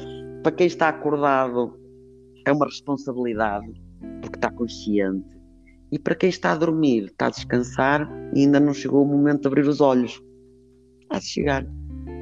para 0.43 0.53
quem 0.53 0.67
está 0.67 0.91
acordado 0.91 1.81
é 2.47 2.53
uma 2.53 2.67
responsabilidade, 2.67 3.73
porque 4.21 4.37
está 4.37 4.51
consciente. 4.51 5.40
E 5.91 5.99
para 5.99 6.15
quem 6.15 6.29
está 6.29 6.53
a 6.53 6.57
dormir, 6.57 7.05
está 7.07 7.27
a 7.27 7.31
descansar 7.31 8.09
e 8.35 8.41
ainda 8.41 8.61
não 8.61 8.73
chegou 8.73 9.03
o 9.03 9.07
momento 9.07 9.43
de 9.43 9.49
abrir 9.49 9.67
os 9.67 9.81
olhos. 9.81 10.23
Há 11.09 11.19
de 11.19 11.25
chegar. 11.25 11.67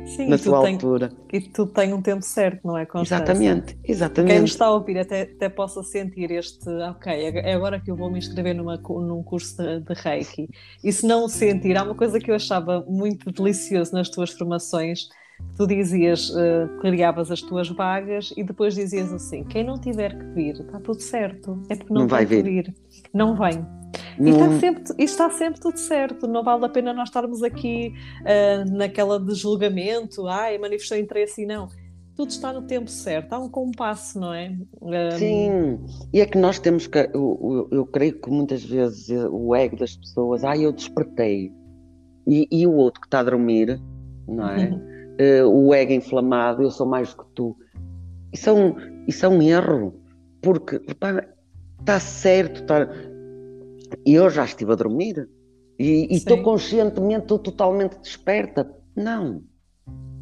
Sim, 0.08 0.28
na 0.28 0.38
sua 0.38 0.62
tem, 0.62 0.74
altura. 0.74 1.12
E 1.30 1.40
tudo 1.40 1.70
tem 1.70 1.92
um 1.92 2.00
tempo 2.00 2.22
certo, 2.22 2.66
não 2.66 2.78
é? 2.78 2.86
Constância. 2.86 3.24
Exatamente, 3.24 3.78
exatamente. 3.84 4.32
Quem 4.32 4.40
nos 4.40 4.50
está 4.52 4.66
a 4.66 4.70
ouvir 4.70 4.98
até, 4.98 5.22
até 5.22 5.48
possa 5.50 5.82
sentir 5.82 6.30
este, 6.30 6.68
ok, 6.68 7.12
é 7.12 7.52
agora 7.52 7.78
que 7.78 7.90
eu 7.90 7.96
vou 7.96 8.10
me 8.10 8.18
inscrever 8.18 8.54
numa, 8.54 8.78
num 8.78 9.22
curso 9.22 9.56
de, 9.58 9.80
de 9.80 9.92
Reiki. 9.92 10.48
E 10.82 10.90
se 10.92 11.06
não 11.06 11.24
o 11.24 11.28
sentir, 11.28 11.76
há 11.76 11.82
uma 11.82 11.94
coisa 11.94 12.18
que 12.18 12.30
eu 12.30 12.34
achava 12.34 12.82
muito 12.88 13.30
delicioso 13.30 13.92
nas 13.92 14.08
tuas 14.08 14.30
formações, 14.30 15.08
tu 15.56 15.66
dizias, 15.66 16.30
uh, 16.30 16.68
criavas 16.80 17.30
as 17.30 17.42
tuas 17.42 17.68
vagas 17.68 18.32
e 18.36 18.44
depois 18.44 18.74
dizias 18.74 19.12
assim: 19.12 19.44
quem 19.44 19.64
não 19.64 19.78
tiver 19.78 20.16
que 20.16 20.24
vir, 20.26 20.60
está 20.60 20.78
tudo 20.78 21.00
certo, 21.00 21.60
é 21.68 21.74
porque 21.74 21.92
não, 21.92 22.02
não 22.02 22.08
vai 22.08 22.24
vir. 22.24 22.44
vir. 22.44 22.74
Não 23.12 23.36
vem. 23.36 23.66
E 24.20 24.30
está, 24.30 24.58
sempre, 24.58 24.82
está 24.98 25.30
sempre 25.30 25.60
tudo 25.60 25.78
certo, 25.78 26.26
não 26.26 26.42
vale 26.42 26.64
a 26.64 26.68
pena 26.68 26.92
nós 26.92 27.08
estarmos 27.08 27.42
aqui 27.42 27.92
uh, 28.22 28.70
naquela 28.76 29.18
de 29.18 29.34
julgamento, 29.34 30.26
ai, 30.26 30.58
manifestou 30.58 30.96
interesse 30.96 31.42
e 31.42 31.46
não. 31.46 31.68
Tudo 32.16 32.30
está 32.30 32.52
no 32.52 32.62
tempo 32.62 32.90
certo, 32.90 33.32
há 33.32 33.38
um 33.38 33.48
compasso, 33.48 34.18
não 34.18 34.34
é? 34.34 34.56
Um... 34.82 35.10
Sim, 35.18 35.78
e 36.12 36.20
é 36.20 36.26
que 36.26 36.36
nós 36.36 36.58
temos 36.58 36.86
que. 36.88 36.98
Eu, 36.98 37.08
eu, 37.42 37.78
eu, 37.78 37.86
creio 37.86 38.20
que 38.20 38.28
muitas 38.28 38.64
vezes 38.64 39.08
o 39.30 39.54
ego 39.54 39.76
das 39.76 39.96
pessoas, 39.96 40.42
ai, 40.42 40.64
eu 40.64 40.72
despertei, 40.72 41.52
e, 42.26 42.48
e 42.50 42.66
o 42.66 42.72
outro 42.72 43.00
que 43.00 43.06
está 43.06 43.20
a 43.20 43.24
dormir, 43.24 43.80
não 44.26 44.48
é? 44.48 44.70
uh, 45.20 45.46
o 45.46 45.74
ego 45.74 45.92
inflamado, 45.92 46.62
eu 46.62 46.70
sou 46.70 46.86
mais 46.86 47.14
do 47.14 47.24
que 47.24 47.30
tu. 47.34 47.56
Isso 48.32 48.50
é 48.50 48.52
um, 48.52 48.74
isso 49.06 49.24
é 49.24 49.28
um 49.28 49.42
erro, 49.42 49.94
porque 50.42 50.80
está 51.78 52.00
certo, 52.00 52.62
está 52.62 52.88
eu 54.04 54.28
já 54.28 54.44
estive 54.44 54.72
a 54.72 54.74
dormir 54.74 55.28
e 55.78 56.08
estou 56.10 56.42
conscientemente, 56.42 57.22
estou 57.22 57.38
totalmente 57.38 57.98
desperta. 58.00 58.70
Não, 58.94 59.42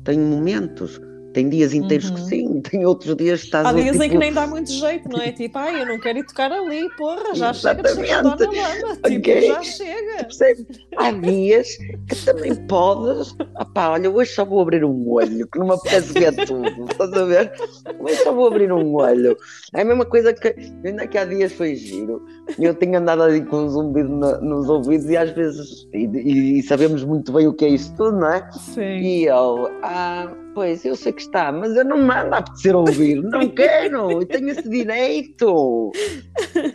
tenho 0.04 0.22
momentos 0.22 1.00
tem 1.36 1.50
dias 1.50 1.74
inteiros 1.74 2.08
uhum. 2.08 2.14
que 2.14 2.22
sim, 2.22 2.60
tem 2.64 2.86
outros 2.86 3.14
dias 3.14 3.40
que 3.40 3.46
estás 3.48 3.66
Há 3.66 3.72
dias 3.74 3.90
tipo... 3.90 4.04
em 4.04 4.08
que 4.08 4.16
nem 4.16 4.32
dá 4.32 4.46
muito 4.46 4.70
jeito, 4.70 5.06
não 5.06 5.20
é? 5.20 5.32
Tipo, 5.32 5.58
ai, 5.58 5.82
eu 5.82 5.86
não 5.86 6.00
quero 6.00 6.18
ir 6.18 6.24
tocar 6.24 6.50
ali, 6.50 6.88
porra, 6.96 7.34
já 7.34 7.50
Exatamente. 7.50 7.94
chega 7.94 8.00
de 8.00 8.02
estar 8.02 8.22
na 8.22 8.30
lama, 8.30 8.96
tipo, 8.96 9.18
okay. 9.18 9.46
já 9.46 9.62
chega. 9.62 10.16
Percebe? 10.24 10.66
Há 10.96 11.12
dias 11.12 11.76
que 11.76 12.24
também 12.24 12.54
podes, 12.66 13.36
opá, 13.60 13.90
olha, 13.90 14.10
hoje 14.10 14.32
só 14.32 14.46
vou 14.46 14.62
abrir 14.62 14.82
um 14.82 15.10
olho, 15.10 15.46
que 15.46 15.58
não 15.58 15.66
me 15.66 15.74
apetece 15.74 16.14
ver 16.14 16.34
tudo, 16.46 16.86
estás 16.90 17.12
a 17.12 17.24
ver? 17.26 17.52
Hoje 18.00 18.16
só 18.22 18.32
vou 18.32 18.46
abrir 18.46 18.72
um 18.72 18.94
olho. 18.94 19.36
É 19.74 19.82
a 19.82 19.84
mesma 19.84 20.06
coisa 20.06 20.32
que, 20.32 20.54
ainda 20.86 21.06
que 21.06 21.18
há 21.18 21.26
dias 21.26 21.52
foi 21.52 21.74
giro, 21.74 22.24
eu 22.58 22.74
tenho 22.74 22.96
andado 22.96 23.22
ali 23.22 23.44
com 23.44 23.58
um 23.58 23.68
zumbido 23.68 24.08
no, 24.08 24.40
nos 24.40 24.70
ouvidos 24.70 25.04
e 25.10 25.18
às 25.18 25.30
vezes, 25.32 25.86
e, 25.92 26.58
e, 26.58 26.62
sabemos 26.62 27.04
muito 27.04 27.30
bem 27.30 27.46
o 27.46 27.52
que 27.52 27.66
é 27.66 27.68
isso 27.68 27.94
tudo, 27.94 28.20
não 28.20 28.32
é? 28.32 28.50
Sim. 28.52 28.80
E 28.80 29.26
eu, 29.26 29.68
ah, 29.82 30.32
pois, 30.56 30.86
eu 30.86 30.96
sei 30.96 31.12
que 31.12 31.20
está, 31.20 31.52
mas 31.52 31.76
eu 31.76 31.84
não 31.84 31.98
mando 31.98 32.34
a 32.34 32.38
apetecer 32.38 32.74
ouvir, 32.74 33.22
não 33.22 33.46
quero, 33.46 34.10
eu 34.10 34.24
tenho 34.24 34.48
esse 34.48 34.66
direito. 34.66 35.92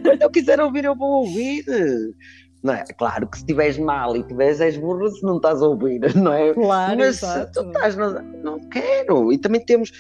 Quando 0.04 0.22
eu 0.22 0.30
quiser 0.30 0.62
ouvir, 0.62 0.86
eu 0.86 0.96
vou 0.96 1.24
ouvir. 1.24 1.65
Não 2.63 2.76
é? 2.76 2.84
Claro 2.96 3.26
que 3.26 3.38
se 3.38 3.41
estiveres 3.41 3.80
mal 3.80 4.15
e 4.15 4.22
tiveres 4.22 4.62
és 4.62 4.78
burro, 4.78 5.10
se 5.10 5.24
não 5.24 5.38
estás 5.38 5.63
a 5.63 5.67
ouvir, 5.67 6.00
não 6.15 6.32
é? 6.32 6.54
Claro, 6.54 7.00
mas 7.00 7.24
exato. 7.24 7.60
tu 7.60 7.67
estás, 7.70 7.96
não, 7.96 8.22
não 8.44 8.70
quero. 8.70 9.34
E 9.34 9.39
também 9.39 9.65
temos, 9.65 9.91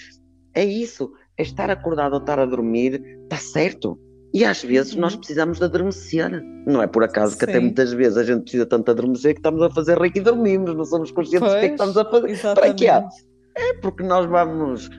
é 0.53 0.63
isso, 0.63 1.11
é 1.35 1.41
estar 1.41 1.71
acordado 1.71 2.13
ou 2.13 2.19
estar 2.19 2.37
a 2.37 2.45
dormir, 2.45 3.01
está 3.23 3.37
certo. 3.37 3.99
E 4.31 4.45
às 4.45 4.61
vezes 4.61 4.93
uhum. 4.93 5.01
nós 5.01 5.15
precisamos 5.15 5.57
de 5.57 5.63
adormecer. 5.63 6.29
Não 6.67 6.83
é 6.83 6.87
por 6.87 7.03
acaso 7.03 7.35
que 7.35 7.45
Sim. 7.45 7.51
até 7.51 7.59
muitas 7.59 7.91
vezes 7.93 8.15
a 8.15 8.23
gente 8.23 8.43
precisa 8.43 8.67
tanto 8.67 8.91
adormecer 8.91 9.33
que 9.33 9.39
estamos 9.39 9.63
a 9.63 9.71
fazer 9.71 9.97
reiki 9.97 10.19
e 10.19 10.21
dormimos, 10.21 10.75
não 10.75 10.85
somos 10.85 11.09
conscientes 11.09 11.49
do 11.49 11.59
que 11.59 11.65
é 11.65 11.67
que 11.69 11.73
estamos 11.73 11.97
a 11.97 12.05
fazer. 12.05 12.29
Exatamente. 12.29 12.85
Para 12.85 13.01
quê? 13.09 13.30
É 13.55 13.73
porque 13.75 14.03
nós 14.03 14.25
vamos 14.25 14.89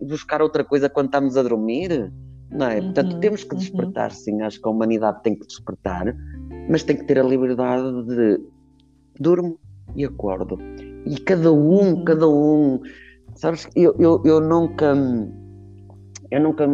buscar 0.00 0.42
outra 0.42 0.64
coisa 0.64 0.88
quando 0.88 1.06
estamos 1.06 1.36
a 1.36 1.42
dormir, 1.42 2.12
não 2.50 2.66
é? 2.66 2.78
Uhum, 2.78 2.84
Portanto, 2.84 3.20
temos 3.20 3.44
que 3.44 3.54
uhum. 3.54 3.60
despertar, 3.60 4.10
uhum. 4.10 4.16
sim. 4.16 4.42
Acho 4.42 4.60
que 4.60 4.68
a 4.68 4.70
humanidade 4.70 5.22
tem 5.22 5.34
que 5.34 5.46
despertar, 5.46 6.14
mas 6.68 6.82
tem 6.82 6.96
que 6.96 7.04
ter 7.04 7.18
a 7.18 7.22
liberdade 7.22 8.04
de 8.06 8.40
durmo 9.18 9.58
e 9.94 10.04
acordo. 10.04 10.58
E 11.06 11.18
cada 11.20 11.52
um, 11.52 11.94
uhum. 11.94 12.04
cada 12.04 12.28
um, 12.28 12.80
sabes? 13.34 13.68
Eu, 13.74 13.94
eu, 13.98 14.22
eu 14.24 14.40
nunca, 14.40 14.94
eu 16.30 16.40
nunca, 16.40 16.66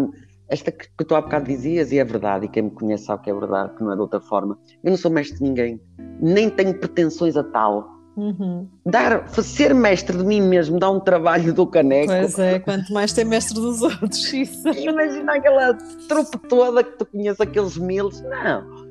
esta 0.49 0.71
que, 0.71 0.89
que 0.97 1.05
tu 1.05 1.15
há 1.15 1.21
bocado 1.21 1.47
dizias, 1.47 1.93
e 1.93 1.99
é 1.99 2.05
verdade, 2.05 2.47
e 2.47 2.49
quem 2.49 2.65
me 2.65 2.71
conhece 2.71 3.05
sabe 3.05 3.23
que 3.23 3.31
é 3.31 3.35
verdade, 3.35 3.75
que 3.77 3.83
não 3.83 3.93
é 3.93 3.95
de 3.95 4.01
outra 4.01 4.21
forma. 4.21 4.59
Eu 4.83 4.91
não 4.91 4.97
sou 4.97 5.11
mestre 5.11 5.39
de 5.39 5.45
ninguém, 5.45 5.81
nem 6.21 6.51
tenho 6.51 6.79
pretensões 6.79 7.37
a 7.37 7.45
tal. 7.45 7.96
Uhum. 8.17 8.67
Dar, 8.87 9.29
ser 9.29 9.75
mestre 9.75 10.17
de 10.17 10.25
mim 10.25 10.41
mesmo 10.41 10.79
dá 10.79 10.91
um 10.91 10.99
trabalho 10.99 11.53
do 11.53 11.67
caneco. 11.67 12.07
Pois 12.07 12.39
é, 12.39 12.59
quanto 12.59 12.91
mais 12.93 13.13
ter 13.13 13.25
mestre 13.25 13.55
dos 13.55 13.83
outros. 13.83 14.25
Isso. 14.33 14.67
Imagina 14.69 15.35
aquela 15.35 15.75
trupe 16.09 16.39
toda 16.49 16.83
que 16.83 16.99
tu 16.99 17.05
conheces, 17.05 17.41
aqueles 17.41 17.77
miles. 17.77 18.23
Não. 18.23 18.87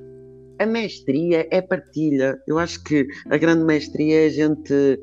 A 0.60 0.66
mestria 0.66 1.48
é 1.52 1.60
partilha. 1.60 2.38
Eu 2.48 2.60
acho 2.60 2.84
que 2.84 3.08
a 3.30 3.38
grande 3.38 3.64
mestria 3.64 4.24
é 4.24 4.26
a 4.28 4.30
gente 4.30 5.00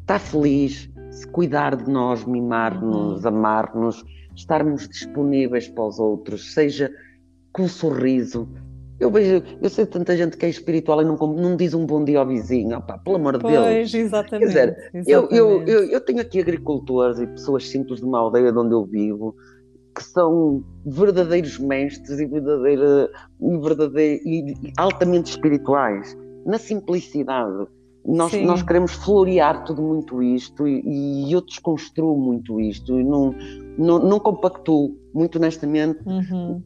estar 0.00 0.18
feliz, 0.18 0.90
se 1.12 1.26
cuidar 1.28 1.76
de 1.76 1.88
nós, 1.88 2.24
mimar-nos, 2.24 3.22
uhum. 3.22 3.28
amar-nos, 3.28 4.04
estarmos 4.34 4.88
disponíveis 4.88 5.68
para 5.68 5.84
os 5.84 6.00
outros, 6.00 6.52
seja 6.52 6.90
com 7.52 7.62
um 7.62 7.68
sorriso, 7.68 8.48
eu 9.00 9.10
vejo, 9.10 9.42
eu 9.62 9.70
sei 9.70 9.86
tanta 9.86 10.14
gente 10.14 10.36
que 10.36 10.44
é 10.44 10.48
espiritual 10.50 11.00
e 11.00 11.04
não, 11.06 11.16
não 11.16 11.56
diz 11.56 11.72
um 11.72 11.86
bom 11.86 12.04
dia 12.04 12.18
ao 12.18 12.26
vizinho, 12.26 12.76
opá, 12.76 12.98
pelo 12.98 13.16
amor 13.16 13.38
de 13.38 13.44
Deus. 13.44 13.64
Pois, 13.64 13.94
exatamente. 13.94 14.40
Quer 14.40 14.46
dizer, 14.46 14.90
exatamente. 14.94 15.10
Eu, 15.10 15.28
eu, 15.30 15.62
eu, 15.66 15.84
eu, 15.84 16.00
tenho 16.02 16.20
aqui 16.20 16.38
agricultores 16.38 17.18
e 17.18 17.26
pessoas 17.26 17.66
simples 17.66 18.00
de 18.00 18.06
uma 18.06 18.18
aldeia 18.18 18.52
de 18.52 18.58
onde 18.58 18.74
eu 18.74 18.84
vivo 18.84 19.34
que 19.94 20.04
são 20.04 20.62
verdadeiros 20.86 21.58
mestres 21.58 22.20
e, 22.20 22.26
verdadeira, 22.26 23.10
e, 23.40 23.58
verdadeira, 23.58 24.22
e, 24.24 24.52
e 24.52 24.72
altamente 24.76 25.30
espirituais, 25.30 26.16
na 26.46 26.58
simplicidade. 26.58 27.66
Nós, 28.04 28.32
nós 28.42 28.62
queremos 28.62 28.92
florear 28.92 29.64
tudo 29.64 29.82
muito 29.82 30.22
isto 30.22 30.66
e, 30.66 30.80
e 31.26 31.32
eu 31.32 31.42
desconstruo 31.42 32.16
muito 32.16 32.58
isto 32.58 32.98
e 32.98 33.04
não, 33.04 33.34
não, 33.76 33.98
não 33.98 34.18
compactuo 34.18 34.96
muito 35.12 35.36
honestamente. 35.36 36.00
Uhum. 36.06 36.62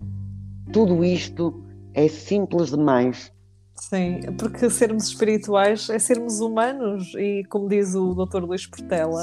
Tudo 0.73 1.05
isto 1.05 1.65
é 1.95 2.09
simples 2.09 2.71
demais 2.71 3.33
Sim, 3.77 4.21
porque 4.39 4.71
sermos 4.71 5.09
espirituais 5.09 5.91
é 5.91 5.99
sermos 5.99 6.41
humanos 6.41 7.13
e, 7.17 7.45
como 7.51 7.69
diz 7.69 7.95
o 7.95 8.15
Dr. 8.15 8.45
Luís 8.45 8.67
Portela, 8.67 9.23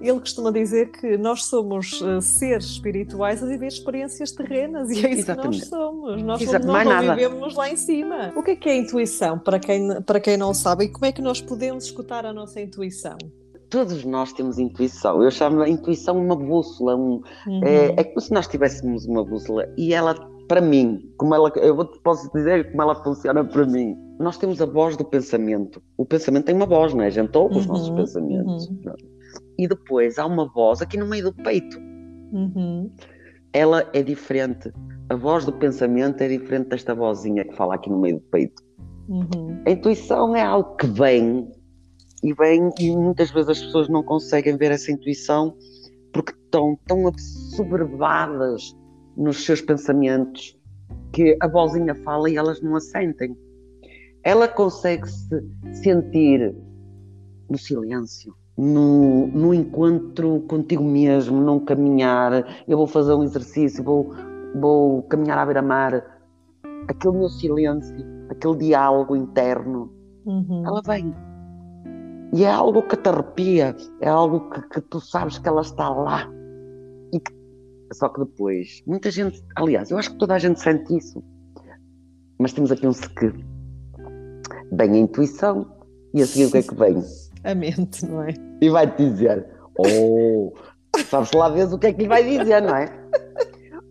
ele 0.00 0.20
costuma 0.20 0.52
dizer 0.52 0.92
que 0.92 1.18
nós 1.18 1.44
somos 1.44 2.00
uh, 2.00 2.22
seres 2.22 2.66
espirituais 2.66 3.42
a 3.42 3.46
viver 3.46 3.66
experiências 3.66 4.30
terrenas 4.32 4.88
e 4.90 5.04
é 5.04 5.10
isso 5.10 5.20
Exatamente. 5.22 5.64
que 5.64 5.70
nós 5.70 5.82
somos. 5.82 6.22
Nós, 6.22 6.40
Exato, 6.40 6.66
não 6.66 6.84
nada. 6.84 7.14
vivemos 7.14 7.54
lá 7.54 7.68
em 7.68 7.76
cima. 7.76 8.32
O 8.36 8.42
que 8.42 8.52
é 8.52 8.56
que 8.56 8.68
é 8.68 8.76
intuição 8.76 9.38
para 9.38 9.58
quem, 9.58 10.00
para 10.02 10.20
quem 10.20 10.36
não 10.36 10.54
sabe 10.54 10.84
e 10.84 10.88
como 10.88 11.04
é 11.04 11.12
que 11.12 11.20
nós 11.20 11.40
podemos 11.40 11.84
escutar 11.84 12.24
a 12.24 12.32
nossa 12.32 12.60
intuição? 12.60 13.18
Todos 13.68 14.04
nós 14.04 14.32
temos 14.32 14.58
intuição. 14.58 15.22
Eu 15.22 15.30
chamo 15.30 15.60
a 15.60 15.68
intuição 15.68 16.16
uma 16.16 16.36
bússola. 16.36 16.96
Um, 16.96 17.20
uhum. 17.46 17.64
é, 17.64 17.94
é 17.98 18.04
como 18.04 18.20
se 18.20 18.32
nós 18.32 18.46
tivéssemos 18.46 19.04
uma 19.04 19.24
bússola 19.24 19.68
e 19.76 19.92
ela 19.92 20.14
para 20.48 20.60
mim, 20.60 21.12
como 21.18 21.34
ela, 21.34 21.52
eu 21.56 21.76
posso 22.02 22.32
dizer 22.32 22.70
como 22.70 22.82
ela 22.82 22.94
funciona 23.04 23.44
para 23.44 23.66
mim. 23.66 23.94
Nós 24.18 24.38
temos 24.38 24.60
a 24.60 24.66
voz 24.66 24.96
do 24.96 25.04
pensamento. 25.04 25.80
O 25.96 26.04
pensamento 26.04 26.46
tem 26.46 26.54
uma 26.56 26.66
voz, 26.66 26.94
não 26.94 27.02
é? 27.02 27.06
A 27.06 27.10
gente 27.10 27.36
ouve 27.36 27.54
uhum, 27.54 27.60
os 27.60 27.66
nossos 27.66 27.90
pensamentos. 27.90 28.66
Uhum. 28.68 28.94
E 29.58 29.68
depois 29.68 30.18
há 30.18 30.26
uma 30.26 30.48
voz 30.48 30.80
aqui 30.80 30.96
no 30.96 31.06
meio 31.06 31.24
do 31.24 31.32
peito. 31.34 31.78
Uhum. 32.32 32.90
Ela 33.52 33.88
é 33.92 34.02
diferente. 34.02 34.72
A 35.10 35.14
voz 35.14 35.44
do 35.44 35.52
pensamento 35.52 36.20
é 36.22 36.28
diferente 36.28 36.68
desta 36.68 36.94
vozinha 36.94 37.44
que 37.44 37.54
fala 37.54 37.74
aqui 37.74 37.90
no 37.90 38.00
meio 38.00 38.16
do 38.16 38.22
peito. 38.22 38.62
Uhum. 39.08 39.62
A 39.66 39.70
intuição 39.70 40.34
é 40.34 40.42
algo 40.42 40.76
que 40.76 40.86
vem 40.86 41.50
e 42.22 42.34
vem, 42.34 42.70
e 42.80 42.96
muitas 42.96 43.30
vezes 43.30 43.50
as 43.50 43.62
pessoas 43.62 43.88
não 43.88 44.02
conseguem 44.02 44.56
ver 44.56 44.72
essa 44.72 44.90
intuição 44.90 45.54
porque 46.12 46.32
estão 46.32 46.78
tão 46.86 47.06
absorbadas 47.06 48.74
nos 49.18 49.44
seus 49.44 49.60
pensamentos 49.60 50.56
que 51.12 51.36
a 51.40 51.48
vozinha 51.48 51.94
fala 51.96 52.30
e 52.30 52.36
elas 52.36 52.62
não 52.62 52.76
a 52.76 52.80
sentem. 52.80 53.36
Ela 54.22 54.46
consegue 54.46 55.08
se 55.08 55.44
sentir 55.72 56.54
no 57.50 57.58
silêncio, 57.58 58.34
no, 58.56 59.26
no 59.28 59.52
encontro 59.52 60.40
contigo 60.42 60.84
mesmo, 60.84 61.40
num 61.40 61.60
caminhar. 61.60 62.46
Eu 62.66 62.78
vou 62.78 62.86
fazer 62.86 63.14
um 63.14 63.24
exercício, 63.24 63.82
vou, 63.82 64.12
vou 64.54 65.02
caminhar 65.04 65.38
à 65.38 65.44
beira-mar. 65.44 66.04
Aquele 66.86 67.18
meu 67.18 67.28
silêncio, 67.28 67.96
aquele 68.30 68.56
diálogo 68.56 69.16
interno, 69.16 69.92
uhum. 70.24 70.62
ela 70.64 70.80
vem. 70.82 71.14
E 72.34 72.44
é 72.44 72.50
algo 72.50 72.82
que 72.82 72.96
te 72.96 73.08
arrepia, 73.08 73.74
é 74.00 74.08
algo 74.08 74.50
que, 74.50 74.62
que 74.68 74.80
tu 74.82 75.00
sabes 75.00 75.38
que 75.38 75.48
ela 75.48 75.62
está 75.62 75.88
lá 75.88 76.30
só 77.92 78.08
que 78.08 78.20
depois, 78.20 78.82
muita 78.86 79.10
gente, 79.10 79.42
aliás, 79.56 79.90
eu 79.90 79.98
acho 79.98 80.12
que 80.12 80.18
toda 80.18 80.34
a 80.34 80.38
gente 80.38 80.60
sente 80.60 80.96
isso. 80.96 81.22
Mas 82.38 82.52
temos 82.52 82.70
aqui 82.70 82.86
um 82.86 82.92
segredo. 82.92 83.44
Vem 84.72 84.92
a 84.92 84.98
intuição 84.98 85.66
e 86.14 86.22
a 86.22 86.26
seguir 86.26 86.46
o 86.46 86.50
que 86.50 86.58
é 86.58 86.62
que 86.62 86.74
vem? 86.74 87.02
A 87.44 87.54
mente, 87.54 88.04
não 88.04 88.24
é? 88.24 88.34
E 88.60 88.68
vai-te 88.68 89.10
dizer, 89.10 89.46
oh, 89.78 90.52
sabes 91.06 91.30
lá 91.32 91.48
vês 91.48 91.72
o 91.72 91.78
que 91.78 91.86
é 91.86 91.92
que 91.92 92.02
lhe 92.02 92.08
vai 92.08 92.24
dizer, 92.24 92.60
não 92.60 92.74
é? 92.74 92.86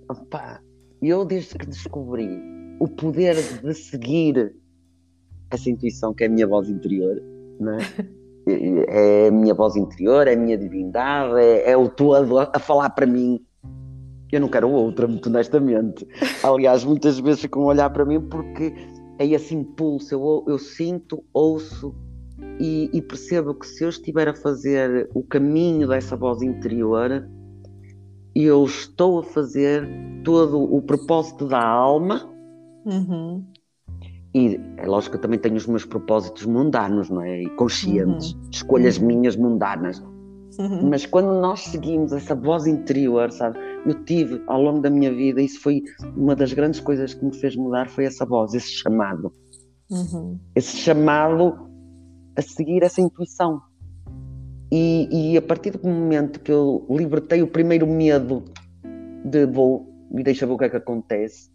Opa, 0.09 0.61
eu 1.01 1.23
desde 1.23 1.57
que 1.57 1.65
descobri 1.65 2.27
o 2.79 2.87
poder 2.89 3.35
de 3.35 3.73
seguir 3.73 4.53
essa 5.49 5.69
intuição 5.69 6.13
que 6.13 6.25
é 6.25 6.27
a 6.27 6.29
minha 6.29 6.45
voz 6.45 6.69
interior, 6.69 7.21
não 7.59 7.73
é? 7.73 7.77
É 8.49 9.27
a 9.27 9.31
minha 9.31 9.53
voz 9.53 9.75
interior, 9.75 10.25
é 10.25 10.33
a 10.33 10.37
minha 10.37 10.57
divindade, 10.57 11.37
é, 11.37 11.71
é 11.71 11.75
o 11.75 11.89
todo 11.89 12.39
a, 12.39 12.49
a 12.55 12.59
falar 12.59 12.89
para 12.91 13.05
mim 13.05 13.45
eu 14.31 14.41
não 14.41 14.49
quero 14.49 14.69
outra, 14.69 15.07
muito 15.07 15.29
honestamente. 15.29 16.07
Aliás, 16.43 16.83
muitas 16.83 17.19
vezes 17.19 17.41
ficam 17.41 17.63
a 17.63 17.65
olhar 17.67 17.89
para 17.89 18.05
mim 18.05 18.21
porque 18.21 18.73
é 19.19 19.25
esse 19.25 19.55
impulso, 19.55 20.13
eu, 20.13 20.45
eu 20.47 20.59
sinto, 20.59 21.23
ouço 21.33 21.95
e, 22.59 22.89
e, 22.93 23.01
percebo 23.01 23.53
que 23.53 23.67
se 23.67 23.83
eu 23.83 23.89
estiver 23.89 24.27
a 24.27 24.33
fazer 24.33 25.09
o 25.13 25.23
caminho 25.23 25.87
dessa 25.87 26.15
voz 26.15 26.41
interior, 26.41 27.27
eu 28.35 28.63
estou 28.65 29.19
a 29.19 29.23
fazer 29.23 29.87
todo 30.23 30.61
o 30.61 30.81
propósito 30.81 31.47
da 31.47 31.63
alma. 31.63 32.29
Uhum. 32.85 33.43
E 34.33 34.59
é 34.77 34.85
lógico 34.85 35.13
que 35.13 35.17
eu 35.17 35.21
também 35.21 35.39
tenho 35.39 35.55
os 35.55 35.65
meus 35.65 35.85
propósitos 35.85 36.45
mundanos, 36.45 37.09
não 37.09 37.21
é? 37.21 37.41
E 37.41 37.49
conscientes, 37.51 38.33
uhum. 38.33 38.49
escolhas 38.51 38.97
uhum. 38.97 39.07
minhas 39.07 39.35
mundanas. 39.35 39.99
Uhum. 40.59 40.89
Mas 40.89 41.05
quando 41.05 41.39
nós 41.39 41.61
seguimos 41.61 42.11
essa 42.11 42.35
voz 42.35 42.67
interior, 42.67 43.31
sabe? 43.31 43.57
Eu 43.85 43.93
tive 44.03 44.41
ao 44.47 44.61
longo 44.61 44.81
da 44.81 44.89
minha 44.89 45.13
vida, 45.13 45.41
isso 45.41 45.61
foi 45.61 45.83
uma 46.15 46.35
das 46.35 46.53
grandes 46.53 46.79
coisas 46.79 47.13
que 47.13 47.23
me 47.23 47.33
fez 47.33 47.55
mudar, 47.55 47.89
foi 47.89 48.05
essa 48.05 48.25
voz, 48.25 48.53
esse 48.53 48.71
chamado. 48.71 49.31
Uhum. 49.89 50.37
Esse 50.55 50.77
chamado 50.77 51.67
a 52.35 52.41
seguir 52.41 52.83
essa 52.83 53.01
intuição. 53.01 53.61
E, 54.71 55.07
e, 55.11 55.37
a 55.37 55.41
partir 55.41 55.71
do 55.71 55.87
momento 55.87 56.41
que 56.41 56.51
eu 56.51 56.85
libertei 56.89 57.41
o 57.41 57.47
primeiro 57.47 57.87
medo 57.87 58.43
de 59.23 59.45
vou 59.45 59.87
e 60.13 60.21
deixa 60.21 60.45
ver 60.45 60.53
o 60.53 60.57
que 60.57 60.65
é 60.65 60.69
que 60.69 60.77
acontece, 60.77 61.49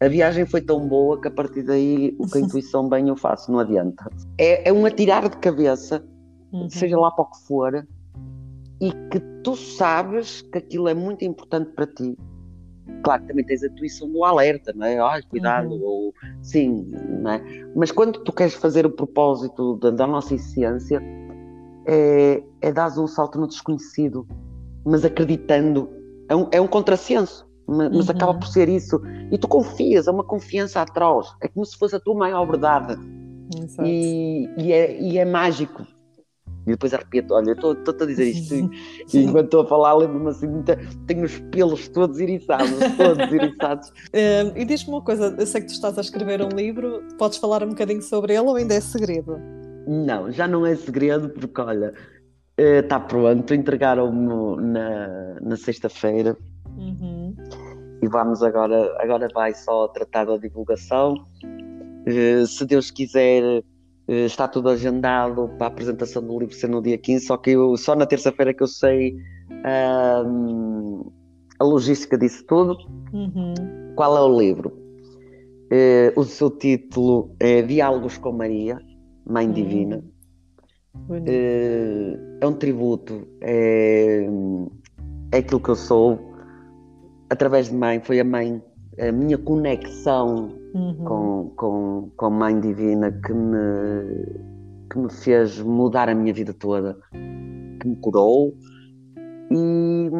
a 0.00 0.08
viagem 0.08 0.46
foi 0.46 0.60
tão 0.60 0.86
boa 0.86 1.20
que 1.20 1.28
a 1.28 1.30
partir 1.30 1.62
daí 1.62 2.16
o 2.18 2.26
que 2.28 2.38
a 2.38 2.40
intuição 2.42 2.88
bem 2.88 3.08
eu 3.08 3.16
faço, 3.16 3.50
não 3.50 3.58
adianta. 3.58 4.08
É, 4.38 4.68
é 4.68 4.72
um 4.72 4.86
atirar 4.86 5.28
de 5.28 5.36
cabeça, 5.38 6.04
uhum. 6.52 6.70
seja 6.70 6.98
lá 6.98 7.10
para 7.10 7.24
o 7.24 7.30
que 7.30 7.40
for, 7.46 7.86
e 8.84 8.92
que 9.08 9.18
tu 9.42 9.56
sabes 9.56 10.42
que 10.42 10.58
aquilo 10.58 10.88
é 10.88 10.94
muito 10.94 11.24
importante 11.24 11.70
para 11.72 11.86
ti. 11.86 12.18
Claro 13.02 13.22
que 13.22 13.28
também 13.28 13.46
tens 13.46 13.62
a 13.62 13.66
intuição 13.68 14.10
do 14.12 14.22
alerta, 14.24 14.74
não 14.76 14.86
é? 14.86 14.98
Ai, 14.98 15.22
cuidado, 15.22 15.70
uhum. 15.70 15.82
ou 15.82 16.14
sim, 16.42 16.86
não 17.22 17.30
é? 17.30 17.42
Mas 17.74 17.90
quando 17.90 18.22
tu 18.22 18.30
queres 18.30 18.52
fazer 18.52 18.84
o 18.84 18.90
propósito 18.90 19.76
da, 19.76 19.90
da 19.90 20.06
nossa 20.06 20.34
essência, 20.34 21.02
é, 21.86 22.42
é 22.60 22.72
dar 22.72 22.90
um 22.98 23.06
salto 23.06 23.40
no 23.40 23.46
desconhecido, 23.46 24.28
mas 24.84 25.02
acreditando. 25.02 25.88
É 26.28 26.36
um, 26.36 26.48
é 26.52 26.60
um 26.60 26.66
contrassenso, 26.66 27.48
mas, 27.66 27.90
mas 27.90 28.08
uhum. 28.08 28.14
acaba 28.14 28.34
por 28.34 28.48
ser 28.48 28.68
isso. 28.68 29.00
E 29.32 29.38
tu 29.38 29.48
confias, 29.48 30.06
é 30.06 30.10
uma 30.10 30.24
confiança 30.24 30.82
atroz. 30.82 31.34
É 31.40 31.48
como 31.48 31.64
se 31.64 31.78
fosse 31.78 31.96
a 31.96 32.00
tua 32.00 32.14
maior 32.14 32.44
verdade. 32.44 32.98
E, 33.82 34.46
e, 34.58 34.72
é, 34.72 35.00
e 35.00 35.18
é 35.18 35.24
mágico. 35.24 35.86
E 36.66 36.70
depois 36.70 36.94
arrepio 36.94 37.24
olha, 37.30 37.50
eu 37.50 37.72
estou 37.72 37.94
a 38.00 38.06
dizer 38.06 38.24
isto 38.24 38.54
e 39.12 39.18
enquanto 39.18 39.46
estou 39.46 39.62
a 39.62 39.66
falar 39.66 39.94
lembro-me 39.94 40.30
assim, 40.30 40.46
muita, 40.46 40.78
tenho 41.06 41.24
os 41.24 41.38
pelos 41.50 41.88
todos 41.88 42.18
eriçados, 42.18 42.70
todos 42.96 43.32
eriçados. 43.32 43.92
Um, 44.14 44.58
e 44.58 44.64
diz-me 44.64 44.94
uma 44.94 45.02
coisa, 45.02 45.34
eu 45.38 45.46
sei 45.46 45.60
que 45.60 45.66
tu 45.66 45.74
estás 45.74 45.98
a 45.98 46.00
escrever 46.00 46.40
um 46.42 46.48
livro, 46.48 47.02
podes 47.18 47.38
falar 47.38 47.62
um 47.62 47.70
bocadinho 47.70 48.02
sobre 48.02 48.34
ele 48.34 48.46
ou 48.48 48.56
ainda 48.56 48.74
é 48.74 48.80
segredo? 48.80 49.38
Não, 49.86 50.32
já 50.32 50.48
não 50.48 50.64
é 50.64 50.74
segredo 50.74 51.28
porque 51.28 51.60
olha, 51.60 51.92
está 52.56 52.96
eh, 52.96 53.00
pronto, 53.00 53.52
entregaram-me 53.52 54.62
na, 54.62 55.40
na 55.42 55.56
sexta-feira 55.56 56.36
uhum. 56.76 57.36
e 58.02 58.08
vamos 58.08 58.42
agora, 58.42 58.96
agora 59.00 59.28
vai 59.34 59.52
só 59.54 59.88
tratar 59.88 60.24
da 60.24 60.38
divulgação. 60.38 61.14
Uh, 62.06 62.46
se 62.46 62.66
Deus 62.66 62.90
quiser 62.90 63.62
está 64.06 64.46
tudo 64.46 64.68
agendado 64.68 65.48
para 65.56 65.66
a 65.66 65.68
apresentação 65.68 66.22
do 66.22 66.38
livro 66.38 66.54
ser 66.54 66.68
no 66.68 66.82
dia 66.82 66.98
15, 66.98 67.26
só 67.26 67.36
que 67.36 67.50
eu, 67.50 67.76
só 67.76 67.94
na 67.94 68.06
terça-feira 68.06 68.52
que 68.52 68.62
eu 68.62 68.66
sei 68.66 69.16
a 71.58 71.64
logística 71.64 72.18
disso 72.18 72.44
tudo. 72.46 72.76
Uhum. 73.12 73.54
Qual 73.96 74.16
é 74.16 74.20
o 74.20 74.38
livro? 74.38 74.70
Uh, 75.64 76.20
o 76.20 76.24
seu 76.24 76.50
título 76.50 77.34
é 77.40 77.62
Diálogos 77.62 78.18
com 78.18 78.32
Maria, 78.32 78.78
Mãe 79.26 79.46
uhum. 79.46 79.52
Divina. 79.52 80.04
Uh, 81.08 82.38
é 82.40 82.46
um 82.46 82.52
tributo, 82.52 83.26
é, 83.40 84.26
é 85.32 85.38
aquilo 85.38 85.60
que 85.60 85.70
eu 85.70 85.76
sou. 85.76 86.18
Através 87.30 87.68
de 87.68 87.74
mãe, 87.74 88.00
foi 88.00 88.20
a 88.20 88.24
mãe, 88.24 88.62
a 88.98 89.12
minha 89.12 89.38
conexão 89.38 90.50
uhum. 90.74 91.04
com, 91.04 91.52
com, 91.56 92.10
com 92.16 92.26
a 92.26 92.30
Mãe 92.30 92.60
Divina 92.60 93.10
que 93.10 93.32
me, 93.32 94.26
que 94.90 94.98
me 94.98 95.10
fez 95.10 95.60
mudar 95.60 96.08
a 96.08 96.14
minha 96.14 96.32
vida 96.32 96.52
toda, 96.52 96.96
que 97.80 97.88
me 97.88 97.96
curou. 97.96 98.54
E, 99.50 100.10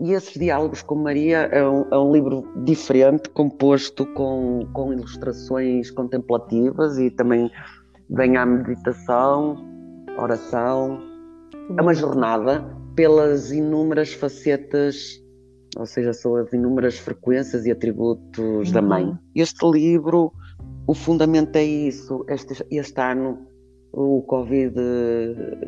e 0.00 0.12
esses 0.12 0.34
diálogos 0.34 0.82
com 0.82 0.94
Maria 0.96 1.48
é 1.52 1.66
um, 1.66 1.86
é 1.90 1.98
um 1.98 2.12
livro 2.12 2.44
diferente, 2.64 3.28
composto 3.30 4.06
com, 4.14 4.66
com 4.72 4.92
ilustrações 4.92 5.90
contemplativas 5.90 6.98
e 6.98 7.10
também 7.10 7.50
vem 8.10 8.36
à 8.36 8.46
meditação, 8.46 9.56
oração. 10.18 11.00
É 11.76 11.82
uma 11.82 11.94
jornada 11.94 12.64
pelas 12.94 13.52
inúmeras 13.52 14.12
facetas 14.12 15.20
ou 15.76 15.86
seja, 15.86 16.12
são 16.12 16.36
as 16.36 16.52
inúmeras 16.52 16.98
frequências 16.98 17.66
e 17.66 17.70
atributos 17.70 18.68
uhum. 18.68 18.72
da 18.72 18.82
mãe. 18.82 19.14
Este 19.34 19.64
livro, 19.70 20.32
o 20.86 20.94
fundamento 20.94 21.54
é 21.56 21.64
isso. 21.64 22.24
Este, 22.28 22.64
este 22.70 23.00
ano, 23.00 23.38
o 23.92 24.22
Covid, 24.22 24.74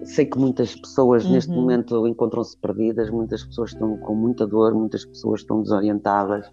sei 0.05 0.25
que 0.25 0.39
muitas 0.39 0.75
pessoas 0.75 1.25
uhum. 1.25 1.33
neste 1.33 1.51
momento 1.51 2.07
encontram-se 2.07 2.57
perdidas, 2.57 3.11
muitas 3.11 3.45
pessoas 3.45 3.73
estão 3.73 3.99
com 3.99 4.15
muita 4.15 4.47
dor, 4.47 4.75
muitas 4.75 5.05
pessoas 5.05 5.41
estão 5.41 5.63
desorientadas. 5.63 6.49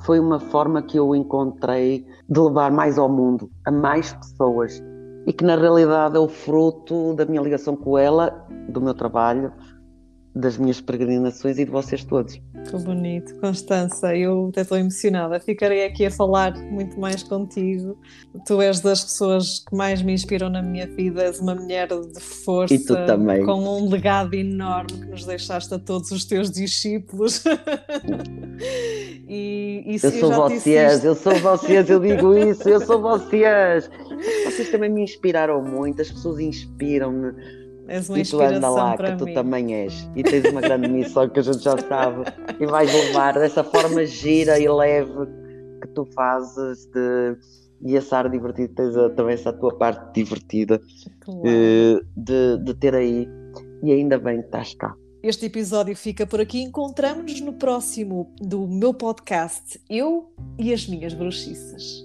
Foi 0.00 0.18
uma 0.18 0.40
forma 0.40 0.82
que 0.82 0.98
eu 0.98 1.14
encontrei 1.14 2.06
de 2.28 2.40
levar 2.40 2.72
mais 2.72 2.98
ao 2.98 3.08
mundo, 3.08 3.50
a 3.66 3.70
mais 3.70 4.12
pessoas, 4.14 4.82
e 5.26 5.32
que 5.32 5.44
na 5.44 5.56
realidade 5.56 6.16
é 6.16 6.18
o 6.18 6.28
fruto 6.28 7.14
da 7.14 7.24
minha 7.24 7.40
ligação 7.40 7.76
com 7.76 7.96
ela, 7.96 8.46
do 8.68 8.80
meu 8.80 8.94
trabalho, 8.94 9.52
das 10.34 10.56
minhas 10.56 10.80
peregrinações 10.80 11.58
e 11.58 11.64
de 11.64 11.70
vocês 11.70 12.04
todos. 12.04 12.40
Que 12.68 12.76
bonito, 12.78 13.34
Constança, 13.38 14.16
eu 14.16 14.48
até 14.48 14.62
estou 14.62 14.78
emocionada. 14.78 15.38
Ficarei 15.38 15.84
aqui 15.84 16.06
a 16.06 16.10
falar 16.10 16.54
muito 16.56 16.98
mais 16.98 17.22
contigo. 17.22 17.98
Tu 18.46 18.62
és 18.62 18.80
das 18.80 19.04
pessoas 19.04 19.58
que 19.58 19.76
mais 19.76 20.00
me 20.00 20.12
inspiram 20.12 20.48
na 20.48 20.62
minha 20.62 20.86
vida, 20.86 21.22
és 21.22 21.38
uma 21.38 21.54
mulher 21.54 21.88
de 21.88 22.20
força, 22.20 22.72
e 22.72 22.78
tu 22.78 22.94
também. 23.06 23.44
com 23.44 23.62
um 23.62 23.90
legado 23.90 24.34
enorme 24.34 25.00
que 25.00 25.06
nos 25.06 25.26
deixaste 25.26 25.74
a 25.74 25.78
todos 25.78 26.10
os 26.10 26.24
teus 26.24 26.50
discípulos. 26.50 27.44
e, 29.28 29.84
e 29.86 29.98
eu 30.02 30.10
sou 30.12 30.32
vocês, 30.32 31.04
eu 31.04 31.14
sou 31.14 31.34
vocês, 31.34 31.90
eu 31.90 32.00
digo 32.00 32.38
isso, 32.38 32.68
eu 32.68 32.80
sou 32.80 33.02
vocês. 33.02 33.90
Vocês 34.44 34.70
também 34.70 34.88
me 34.88 35.02
inspiraram 35.02 35.62
muito, 35.62 36.00
as 36.00 36.10
pessoas 36.10 36.40
inspiram-me 36.40 37.61
És 37.92 38.08
uma 38.08 38.18
e 38.18 38.24
tu 38.24 38.40
anda 38.40 38.70
lá, 38.70 38.96
que 38.96 39.16
tu 39.16 39.34
também 39.34 39.74
és. 39.74 40.08
E 40.16 40.22
tens 40.22 40.50
uma 40.50 40.62
grande 40.62 40.88
missão 40.88 41.28
que 41.28 41.40
a 41.40 41.42
gente 41.42 41.62
já 41.62 41.76
sabe. 41.76 42.24
E 42.58 42.64
vais 42.64 42.90
levar 42.90 43.34
dessa 43.34 43.62
forma 43.62 44.06
gira 44.06 44.58
e 44.58 44.66
leve 44.66 45.26
que 45.82 45.88
tu 45.88 46.06
fazes 46.14 46.86
de 46.86 47.36
e 47.84 47.96
essa 47.96 48.18
ar 48.18 48.30
divertido, 48.30 48.74
tens 48.74 48.96
a, 48.96 49.10
também 49.10 49.34
essa 49.34 49.52
tua 49.52 49.76
parte 49.76 50.14
divertida 50.14 50.80
claro. 51.20 51.42
Eh, 51.44 52.00
de, 52.16 52.58
de 52.58 52.74
ter 52.74 52.94
aí. 52.94 53.28
E 53.82 53.92
ainda 53.92 54.18
bem 54.18 54.38
que 54.38 54.46
estás 54.46 54.74
cá. 54.74 54.94
Este 55.22 55.46
episódio 55.46 55.94
fica 55.96 56.26
por 56.26 56.40
aqui. 56.40 56.62
Encontramos-nos 56.62 57.40
no 57.40 57.52
próximo 57.54 58.32
do 58.40 58.66
meu 58.66 58.94
podcast, 58.94 59.80
Eu 59.90 60.32
e 60.58 60.72
as 60.72 60.86
Minhas 60.86 61.12
Bruxiças. 61.12 62.04